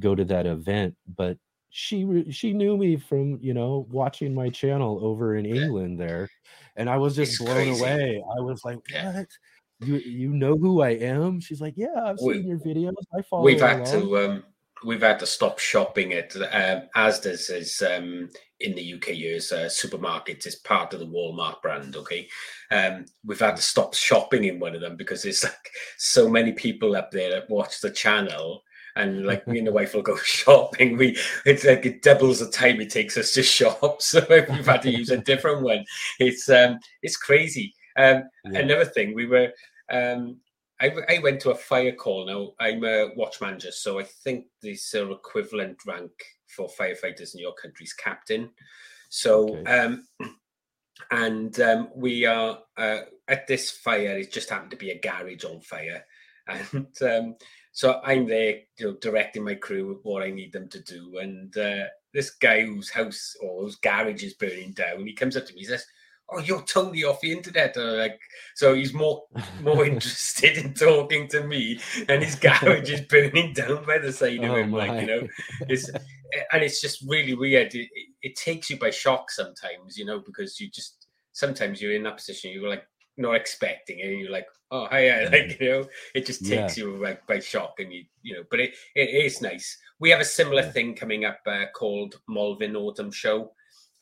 [0.00, 0.96] go to that event.
[1.16, 1.38] But
[1.68, 6.28] she she knew me from you know watching my channel over in England there,
[6.76, 7.80] and I was just It's blown crazy.
[7.80, 8.24] away.
[8.36, 9.12] I was like, Yeah.
[9.20, 9.28] "What?
[9.86, 12.94] You you know who I am?" She's like, "Yeah, I've We- seen your videos.
[13.16, 14.44] I follow." We've had along." to um,
[14.84, 18.28] we've had to stop shopping at um, Asda's is um,
[18.60, 21.96] in the UK years uh, supermarkets is part of the Walmart brand.
[21.96, 22.28] Okay,
[22.70, 26.52] um, we've had to stop shopping in one of them because there's like so many
[26.52, 28.62] people up there that watch the channel.
[28.96, 30.96] And like me and the wife will go shopping.
[30.96, 31.16] We
[31.46, 34.02] it's like it doubles the time it takes us to shop.
[34.02, 35.84] So we've had to use a different one.
[36.18, 37.74] It's um it's crazy.
[37.96, 38.60] Um, Yeah.
[38.60, 39.52] Another thing, we were
[39.90, 40.38] um,
[40.80, 42.26] I, went to a fire call.
[42.26, 46.10] Now I'm a watch manager, so I think the sort equivalent rank
[46.48, 48.50] for firefighters in your country is captain.
[49.10, 49.78] So Okay.
[49.78, 50.06] um,
[51.10, 54.18] and um, we are uh, at this fire.
[54.18, 56.04] It just happened to be a garage on fire,
[56.48, 57.36] and um,
[57.72, 61.18] so I'm there, you know, directing my crew what I need them to do.
[61.18, 65.46] And uh, this guy whose house or whose garage is burning down, he comes up
[65.46, 65.60] to me.
[65.60, 65.84] He says,
[66.32, 68.20] "Oh, you're totally off the internet." I'm like,
[68.54, 69.24] so he's more
[69.62, 74.42] more interested in talking to me, and his garage is burning down by the side
[74.44, 74.72] of Oh, him.
[74.72, 75.28] Like you know,
[75.68, 75.90] it's
[76.52, 77.74] and it's just really weird.
[77.74, 81.94] It, it, it takes you by shock sometimes, you know, because you just sometimes you're
[81.94, 82.84] in that position, you're like
[83.16, 86.96] not expecting it, and you're like, oh, hi, like you know, it just takes you
[87.02, 89.76] like by shock, and you you know, but it it is nice.
[89.98, 90.70] We have a similar Yeah.
[90.72, 93.52] thing coming up uh, called Malvern Autumn Show.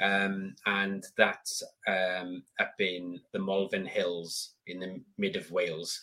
[0.01, 6.01] Um, and that's um, up in the Malvern Hills in the mid of Wales,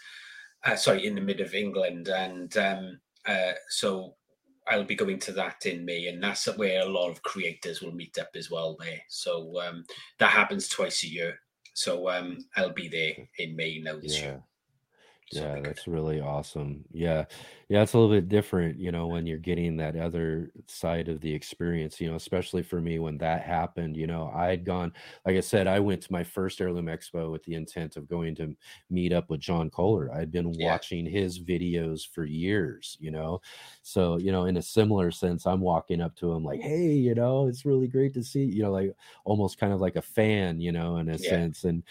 [0.65, 2.09] uh, sorry, in the mid of England.
[2.09, 4.15] And um, uh, so
[4.67, 7.93] I'll be going to that in May, and that's where a lot of creators will
[7.93, 9.01] meet up as well there.
[9.09, 9.85] So um,
[10.19, 11.39] that happens twice a year.
[11.73, 14.43] So um, I'll be there in May now this yeah year.
[15.31, 15.76] Yeah it'll be good.
[15.76, 17.26] that's really awesome yeah
[17.68, 21.19] yeah it's a little bit different you know when you're getting that other side of
[21.19, 24.93] the experience you know especially for me when that happened you know i had gone
[25.26, 28.35] like i said i went to my first heirloom expo with the intent of going
[28.35, 28.56] to
[28.89, 30.77] meet up with john kohler i'd been Yeah.
[30.77, 33.41] watching his videos for years you know
[33.81, 37.15] so you know in a similar sense i'm walking up to him like hey you
[37.15, 38.95] know it's really great to see you know like
[39.26, 41.18] almost kind of like a fan you know in a Yeah.
[41.18, 41.84] sense and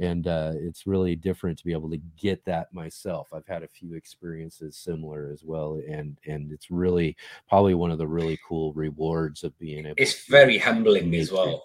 [0.00, 3.28] and uh, it's really different to be able to get that myself.
[3.32, 7.16] I've had a few experiences similar as well and and it's really
[7.48, 11.64] probably one of the really cool rewards of being able It's very humbling as well,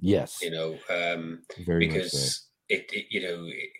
[0.00, 0.42] yes.
[0.42, 2.18] you know, um, very much so.
[2.18, 3.70] because it, it, you know, it,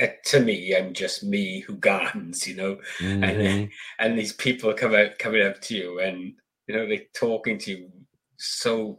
[0.00, 3.70] uh, to me, I'm just me who gardens, you know, and Mhm.
[3.98, 6.34] and these people come out coming up to you and
[6.66, 7.90] you know they're talking to you
[8.38, 8.98] so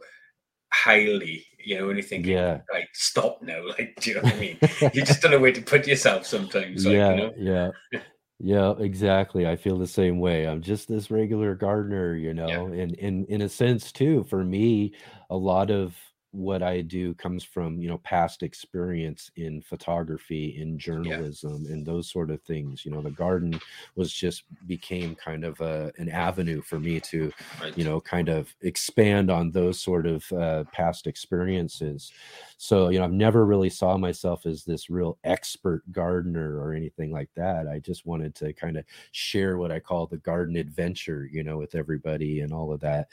[0.72, 4.32] highly you know and you're thinking yeah like stop now like do you know what
[4.32, 4.58] i mean
[4.92, 7.70] you just don't know where to put yourself sometimes like yeah you know yeah
[8.40, 9.46] Yeah, exactly.
[9.48, 10.46] I feel the same way.
[10.46, 12.58] I'm just this regular gardener, you Yeah.
[12.58, 14.94] know, and in in a sense too, for me,
[15.30, 15.96] a lot of
[16.34, 21.22] what I do comes from, you know, past experience in photography, in Yeah.
[21.22, 22.84] journalism, and those sort of things.
[22.84, 23.60] You know, the garden
[23.94, 27.76] was just became kind of a, an avenue for me to, Right.
[27.76, 32.12] you know, kind of expand on those sort of uh, past experiences.
[32.56, 37.10] So, you know, I've never really saw myself as this real expert gardener or anything
[37.10, 37.68] like that.
[37.68, 41.58] I just wanted to kind of share what I call the garden adventure, you know,
[41.58, 43.08] with everybody and all of that.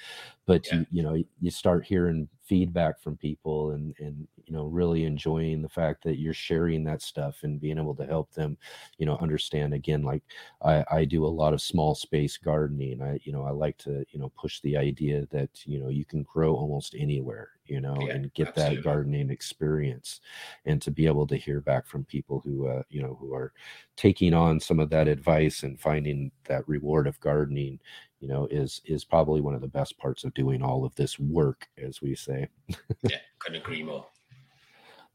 [0.46, 0.72] But Yeah.
[0.72, 5.62] you, you know, you start hearing feedback from people and and you know really enjoying
[5.62, 8.58] the fact that you're sharing that stuff and being able to help them
[8.98, 10.24] you know understand again like
[10.62, 13.02] i i do a lot of small space gardening.
[13.02, 16.04] I you know i like to you know push the idea that you know you
[16.06, 20.20] can grow almost anywhere you know Yeah, and get that gardening experience
[20.66, 23.54] and to be able to hear back from people who uh you know who are
[23.96, 27.80] taking on some of that advice and finding that reward of gardening
[28.22, 31.20] you know is is probably one of the best parts of doing all of this
[31.20, 32.48] work as we say
[33.04, 34.06] Yeah, couldn't agree more.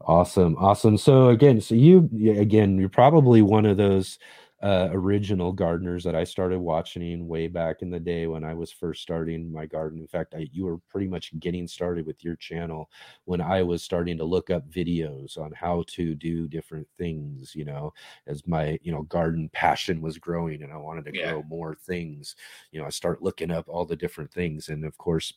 [0.03, 4.19] awesome awesome so again so you again you're probably one of those
[4.63, 8.73] uh original gardeners that i started watching way back in the day when i was
[8.73, 12.37] first starting my garden in fact I, you were pretty much getting started with your
[12.37, 12.89] channel
[13.27, 17.67] when i was starting to look up videos on how to do different things you
[17.67, 17.93] know
[18.27, 21.33] as my you know garden passion was growing and i wanted to Yeah.
[21.33, 22.35] grow more things
[22.73, 25.35] you know i start looking up all the different things and of course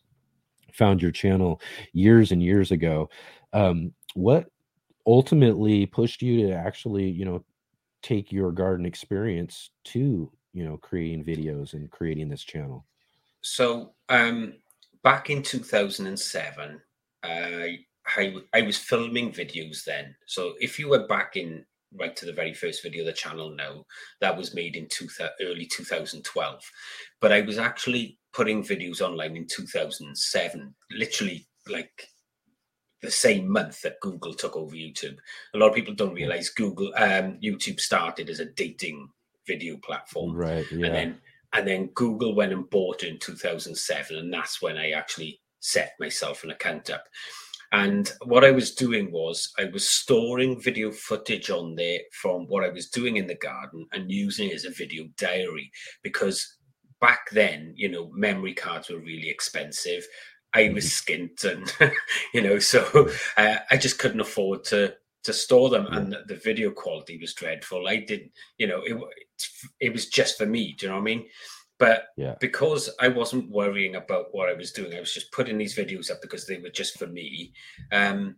[0.74, 1.60] found your channel
[1.94, 3.10] years and years ago
[3.54, 4.50] um what
[5.08, 7.44] ultimately pushed you to actually you know
[8.02, 12.86] take your garden experience to you know creating videos and creating this channel
[13.42, 14.54] So um,
[15.04, 16.82] back in 2007,
[17.24, 20.16] uh, I, I was filming videos then.
[20.26, 23.50] So if you were back in right to the very first video of the channel
[23.50, 23.86] now,
[24.22, 25.08] that was made in two,
[25.42, 26.72] early 2012.
[27.22, 32.08] But I was actually putting videos online in 2007, literally like
[33.02, 35.18] the same month that Google took over YouTube.
[35.54, 39.10] A lot of people don't realize Google, um, YouTube started as a dating
[39.48, 41.22] video platform right yeah and then
[41.54, 45.94] and then Google went and bought it in 2007, and that's when I actually set
[46.00, 47.06] myself an account up.
[47.72, 52.64] And what I was doing was I was storing video footage on there from what
[52.64, 55.70] I was doing in the garden and using it as a video diary
[56.02, 56.58] because
[57.00, 60.04] back then, you know, memory cards were really expensive.
[60.54, 61.94] I was skint, and
[62.34, 66.72] you know, so uh, I just couldn't afford to to store them, and the video
[66.72, 67.88] quality was dreadful.
[67.88, 68.98] I didn't, you know, it
[69.80, 70.74] it was just for me.
[70.74, 71.26] Do you know what I mean?
[71.78, 75.58] But yeah because I wasn't worrying about what I was doing, I was just putting
[75.58, 77.54] these videos up because they were just for me.
[77.92, 78.36] Um,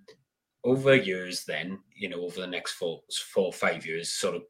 [0.63, 3.01] over years, then you know, over the next four,
[3.33, 4.43] four five years, sort of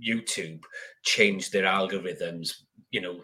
[0.00, 0.62] YouTube
[1.04, 2.52] changed their algorithms.
[2.90, 3.20] You know,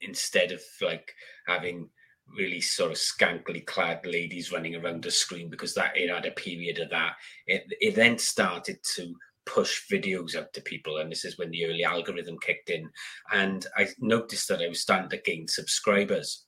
[0.00, 1.12] instead of like
[1.46, 1.88] having
[2.36, 6.32] really sort of scantily clad ladies running around the screen because that it had a
[6.32, 7.12] period of that.
[7.46, 9.14] It, it then started to
[9.44, 12.88] push videos out to people, and this is when the early algorithm kicked in.
[13.32, 16.44] And I noticed that I was starting to gain subscribers,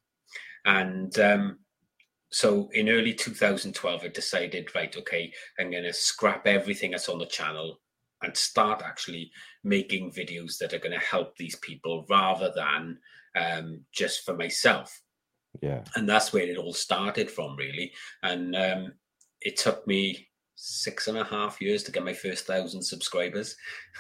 [0.65, 1.59] and um,
[2.31, 7.19] so in early 2012, I decided, right, okay, I'm going to scrap everything that's on
[7.19, 7.81] the channel
[8.23, 9.31] and start actually
[9.62, 12.98] making videos that are going to help these people rather than
[13.36, 15.01] um, just for myself
[15.63, 18.93] yeah and that's where it all started from really and um,
[19.41, 20.27] it took me
[20.57, 23.57] six and a half years to get my first thousand subscribers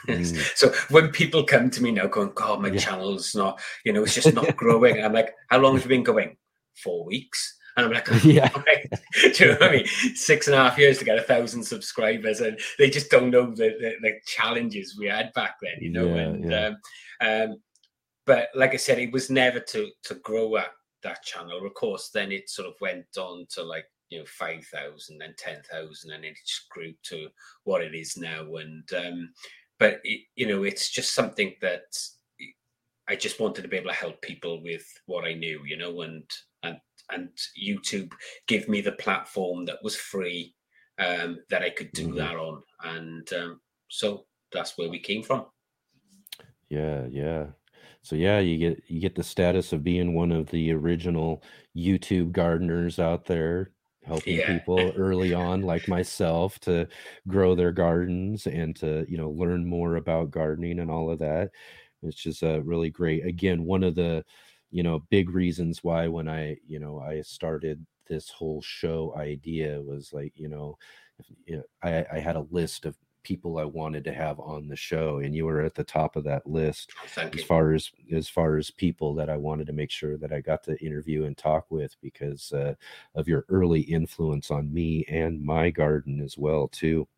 [0.08, 0.36] Mm.
[0.56, 2.78] so when people come to me now going god my Yeah.
[2.78, 6.02] channel's not you know it's just not growing i'm like how long have you been
[6.02, 6.36] going
[6.82, 8.50] four weeks and i'm like Yeah.
[8.66, 8.86] right.
[9.34, 11.62] do you know what i mean six and a half years to get a thousand
[11.64, 15.90] subscribers and they just don't know the, the, the challenges we had back then you
[15.90, 16.66] know Yeah, and yeah.
[16.66, 16.76] um,
[17.50, 17.56] um
[18.26, 20.68] but like i said it was never to to grow at
[21.04, 25.18] that channel of course then it sort of went on to like you know 5000
[25.18, 27.28] then 10000 and it just grew to
[27.64, 29.32] what it is now and um
[29.78, 31.84] but it, you know it's just something that
[33.08, 36.00] i just wanted to be able to help people with what i knew you know
[36.02, 36.28] and
[36.62, 36.78] and
[37.12, 37.28] and
[37.62, 38.12] youtube
[38.46, 40.54] give me the platform that was free
[40.98, 42.16] um that i could do Mhm.
[42.16, 45.46] that on and um so that's where we came from
[46.70, 47.46] Yeah, yeah.
[48.04, 51.42] So yeah, you get you get the status of being one of the original
[51.76, 53.72] YouTube gardeners out there,
[54.04, 54.42] helping Yeah.
[54.42, 56.88] people early on, like myself, to
[57.28, 61.50] grow their gardens and to, you know, learn more about gardening and all of that.
[62.02, 63.24] It's just uh, really great.
[63.26, 64.24] Again, one of the,
[64.70, 69.80] you know, big reasons why when I, you know, I started this whole show idea
[69.82, 70.76] was like, you know,
[71.18, 74.68] if, you know, I, I had a list of people I wanted to have on
[74.68, 77.46] the show, and you were at the top of that list Thank as you.
[77.46, 80.62] far as as far as people that I wanted to make sure that I got
[80.64, 82.74] to interview and talk with because uh,
[83.14, 87.08] of your early influence on me and my garden as well too.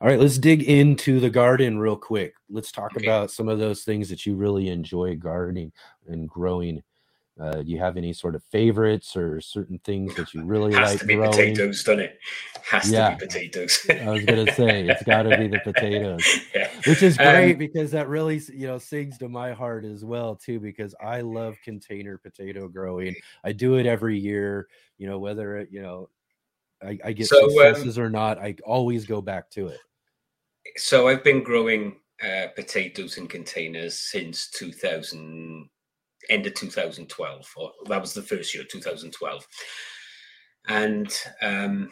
[0.00, 2.34] All right, let's dig into the garden real quick.
[2.50, 3.06] Let's talk Okay.
[3.06, 5.72] about some of those things that you really enjoy gardening
[6.08, 6.82] and growing.
[7.40, 10.92] Uh, do you have any sort of favorites or certain things that you really Has
[10.92, 11.50] like to be growing?
[11.50, 12.18] potatoes, doesn't it?
[12.62, 13.10] Has Yeah.
[13.10, 13.86] to be potatoes.
[13.90, 16.24] I was gonna say it's got to be the potatoes,
[16.54, 16.68] Yeah.
[16.84, 20.36] which is great Um, because that really you know sings to my heart as well
[20.36, 20.60] too.
[20.60, 23.16] Because I love container potato growing.
[23.42, 24.68] I do it every year.
[24.98, 26.10] You know whether it you know
[26.82, 29.80] I, I get So, um, successes or not, I always go back to it.
[30.76, 35.68] So I've been growing uh, potatoes in containers since 2000,
[36.30, 39.46] end of 2012, or that was the first year, 2012.
[40.68, 41.90] And um,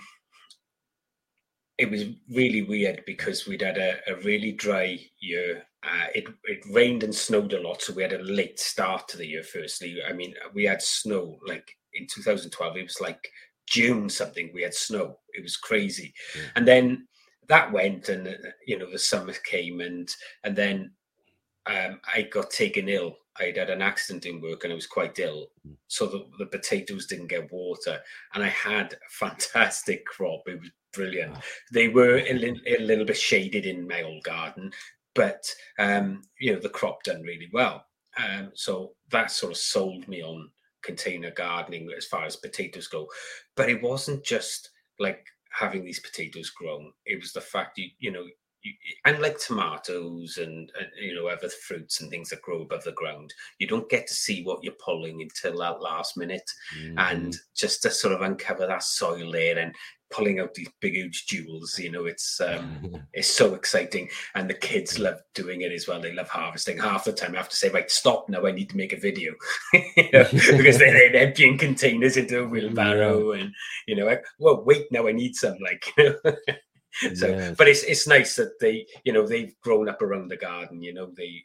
[1.78, 5.62] it was really weird because we'd had a, a really dry year.
[5.82, 9.16] Uh, it, it rained and snowed a lot, so we had a late start to
[9.16, 9.98] the year, firstly.
[10.08, 13.28] I mean, we had snow like in 2012, it was like
[13.66, 15.18] June something, we had snow.
[15.32, 16.14] It was crazy.
[16.56, 17.06] And then
[17.48, 18.32] that went and uh,
[18.66, 20.08] you know the summer came and
[20.44, 20.92] and then
[21.66, 23.16] um, I got taken ill.
[23.42, 25.48] I'd had an accident in work and I was quite ill,
[25.88, 28.00] so the, the potatoes didn't get water,
[28.34, 30.42] and I had a fantastic crop.
[30.46, 31.36] It was brilliant.
[31.72, 34.72] They were a, li- a little bit shaded in my old garden,
[35.14, 35.44] but
[35.78, 37.84] um, you know the crop done really well.
[38.16, 40.50] Um, so that sort of sold me on
[40.82, 43.08] container gardening as far as potatoes go.
[43.56, 46.92] But it wasn't just like having these potatoes grown.
[47.06, 48.24] It was the fact you you know
[48.62, 48.72] you,
[49.04, 52.92] and like tomatoes and, and you know other fruits and things that grow above the
[52.92, 56.50] ground, you don't get to see what you're pulling until that last minute,
[56.96, 59.74] and just to sort of uncover that soil layer and
[60.12, 64.54] pulling out these big huge jewels, you know, it's um, it's so exciting, and the
[64.54, 66.00] kids love doing it as well.
[66.00, 66.78] They love harvesting.
[66.78, 68.46] Half the time, I have to say, right, stop now.
[68.46, 69.32] I need to make a video,
[69.72, 73.52] you know, because they're, they're emptying containers into a wheelbarrow, and
[73.88, 75.86] you know, like, well, wait, now I need some, like.
[75.96, 76.32] You know?
[77.14, 77.54] so Yes.
[77.56, 80.92] but it's it's nice that they you know they've grown up around the garden you
[80.94, 81.42] know they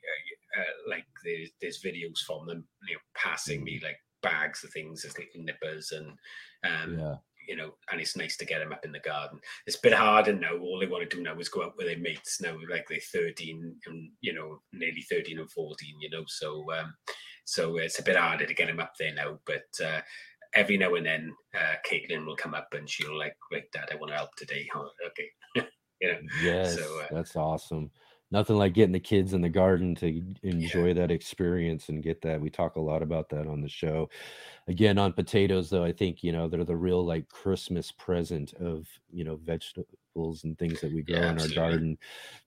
[0.58, 4.72] uh, uh, like there's, there's videos from them you know passing me like bags of
[4.72, 6.08] things as little nippers and
[6.66, 7.16] um Yeah.
[7.48, 9.94] you know and it's nice to get them up in the garden it's a bit
[9.94, 12.58] harder now all they want to do now is go out with their mates now
[12.70, 16.94] like they're 13 and you know nearly 13 and 14 you know so um
[17.46, 20.02] so it's a bit harder to get them up there now but uh
[20.54, 23.96] every now and then uh caitlin will come up and she'll like right dad i
[23.96, 24.88] want to help today huh?
[25.06, 25.30] okay
[26.02, 27.92] you know Yes, so uh, that's awesome.
[28.30, 32.42] Nothing like getting the kids in the garden to enjoy that experience and get that.
[32.42, 34.10] We talk a lot about that on the show.
[34.68, 38.86] Again, on potatoes, though, I think you know they're the real like Christmas present of
[39.10, 39.38] you know
[40.18, 41.98] vegetables and things that we grow Yeah, in our garden.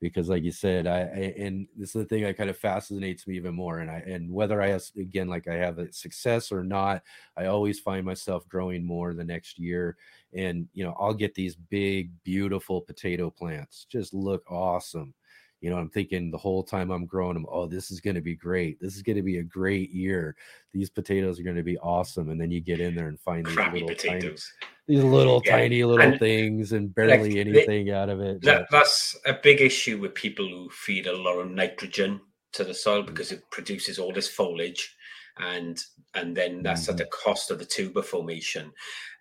[0.00, 3.26] Because, like you said, I, I and this is the thing that kind of fascinates
[3.26, 3.78] me even more.
[3.78, 7.02] And I and whether I have again like I have a success or not,
[7.36, 9.96] I always find myself growing more the next year
[10.32, 15.12] and you know i'll get these big beautiful potato plants just look awesome
[15.60, 18.20] you know i'm thinking the whole time i'm growing them oh this is going to
[18.20, 18.80] be great.
[18.80, 20.34] This is going to be a great year.
[20.72, 22.30] These potatoes are going to be awesome.
[22.30, 24.50] And then you get in there and find these little tiny potatoes.
[24.86, 28.40] these little Yeah, tiny little and, things and like, barely they- anything out of it
[28.42, 32.20] that, that's a big issue with people who feed a lot of nitrogen
[32.52, 32.76] to the Mm.
[32.76, 34.96] soil because it produces all this foliage
[35.38, 35.78] and
[36.14, 37.30] and then that's at the Mm-hmm.
[37.30, 38.72] cost of the tuber formation.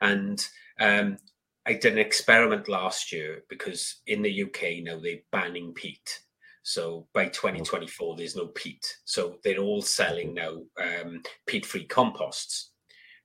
[0.01, 0.43] And
[0.79, 1.17] um
[1.65, 6.19] i did an experiment last year because in the uk now they're banning peat
[6.69, 12.71] so by 2024 there's no peat so they're all selling now um peat free composts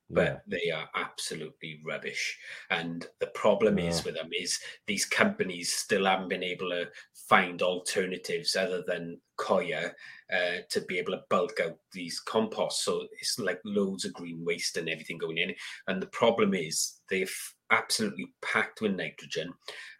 [0.09, 2.37] but they are absolutely rubbish.
[2.69, 6.87] And the problem is with them is these companies still haven't been able to
[7.27, 9.95] find alternatives other than coir
[10.31, 12.85] uh, to be able to bulk out these composts.
[12.85, 15.55] So it's like loads of green waste and everything going in.
[15.87, 17.35] And the problem is they've
[17.71, 19.51] absolutely packed with nitrogen.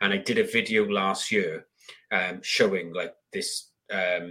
[0.01, 1.65] And I did a video last year
[2.11, 4.25] um, showing like this, um,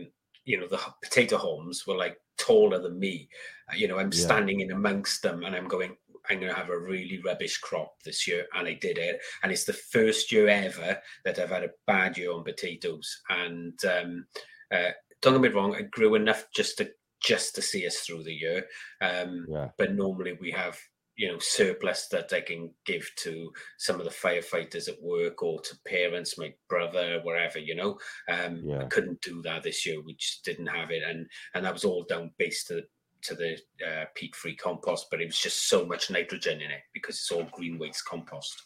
[0.44, 3.28] you know, the potato haulms were like taller than me.
[3.70, 4.26] Uh, You know, I'm Yeah.
[4.26, 5.96] standing in amongst them and I'm going,
[6.28, 8.46] I'm going to have a really rubbish crop this year.
[8.54, 9.20] And I did it.
[9.42, 13.08] And it's the first year ever that I've had a bad year on potatoes.
[13.28, 14.26] And um,
[14.72, 14.90] uh,
[15.22, 16.90] don't get me wrong, I grew enough just to
[17.22, 18.66] just to see us through the year.
[19.00, 20.76] Um, yeah but normally we have
[21.16, 25.60] you know surplus that I can give to some of the firefighters at work or
[25.60, 27.58] to parents, my brother, wherever.
[27.58, 30.00] You know, um, I couldn't do that this year.
[30.02, 32.82] We just didn't have it, and and that was all down based to
[33.22, 35.06] to the uh, peat-free compost.
[35.10, 38.62] But it was just so much nitrogen in it because it's all green waste compost.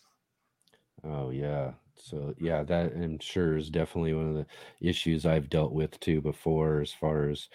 [1.05, 1.73] Oh yeah.
[1.97, 4.47] So yeah, that I'm sure is definitely one of the
[4.81, 7.49] issues I've dealt with too before, as far as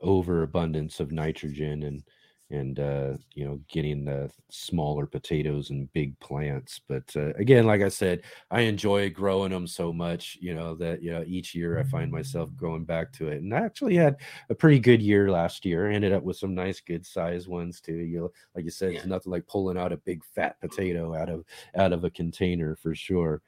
[0.00, 2.02] overabundance of nitrogen and
[2.50, 6.80] and uh, you know getting the smaller potatoes and big plants.
[6.88, 11.02] But uh, again, like I said, I enjoy growing them so much, you know that
[11.02, 13.42] you know each year I find myself going back to it.
[13.42, 14.16] And I actually had
[14.50, 15.90] a pretty good year last year.
[15.90, 17.92] I ended up with some nice, good size ones too.
[17.96, 21.28] You know, like you said, it's nothing like pulling out a big fat potato out
[21.28, 21.44] of
[21.76, 23.42] out of a container for sure.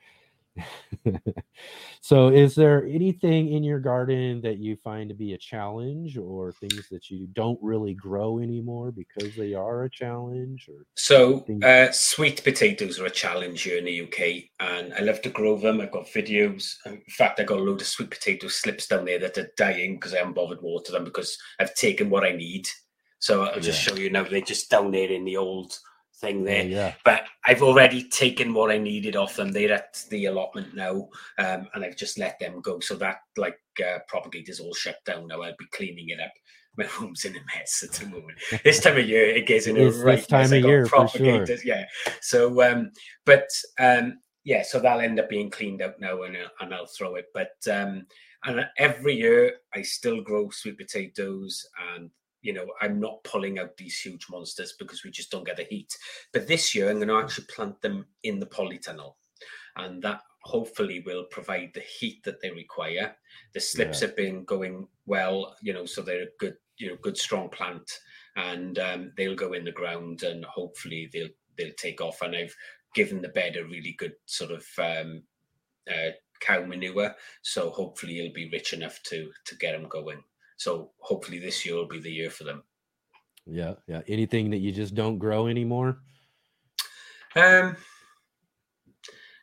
[2.00, 6.52] so is there anything in your garden that you find to be a challenge or
[6.52, 11.90] things that you don't really grow anymore because they are a challenge or so uh,
[11.92, 14.20] sweet potatoes are a challenge here in the uk
[14.60, 15.80] and i love to grow them.
[15.80, 16.74] I've got videos.
[16.86, 19.94] In fact i got a load of sweet potato slips down there that are dying
[19.94, 22.66] because i haven't bothered water them because i've taken what i need.
[23.18, 23.92] So i'll just yeah.
[23.92, 24.24] show you now.
[24.24, 25.78] They're just down there in the old
[26.20, 26.64] thing there.
[26.64, 26.94] yeah.
[27.04, 29.52] But I've already taken what I needed off them.
[29.52, 32.80] They're at the allotment now, um, and I've just let them go.
[32.80, 35.42] So that like uh, propagator's all shut down now.
[35.42, 36.32] I'll be cleaning it up.
[36.76, 38.38] My room's in a mess at the moment.
[38.64, 41.44] this time of year, it gets in a right time of year for sure.
[41.64, 41.84] Yeah.
[42.22, 42.92] So, um,
[43.26, 43.48] but
[43.80, 47.16] um, yeah, so that'll end up being cleaned out now, and I'll, and I'll throw
[47.16, 47.26] it.
[47.34, 48.06] But um,
[48.44, 52.10] and every year I still grow sweet potatoes and
[52.42, 55.64] you know, I'm not pulling out these huge monsters because we just don't get the
[55.64, 55.96] heat.
[56.32, 59.14] But this year, I'm going to actually plant them in the polytunnel,
[59.76, 63.14] and that hopefully will provide the heat that they require.
[63.52, 64.08] The slips yeah.
[64.08, 67.90] have been going well, you know, so they're a good, you know, good strong plant,
[68.36, 72.22] and um, they'll go in the ground, and hopefully they'll they'll take off.
[72.22, 72.54] And I've
[72.94, 75.22] given the bed a really good sort of um,
[75.88, 76.10] uh,
[76.40, 80.22] cow manure, so hopefully it'll be rich enough to to get them going.
[80.60, 82.62] So hopefully this year will be the year for them.
[83.46, 84.02] Yeah, yeah.
[84.08, 86.02] Anything that you just don't grow anymore?
[87.34, 87.78] Um,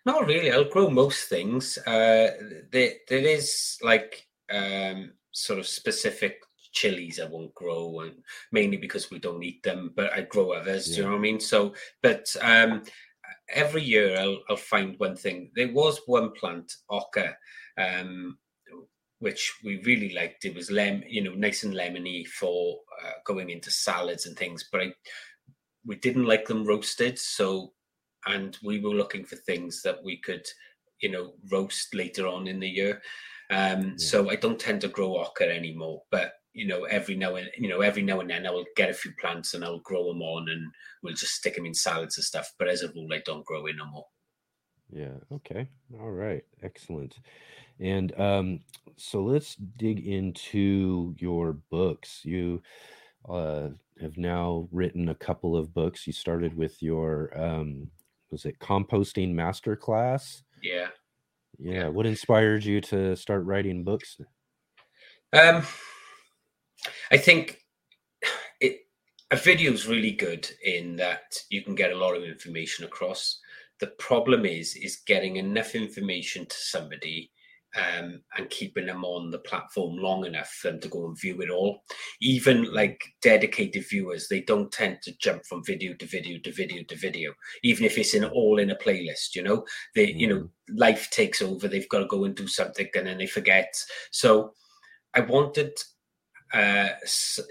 [0.05, 0.51] not really.
[0.51, 1.79] I'll grow most things.
[1.79, 2.29] Uh,
[2.71, 6.37] there, there is like um, sort of specific
[6.71, 8.13] chilies I won't grow, and
[8.51, 9.93] mainly because we don't eat them.
[9.95, 10.87] But I grow others.
[10.87, 10.97] Yeah.
[10.97, 11.39] Do you know what I mean?
[11.39, 11.73] So,
[12.03, 12.83] but um,
[13.49, 15.49] every year I'll, I'll find one thing.
[15.55, 17.35] There was one plant, oca,
[17.79, 18.37] um,
[19.19, 20.45] which we really liked.
[20.45, 24.69] It was lem, you know, nice and lemony for uh, going into salads and things.
[24.71, 24.93] But I,
[25.85, 27.73] we didn't like them roasted, so
[28.27, 30.45] and we were looking for things that we could,
[31.01, 33.01] you know, roast later on in the year.
[33.49, 33.93] Um, yeah.
[33.97, 37.69] So I don't tend to grow oca anymore, but you know, every now and you
[37.69, 40.21] know, every now and then I will get a few plants and I'll grow them
[40.21, 40.67] on, and
[41.03, 42.51] we'll just stick them in salads and stuff.
[42.59, 44.05] But as a rule, I don't grow in no more.
[44.91, 45.15] Yeah.
[45.31, 45.67] Okay.
[45.99, 46.43] All right.
[46.63, 47.15] Excellent.
[47.79, 48.59] And um,
[48.95, 52.21] so let's dig into your books.
[52.23, 52.61] You
[53.29, 53.69] uh,
[54.01, 56.07] have now written a couple of books.
[56.07, 57.89] You started with your um,
[58.31, 60.41] was it composting masterclass?
[60.61, 60.87] Yeah.
[61.59, 61.87] Yeah.
[61.87, 64.17] What inspired you to start writing books?
[65.33, 65.63] Um,
[67.11, 67.61] I think
[68.61, 68.79] it
[69.31, 73.39] a video is really good in that you can get a lot of information across.
[73.79, 77.31] The problem is is getting enough information to somebody
[77.75, 81.41] um, and keeping them on the platform long enough for them to go and view
[81.41, 81.83] it all.
[82.21, 86.83] Even like dedicated viewers, they don't tend to jump from video to video to video
[86.83, 87.33] to video,
[87.63, 89.35] even if it's in all in a playlist.
[89.35, 90.19] You know, they mm.
[90.19, 90.49] you know mm.
[90.75, 91.67] life takes over.
[91.67, 93.73] They've got to go and do something, and then they forget.
[94.11, 94.53] So
[95.13, 95.77] I wanted,
[96.53, 96.89] uh,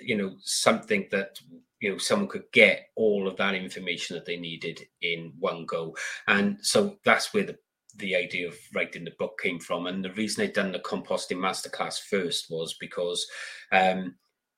[0.01, 1.39] you know, something that
[1.81, 5.95] you know someone could get all of that information that they needed in one go
[6.29, 7.59] and so that's where the
[7.99, 9.87] the idea of writing the book came from.
[9.87, 13.27] And the reason I'd done the composting masterclass first was because
[13.73, 14.17] um,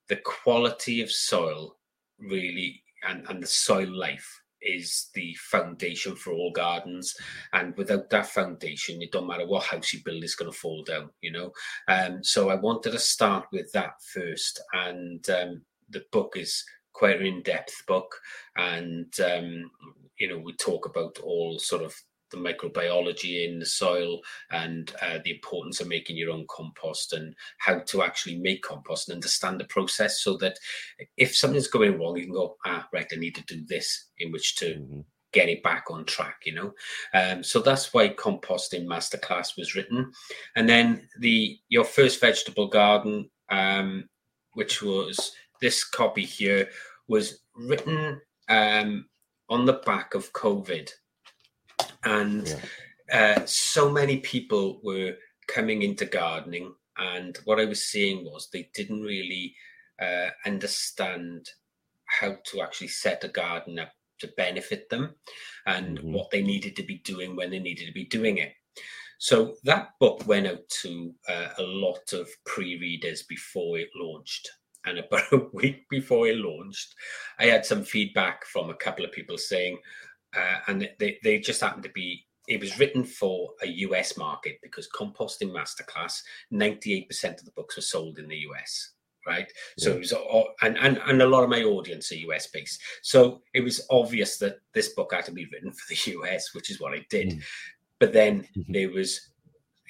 [0.09, 1.77] the quality of soil
[2.19, 7.15] really and, and the soil life is the foundation for all gardens.
[7.53, 10.83] And without that foundation, it don't matter what house you build, it's going to fall
[10.83, 11.53] down, you know.
[11.87, 14.61] Um, so I wanted to start with that first.
[14.73, 16.65] And um, the book is
[16.99, 18.13] quite an in-depth book.
[18.57, 19.71] And, um,
[20.19, 21.95] you know, we talk about all sort of
[22.31, 24.21] the microbiology in the soil
[24.51, 29.09] and uh, the importance of making your own compost and how to actually make compost
[29.09, 30.59] and understand the process so that
[31.17, 34.33] if something's going wrong, you can go, ah, right, I need to do this in
[34.33, 35.01] which to mm-hmm.
[35.33, 36.73] get it back on track, you know?
[37.15, 40.11] Um, so that's why composting masterclass was written.
[40.57, 44.09] And then the your first vegetable garden, um,
[44.53, 46.69] which was this copy here,
[47.09, 49.07] was written um,
[49.49, 50.91] on the back of COVID
[52.05, 52.55] and
[53.09, 53.37] yeah.
[53.39, 55.15] uh, so many people were
[55.47, 59.55] coming into gardening and what i was seeing was they didn't really
[60.01, 61.49] uh, understand
[62.07, 65.15] how to actually set a garden up to benefit them
[65.67, 66.13] and Mhm.
[66.13, 68.55] what they needed to be doing when they needed to be doing it.
[69.19, 74.49] So that book went out to uh, a lot of pre-readers before it launched.
[74.89, 76.95] And about a week before it launched,
[77.39, 79.79] I had some feedback from a couple of people saying,
[80.37, 84.59] uh, and they, they just happened to be, it was written for a US market
[84.63, 88.93] because Composting Masterclass, 98% of the books were sold in the US
[89.29, 89.53] right?
[89.79, 92.81] So it was, all- and, and and a lot of my audience are US based.
[93.03, 96.71] So it was obvious that this book had to be written for the US, which
[96.71, 97.33] is what I did.
[97.33, 97.43] Mm.
[98.01, 99.21] But then there was,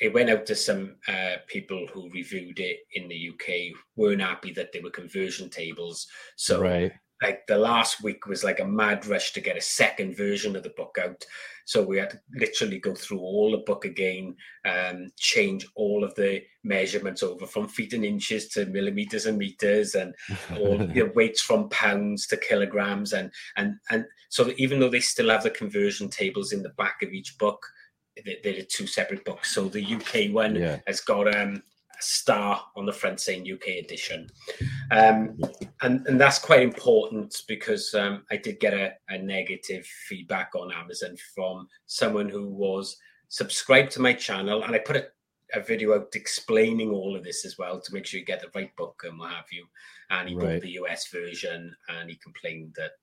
[0.00, 4.52] it went out to some uh, people who reviewed it in the UK, weren't happy
[4.52, 6.06] that there were conversion tables.
[6.36, 6.92] So right.
[7.22, 10.62] like the last week was like a mad rush to get a second version of
[10.62, 11.24] the book out.
[11.68, 16.14] So we had to literally go through all the book again, um, change all of
[16.14, 20.14] the measurements over from feet and inches to millimeters and meters, and
[20.56, 25.28] all your weights from pounds to kilograms, and and and so even though they still
[25.28, 27.77] have the conversion tables in the back of each book, they-
[28.24, 29.54] they're two separate books.
[29.54, 30.78] So the UK one Yeah.
[30.86, 31.62] has got um,
[31.98, 34.28] a star on the front saying UK edition.
[34.90, 35.38] Um,
[35.82, 40.72] and and that's quite important because um, I did get a, a negative feedback on
[40.72, 42.96] Amazon from someone who was
[43.28, 45.06] subscribed to my channel, and I put a,
[45.54, 48.50] a video out explaining all of this as well to make sure you get the
[48.54, 49.66] right book and what have you.
[50.10, 50.54] And he Right.
[50.54, 52.96] bought the US version, and he complained that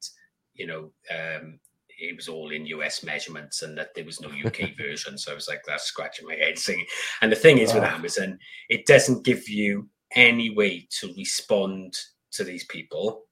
[0.56, 1.60] you know um,
[2.00, 5.18] it was all in US measurements and that there was no UK version.
[5.18, 6.86] So I was like, that's scratching my head saying.
[7.22, 7.96] And the thing is with Ah.
[7.96, 8.40] Amazon,
[8.70, 11.98] it doesn't give you any way to respond
[12.32, 13.24] to these people,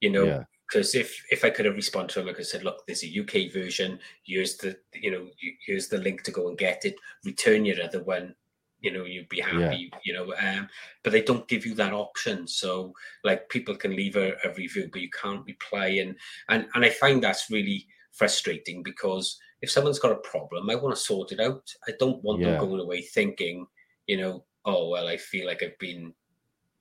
[0.00, 0.24] you know.
[0.24, 0.44] Yeah.
[0.68, 3.08] Because if if I could have responded to them, like I said, "Look, there's a
[3.20, 3.98] UK version.
[4.22, 5.26] Here's the you know
[5.66, 6.94] here's the link to go and get it.
[7.24, 8.36] Return your other one.
[8.80, 9.90] You know you'd be happy.
[10.04, 10.68] You know, um,
[11.02, 12.46] but they don't give you that option.
[12.46, 15.88] So like people can leave a, a review, but you can't reply.
[15.88, 16.14] And
[16.48, 20.94] and and I find that's really frustrating because if someone's got a problem, I want
[20.94, 21.68] to sort it out.
[21.86, 22.52] I don't want Yeah.
[22.52, 23.66] them going away thinking,
[24.06, 26.14] you know, oh well, I feel like I've been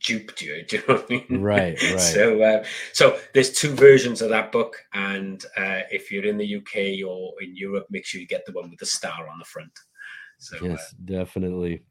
[0.03, 0.64] duped you.
[0.68, 1.41] Do you know what I mean?
[1.41, 1.99] Right, right.
[1.99, 6.56] So, uh, so there's two versions of that book, and uh, if you're in the
[6.56, 9.45] UK or in Europe, make sure you get the one with the star on the
[9.45, 9.72] front.
[10.38, 11.84] So, uh, Yes, definitely.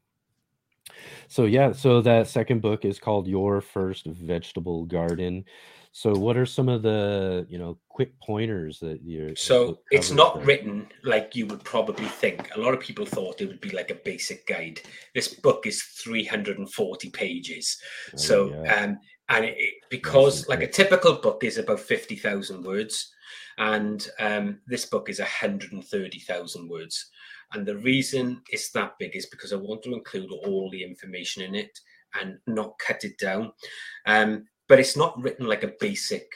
[1.27, 5.45] So yeah, so that second book is called Your First Vegetable Garden.
[5.91, 10.45] So what are some of the, you know, quick pointers that you're So it's not
[10.45, 12.55] written like you would probably think.
[12.55, 14.79] A lot of people thought it would be like a basic guide.
[15.15, 17.77] This book is 340 pages.
[18.15, 18.75] so, Oh, yeah.
[18.83, 18.99] um,
[19.29, 19.57] and it-
[19.89, 23.11] because like a typical book is about 50,000 words,
[23.57, 27.09] and um, this book is 130,000 words.
[27.53, 31.41] And the reason it's that big is because I want to include all the information
[31.43, 31.77] in it
[32.19, 33.51] and not cut it down.
[34.05, 36.31] Um, but it's not written like a basic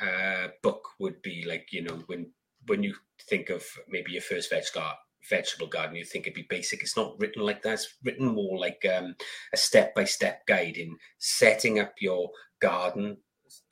[0.00, 2.30] uh, book would be like you know when
[2.66, 2.94] when you
[3.28, 4.96] think of maybe your first veg gar-
[5.28, 6.82] vegetable garden you think it'd be basic.
[6.82, 7.74] It's not written like that.
[7.74, 9.14] It's written more like um,
[9.52, 12.30] a step-by-step guide in setting up your
[12.60, 13.16] garden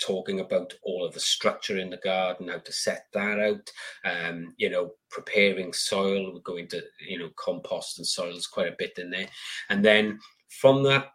[0.00, 3.70] talking about all of the structure in the garden how to set that out
[4.04, 6.32] um, you know preparing soil.
[6.32, 9.28] We're going to you know compost and soils quite a bit in there.
[9.70, 10.18] And then
[10.60, 11.10] from that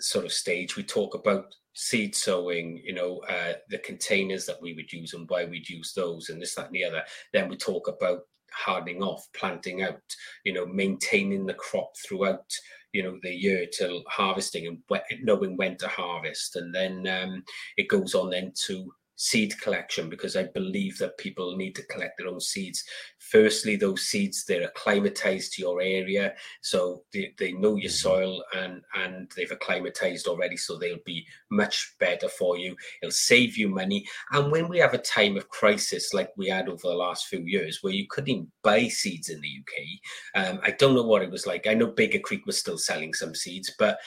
[0.00, 4.74] sort of stage we talk about seed sowing you know uh, the containers that we
[4.74, 7.02] would use and why we'd use those and this that and the other.
[7.32, 8.20] Then we talk about
[8.52, 10.00] hardening off planting out
[10.44, 12.44] you know maintaining the crop throughout
[12.92, 16.56] you know the year till harvesting and knowing when to harvest.
[16.56, 17.42] And then um,
[17.76, 22.18] it goes on then to seed collection because i believe that people need to collect
[22.18, 22.82] their own seeds.
[23.18, 28.82] Firstly those seeds they're acclimatized to your area so they, they know your soil and
[28.94, 32.76] and they've acclimatized already so they'll be much better for you.
[33.02, 34.04] It'll save you money.
[34.32, 37.40] And when we have a time of crisis like we had over the last few
[37.40, 41.22] years where you couldn't even buy seeds in the uk um, i don't know what
[41.22, 41.66] it was like.
[41.66, 43.98] I know baker creek was still selling some seeds but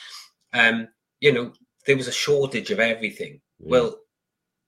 [0.53, 0.87] um,
[1.19, 1.53] you know
[1.85, 3.39] there was a shortage of everything.
[3.59, 3.97] Well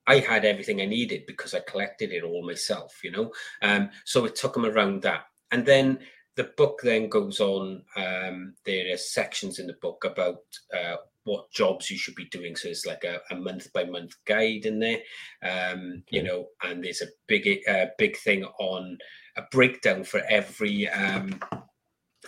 [0.08, 3.30] I had everything I needed because I collected it all myself, you know.
[3.60, 5.98] Um, so it took them around that, and then
[6.34, 7.82] the book then goes on.
[7.94, 10.38] Um, there are sections in the book about
[10.74, 12.56] uh, what jobs you should be doing.
[12.56, 15.00] So it's like a, a month by month guide in there,
[15.42, 16.46] um, you know.
[16.62, 18.96] And there's a big, uh, big thing on
[19.36, 20.88] a breakdown for every.
[20.88, 21.38] Um,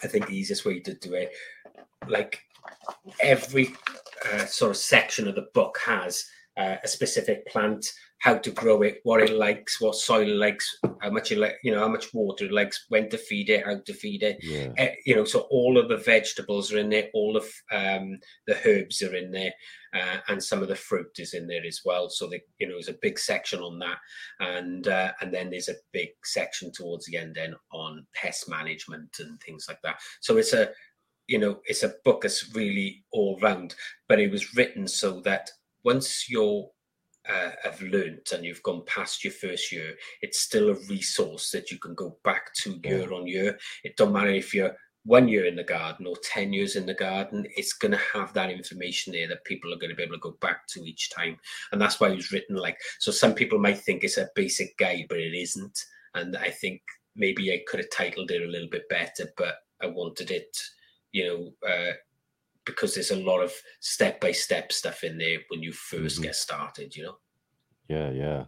[0.02, 1.32] I think the easiest way to do it,
[2.09, 2.43] like
[3.20, 3.74] every
[4.31, 6.27] uh, sort of section of the book has
[6.60, 7.86] uh, a specific plant,
[8.18, 11.56] how to grow it, what it likes, what soil it likes, how much it like,
[11.64, 14.36] you know, how much water it likes, when to feed it, how to feed it.
[14.42, 14.68] Yeah.
[14.78, 18.58] Uh, you know, so all of the vegetables are in there, all of um, the
[18.66, 19.52] herbs are in there,
[19.94, 22.10] uh, and some of the fruit is in there as well.
[22.10, 23.98] So they, you know, there's a big section on that,
[24.40, 29.16] and uh, and then there's a big section towards the end then on pest management
[29.18, 29.96] and things like that.
[30.20, 30.70] So it's a
[31.26, 33.74] you know it's a book that's really all round,
[34.08, 35.50] but it was written so that
[35.85, 36.69] once you're
[37.28, 41.70] uh, have learnt and you've gone past your first year, it's still a resource that
[41.70, 43.59] you can go back to year on year.
[43.85, 44.74] It don't matter if you're
[45.05, 48.32] one year in the garden or 10 years in the garden, it's going to have
[48.35, 51.11] that information there that people are going to be able to go back to each
[51.11, 51.39] time.
[51.73, 54.77] And that's why it was written like, so some people might think it's a basic
[54.77, 55.78] guide, but it isn't.
[56.15, 56.82] And I think
[57.16, 60.59] maybe I could have titled it a little bit better, but I wanted it,
[61.12, 61.93] you know, uh,
[62.66, 66.22] because there's a lot of step by step stuff in there when you 1st mm-hmm.
[66.22, 67.16] get started, you know?
[67.88, 68.44] Yeah, yeah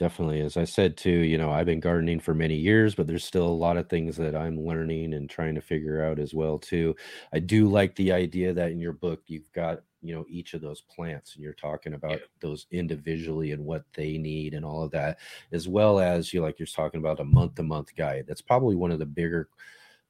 [0.00, 3.22] definitely as i said too you know i've been gardening for many years but there's
[3.22, 6.58] still a lot of things that i'm learning and trying to figure out as well
[6.58, 6.96] too
[7.34, 10.62] i do like the idea that in your book you've got you know each of
[10.62, 12.26] those plants and you're talking about yeah.
[12.40, 15.18] those individually and what they need and all of that
[15.52, 18.76] as well as you like you're talking about a month to month guide that's probably
[18.76, 19.50] one of the bigger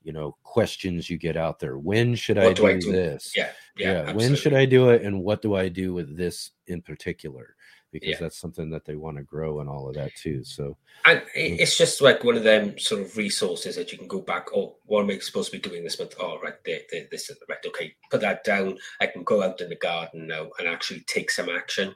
[0.02, 1.78] you know questions you get out there.
[1.78, 3.32] When should I do, I do, this?
[3.36, 5.02] Yeah yeah, yeah when should i do it?
[5.02, 7.56] And what do i do with this in particular
[7.92, 8.16] because yeah.
[8.20, 10.44] that's something that they want to grow and all of that too.
[10.44, 10.76] So,
[11.06, 14.48] and it's just like one of them sort of resources that you can go back.
[14.54, 16.14] Oh, what am I supposed to be doing this month?
[16.20, 18.78] Oh, right, there, there, this, right, okay, put that down.
[19.00, 21.94] I can go out in the garden now and actually take some action.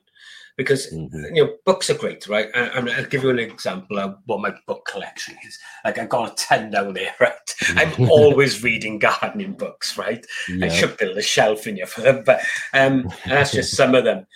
[0.56, 1.34] Because mm-hmm.
[1.34, 2.46] you know books are great, right?
[2.54, 5.58] I, will give you an example of what my book collection is.
[5.84, 7.32] Like I've got a ten down there, right?
[7.70, 10.24] I'm always reading gardening books, right?
[10.48, 10.70] Yep.
[10.70, 12.40] I should build a shelf in you for them, but
[12.72, 14.28] um, and that's just some of them.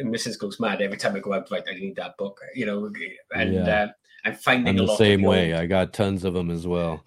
[0.00, 0.38] Mrs.
[0.38, 1.48] goes mad every time I go out.
[1.52, 2.90] I need that book, you know.
[3.34, 3.82] And yeah.
[3.82, 3.88] uh,
[4.24, 5.52] I'm finding I'm the same way.
[5.52, 7.04] Old, I got tons of them as well.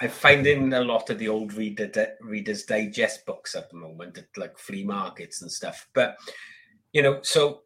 [0.00, 1.90] I'm finding a lot of the old reader
[2.22, 5.88] Reader's Digest books at the moment at like flea markets and stuff.
[5.92, 6.16] But
[6.92, 7.62] you know, so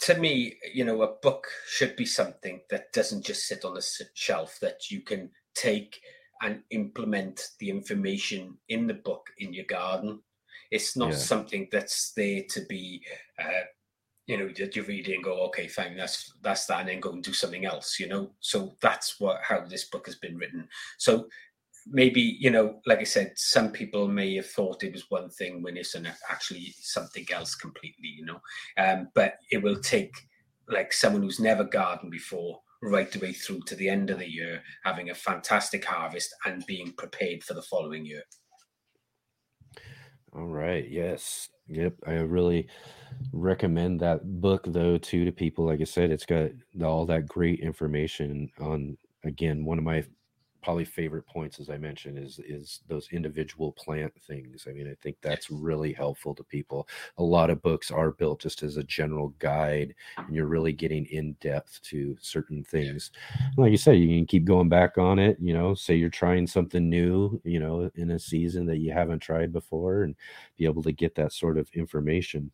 [0.00, 3.82] to me, you know, a book should be something that doesn't just sit on a
[4.14, 6.00] shelf that you can take
[6.42, 10.20] and implement the information in the book in your garden.
[10.70, 11.18] It's not yeah.
[11.18, 13.02] something that's there to be
[13.38, 13.62] uh,
[14.26, 17.00] you know that you read it and go okay fine that's that's that and then
[17.00, 18.30] go and do something else you know?
[18.40, 20.68] So that's what how this book has been written.
[20.98, 21.26] So
[21.86, 25.62] maybe you know like i said some people may have thought it was one thing
[25.62, 28.40] when it's an, actually something else completely you know?
[28.78, 30.14] Um, but it will take
[30.68, 34.30] like someone who's never gardened before right the way through to the end of the
[34.30, 38.22] year having a fantastic harvest and being prepared for the following year.
[40.34, 42.68] All right yes Yep, I really
[43.32, 45.66] recommend that book though too to people.
[45.66, 46.50] Like I said, it's got
[46.82, 50.04] all that great information on again one of my
[50.64, 54.66] probably favorite points as i mentioned is is those individual plant things.
[54.68, 56.88] I mean i think that's really helpful to people.
[57.18, 61.04] A lot of books are built just as a general guide and you're really getting
[61.06, 63.10] in depth to certain things.
[63.58, 66.46] Like you said you can keep going back on it you know say you're trying
[66.46, 70.16] something new you know in a season that you haven't tried before and
[70.56, 72.50] be able to get that sort of information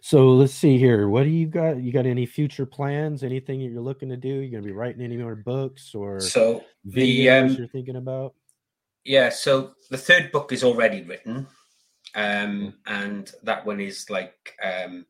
[0.00, 1.08] so let's see here.
[1.08, 1.80] What do you got?
[1.80, 3.22] You got any future plans?
[3.22, 4.28] Anything that you're looking to do?
[4.28, 8.34] You're gonna be writing any more books or so the um, you're thinking about?
[9.04, 11.46] Yeah, so the third book is already written.
[12.14, 15.04] Um, and that one is like um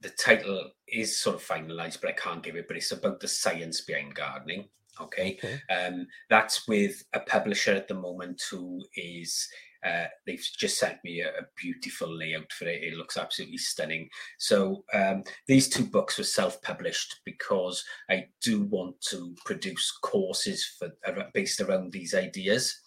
[0.00, 3.28] the title is sort of finalized, but I can't give it, but it's about the
[3.28, 4.68] science behind gardening.
[5.00, 5.38] Okay.
[5.42, 5.60] okay.
[5.72, 9.48] Um, that's with a publisher at the moment who is
[9.84, 12.82] uh, they've just sent me a, a, beautiful layout for it.
[12.82, 14.08] It looks absolutely stunning.
[14.38, 20.90] So um, these two books were self-published because I do want to produce courses for
[21.32, 22.80] based around these ideas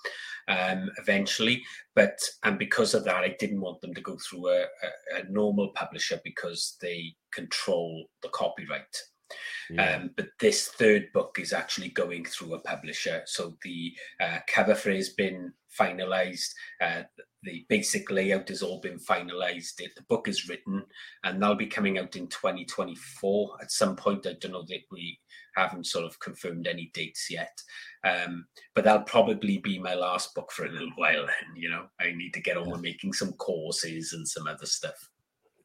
[0.47, 1.63] um, eventually.
[1.95, 5.23] But and because of that, I didn't want them to go through a, a, a
[5.29, 8.97] normal publisher because they control the copyright.
[9.69, 9.95] Yeah.
[9.95, 13.23] Um, but this third book is actually going through a publisher.
[13.25, 16.49] So the uh, cover has been finalized.
[16.81, 17.03] Uh,
[17.43, 19.77] the basic layout has all been finalized.
[19.77, 20.83] The book is written
[21.23, 24.27] and that'll be coming out in 2024 at some point.
[24.27, 25.19] I don't know that we
[25.55, 27.61] haven't sort of confirmed any dates yet.
[28.03, 28.45] Um,
[28.75, 31.21] but that'll probably be my last book for a little while.
[31.21, 34.65] And, you know, I need to get on with making some courses and some other
[34.65, 35.09] stuff.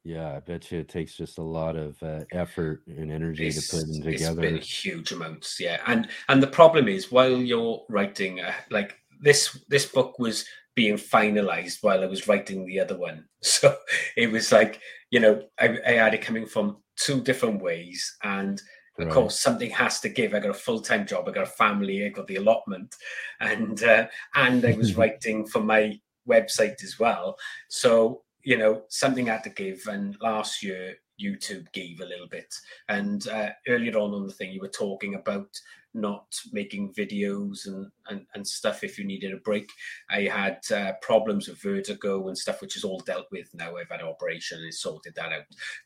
[0.07, 3.67] Yeah, I bet you it takes just a lot of uh, effort and energy it's,
[3.67, 4.41] to put them together.
[4.41, 5.81] It's been huge amounts, yeah.
[5.85, 10.95] And and the problem is, while you're writing, uh, like this this book was being
[10.95, 13.75] finalized while I was writing the other one, so
[14.15, 14.79] it was like
[15.11, 18.61] you know I, I had it coming from two different ways, and
[18.99, 19.13] of right.
[19.13, 20.33] course something has to give.
[20.33, 22.95] I got a full time job, I got a family, I got the allotment,
[23.41, 27.35] and uh, and I was writing for my website as well.
[27.67, 29.85] So you know, something had to give.
[29.87, 32.55] And last year, YouTube gave a little bit.
[32.87, 35.49] And uh, earlier on on the thing, you were talking about
[35.93, 39.69] not making videos and, and, and stuff if you needed a break.
[40.09, 43.75] I had uh, problems with vertigo and stuff, which is all dealt with now.
[43.75, 45.43] I've had an operation and sorted that out.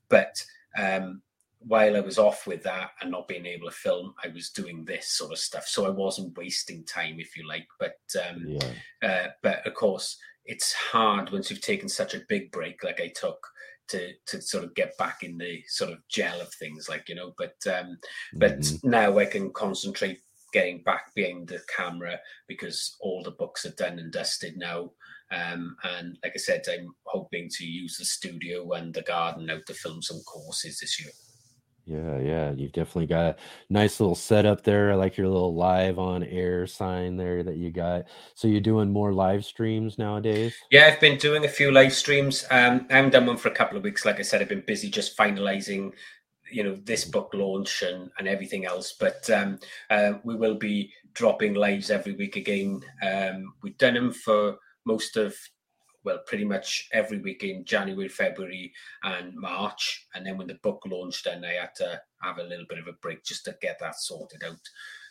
[0.08, 0.40] But
[0.78, 1.24] um,
[1.62, 4.86] while I was off with that and not being able to film, I was doing
[4.86, 5.66] this sort of stuff.
[5.66, 7.68] So I wasn't wasting time, if you like.
[7.80, 7.98] But
[8.30, 8.74] um, Yeah.
[9.02, 13.10] uh, but of course, it's hard once you've taken such a big break like I
[13.16, 13.40] took
[13.90, 17.16] to to sort of get back in the sort of gel of things, like you
[17.16, 17.34] know.
[17.38, 17.98] But um,
[18.34, 18.84] but Mhm.
[18.84, 20.22] now I can concentrate
[20.54, 24.92] getting back behind the camera because all the books are done and dusted now.
[25.32, 29.60] Um, and like I said, I'm hoping to use the studio and the garden now
[29.66, 31.12] to film some courses this year.
[31.86, 33.36] Yeah, yeah, you've definitely got a
[33.70, 34.92] nice little setup there.
[34.92, 38.06] I like your little live on air sign there that you got.
[38.36, 40.56] So you're doing more live streams nowadays?
[40.70, 42.46] Yeah, I've been doing a few live streams.
[42.52, 44.06] Um, I haven't done one for a couple of weeks.
[44.06, 45.92] Like I said, I've been busy just finalizing,
[46.52, 48.94] you know, this book launch and, and everything else.
[49.00, 49.60] But um,
[49.90, 52.84] uh, we will be dropping lives every week again.
[53.02, 55.36] Um, we've done them for most of,
[56.04, 58.74] well, pretty much every week in January, February,
[59.04, 60.08] and March.
[60.16, 62.88] And then when the book launched, then I had to have a little bit of
[62.88, 64.60] a break just to get that sorted out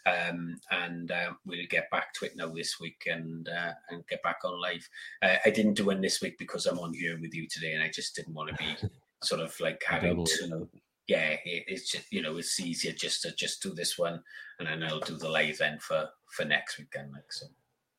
[0.07, 4.23] um, and uh, we'll get back to it now this week and uh, and get
[4.23, 4.87] back on live.
[5.23, 7.83] Uh, I didn't do one this week because I'm on here with you today, and
[7.83, 8.77] I just didn't want to be
[9.23, 10.69] sort of like having Double to.
[11.07, 14.23] Yeah, it, it's just you know it's easier just to just do this one,
[14.59, 17.13] and then I'll do the live then for for next weekend.
[17.13, 17.47] Like so.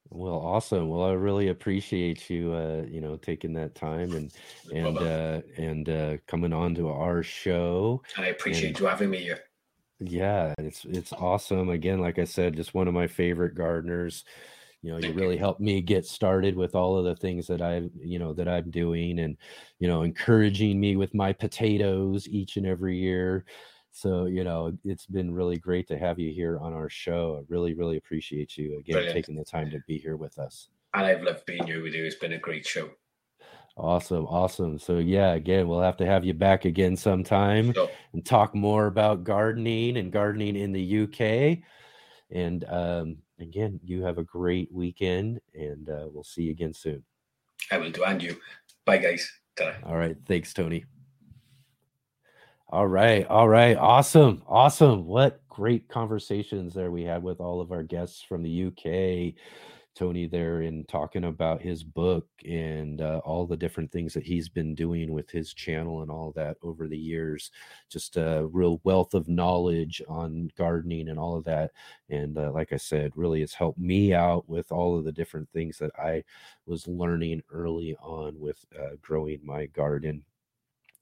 [0.09, 0.89] Well, awesome.
[0.89, 4.33] Well, I really appreciate you, uh, you know, taking that time and
[4.69, 8.03] and uh, and uh, coming on to our show.
[8.15, 9.43] And I appreciate And- you having me here.
[9.99, 11.69] Yeah, it's it's awesome.
[11.69, 14.25] Again, like I said, just one of my favorite gardeners.
[14.81, 17.89] You know, you really helped me get started with all of the things that I,
[17.99, 19.37] you know, that I'm doing and,
[19.79, 23.45] you know, encouraging me with my potatoes each and every year.
[23.91, 27.39] So, you know, it's been really great to have you here on our show.
[27.39, 29.13] I really, really appreciate you again Brilliant.
[29.13, 30.69] taking the time to be here with us.
[30.93, 32.05] And I've loved being here with you.
[32.05, 32.89] It's been a great show.
[33.77, 34.77] Awesome, awesome.
[34.79, 37.89] So yeah, again, we'll have to have you back again sometime Sure.
[38.13, 41.59] and talk more about gardening and gardening in the UK.
[42.29, 47.03] And um, again, you have a great weekend, and uh, we'll see you again soon.
[47.71, 48.03] I will do.
[48.03, 48.37] And you.
[48.85, 49.31] Bye, guys.
[49.55, 50.85] ta All right, thanks, Tony.
[52.71, 55.05] All right, all right, awesome, awesome.
[55.05, 59.35] What great conversations there we had with all of our guests from the UK.
[59.93, 64.47] Tony there in talking about his book and uh, all the different things that he's
[64.47, 67.51] been doing with his channel and all that over the years.
[67.89, 71.71] Just a real wealth of knowledge on gardening and all of that.
[72.09, 75.49] And uh, like I said, really has helped me out with all of the different
[75.51, 76.23] things that I
[76.65, 80.23] was learning early on with uh, growing my garden.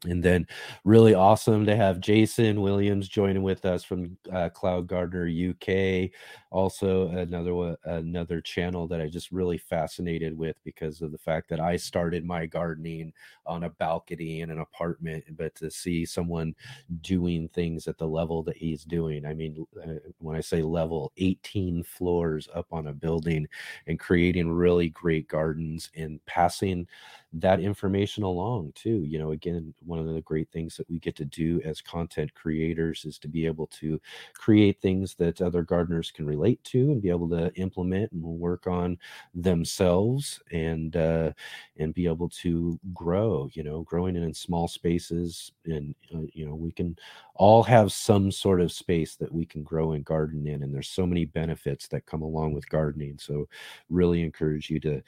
[0.06, 0.48] And then,
[0.86, 6.12] really awesome to have Jason Williams joining with us from uh, Cloud Gardener UK.
[6.52, 11.60] Also, another another channel that I just really fascinated with because of the fact that
[11.60, 13.14] I started my gardening
[13.46, 16.56] on a balcony in an apartment, but to see someone
[17.02, 21.12] doing things at the level that he's doing, I mean, uh, when I say level,
[21.18, 23.48] 18 floors up on a building
[23.86, 26.88] and creating really great gardens and passing
[27.34, 31.16] that information along too you know again one of the great things that we get
[31.16, 34.02] to do as content creators is to be able to
[34.34, 38.68] create things that other gardeners can relate to and be able to implement and work
[38.68, 38.98] on
[39.34, 41.32] themselves and uh,
[41.78, 46.56] and be able to grow you know growing in small spaces and uh, you know
[46.56, 46.96] we can
[47.36, 50.90] all have some sort of space that we can grow and garden in and there's
[50.90, 53.48] so many benefits that come along with gardening so
[53.90, 55.02] really encourage you to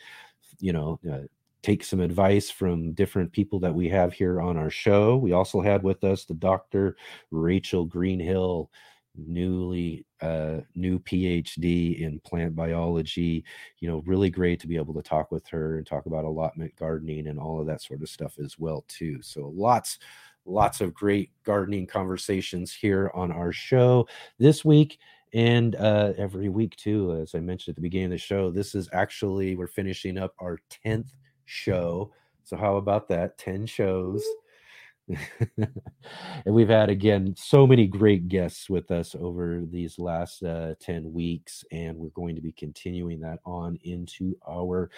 [0.60, 1.20] you know uh,
[1.62, 5.18] take some advice from different people that we have here on our show.
[5.18, 6.96] We also had with us the Dr.
[7.30, 8.72] Rachel Greenhill,
[9.16, 13.44] newly uh, new PhD in plant biology.
[13.80, 16.76] You know, really great to be able to talk with her and talk about allotment
[16.76, 19.22] gardening and all of that sort of stuff as well too.
[19.22, 20.00] So lots
[20.46, 24.08] lots of great gardening conversations here on our show
[24.40, 24.98] this week
[25.34, 28.74] and uh, every week too as i mentioned at the beginning of the show this
[28.76, 31.12] is actually we're finishing up our 10th
[31.46, 32.12] show
[32.44, 34.26] so how about that 10 shows
[35.58, 35.68] and
[36.46, 41.64] we've had again so many great guests with us over these last uh, 10 weeks
[41.72, 44.90] and we're going to be continuing that on into our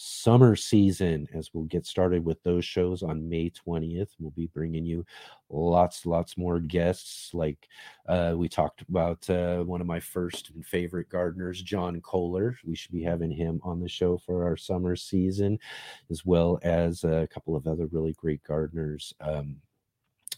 [0.00, 4.10] summer season as we'll get started with those shows on May 20th.
[4.20, 5.04] We'll be bringing you
[5.50, 7.34] lots, lots more guests.
[7.34, 7.68] Like
[8.08, 12.56] uh, we talked about uh, one of my first and favorite gardeners, John Kohler.
[12.64, 15.58] We should be having him on the show for our summer season,
[16.12, 19.12] as well as a couple of other really great gardeners.
[19.20, 19.56] Um,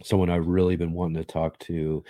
[0.03, 2.03] someone I've really been wanting to talk to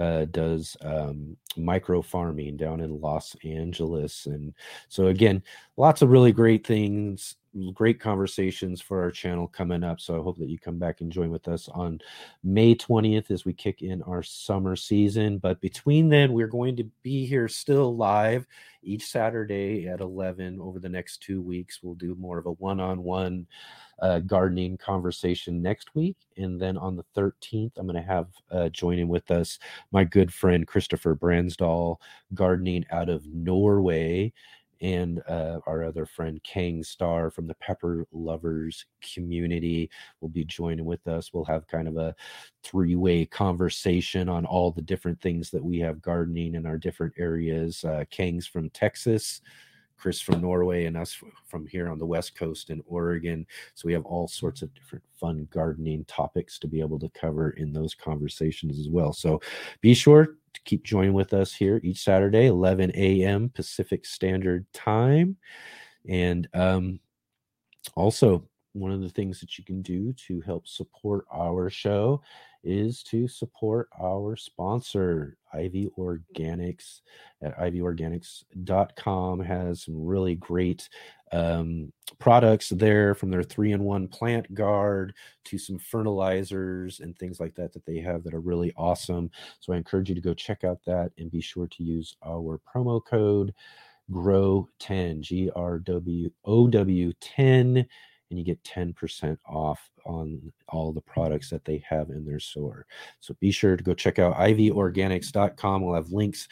[0.00, 4.26] uh, does um, micro farming down in Los Angeles.
[4.26, 4.54] And
[4.88, 5.42] so, again,
[5.76, 7.36] lots of really great things,
[7.74, 10.00] great conversations for our channel coming up.
[10.00, 12.00] So, I hope that you come back and join with us on
[12.42, 15.38] May 20th as we kick in our summer season.
[15.38, 18.46] But between then, we're going to be here still live
[18.82, 21.80] each Saturday at 11 over the next two weeks.
[21.82, 23.46] We'll do more of a one on one
[24.26, 26.16] gardening conversation next week.
[26.36, 29.58] And then on the 13th, I'm going to have uh, joining with us
[29.90, 32.00] my good friend Christopher Bransdal,
[32.34, 34.32] gardening out of Norway,
[34.80, 39.90] and uh, our other friend Kang Star from the Pepper Lovers community
[40.20, 41.32] will be joining with us.
[41.32, 42.14] We'll have kind of a
[42.62, 47.14] three way conversation on all the different things that we have gardening in our different
[47.18, 47.84] areas.
[47.84, 49.40] Uh, Kang's from Texas.
[49.98, 51.16] Chris from Norway and us
[51.46, 53.46] from here on the West Coast in Oregon.
[53.74, 57.50] So we have all sorts of different fun gardening topics to be able to cover
[57.50, 59.12] in those conversations as well.
[59.12, 59.40] So
[59.80, 63.50] be sure to keep joining with us here each Saturday, 11 a.m.
[63.50, 65.36] Pacific Standard Time.
[66.08, 67.00] And um,
[67.94, 68.44] also,
[68.78, 72.22] one of the things that you can do to help support our show
[72.64, 77.00] is to support our sponsor, IV Organics
[77.40, 80.88] at ivorganics.com has some really great
[81.32, 85.14] um, products there from their three in one plant guard
[85.44, 89.30] to some fertilizers and things like that that they have that are really awesome.
[89.60, 92.60] So I encourage you to go check out that and be sure to use our
[92.74, 93.54] promo code
[94.10, 97.86] GROW10, G R W O W 10
[98.30, 102.86] and you get 10% off on all the products that they have in their store.
[103.20, 105.82] So be sure to go check out ivorganics.com.
[105.82, 106.48] We'll have links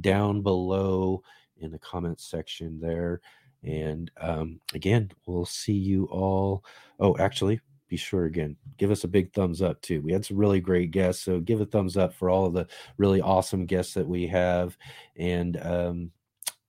[0.00, 1.22] down below
[1.60, 3.20] in the comments section there.
[3.62, 6.64] And um, again, we'll see you all.
[7.00, 10.00] Oh, actually, be sure again, give us a big thumbs up too.
[10.02, 11.24] We had some really great guests.
[11.24, 12.66] So give a thumbs up for all of the
[12.98, 14.76] really awesome guests that we have.
[15.16, 16.10] And um,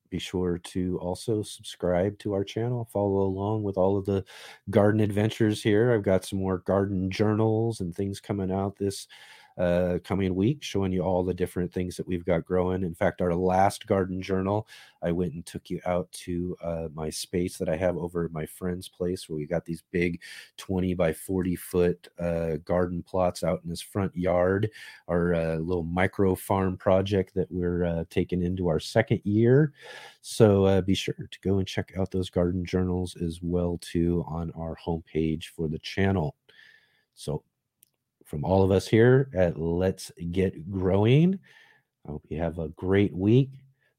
[0.10, 4.24] be sure to also subscribe to our channel follow along with all of the
[4.70, 5.94] garden adventures here.
[5.94, 9.08] I've got some more garden journals and things coming out this
[9.60, 12.82] uh, coming week, showing you all the different things that we've got growing.
[12.82, 14.66] In fact, our last garden journal,
[15.02, 18.32] I went and took you out to uh, my space that I have over at
[18.32, 20.22] my friend's place where we got these big
[20.58, 24.70] 20 by 40 foot uh, garden plots out in his front yard.
[25.10, 29.74] Our uh, little micro farm project that we're uh, taking into our second year.
[30.22, 34.24] So uh, be sure to go and check out those garden journals as well too
[34.26, 36.36] on our homepage for the channel.
[37.16, 37.44] So
[38.30, 41.40] from all of us here at Let's Get Growing.
[42.06, 43.50] I hope you have a great week.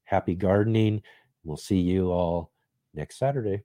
[0.05, 1.01] Happy gardening.
[1.43, 2.49] We'll see you all
[2.93, 3.63] next Saturday.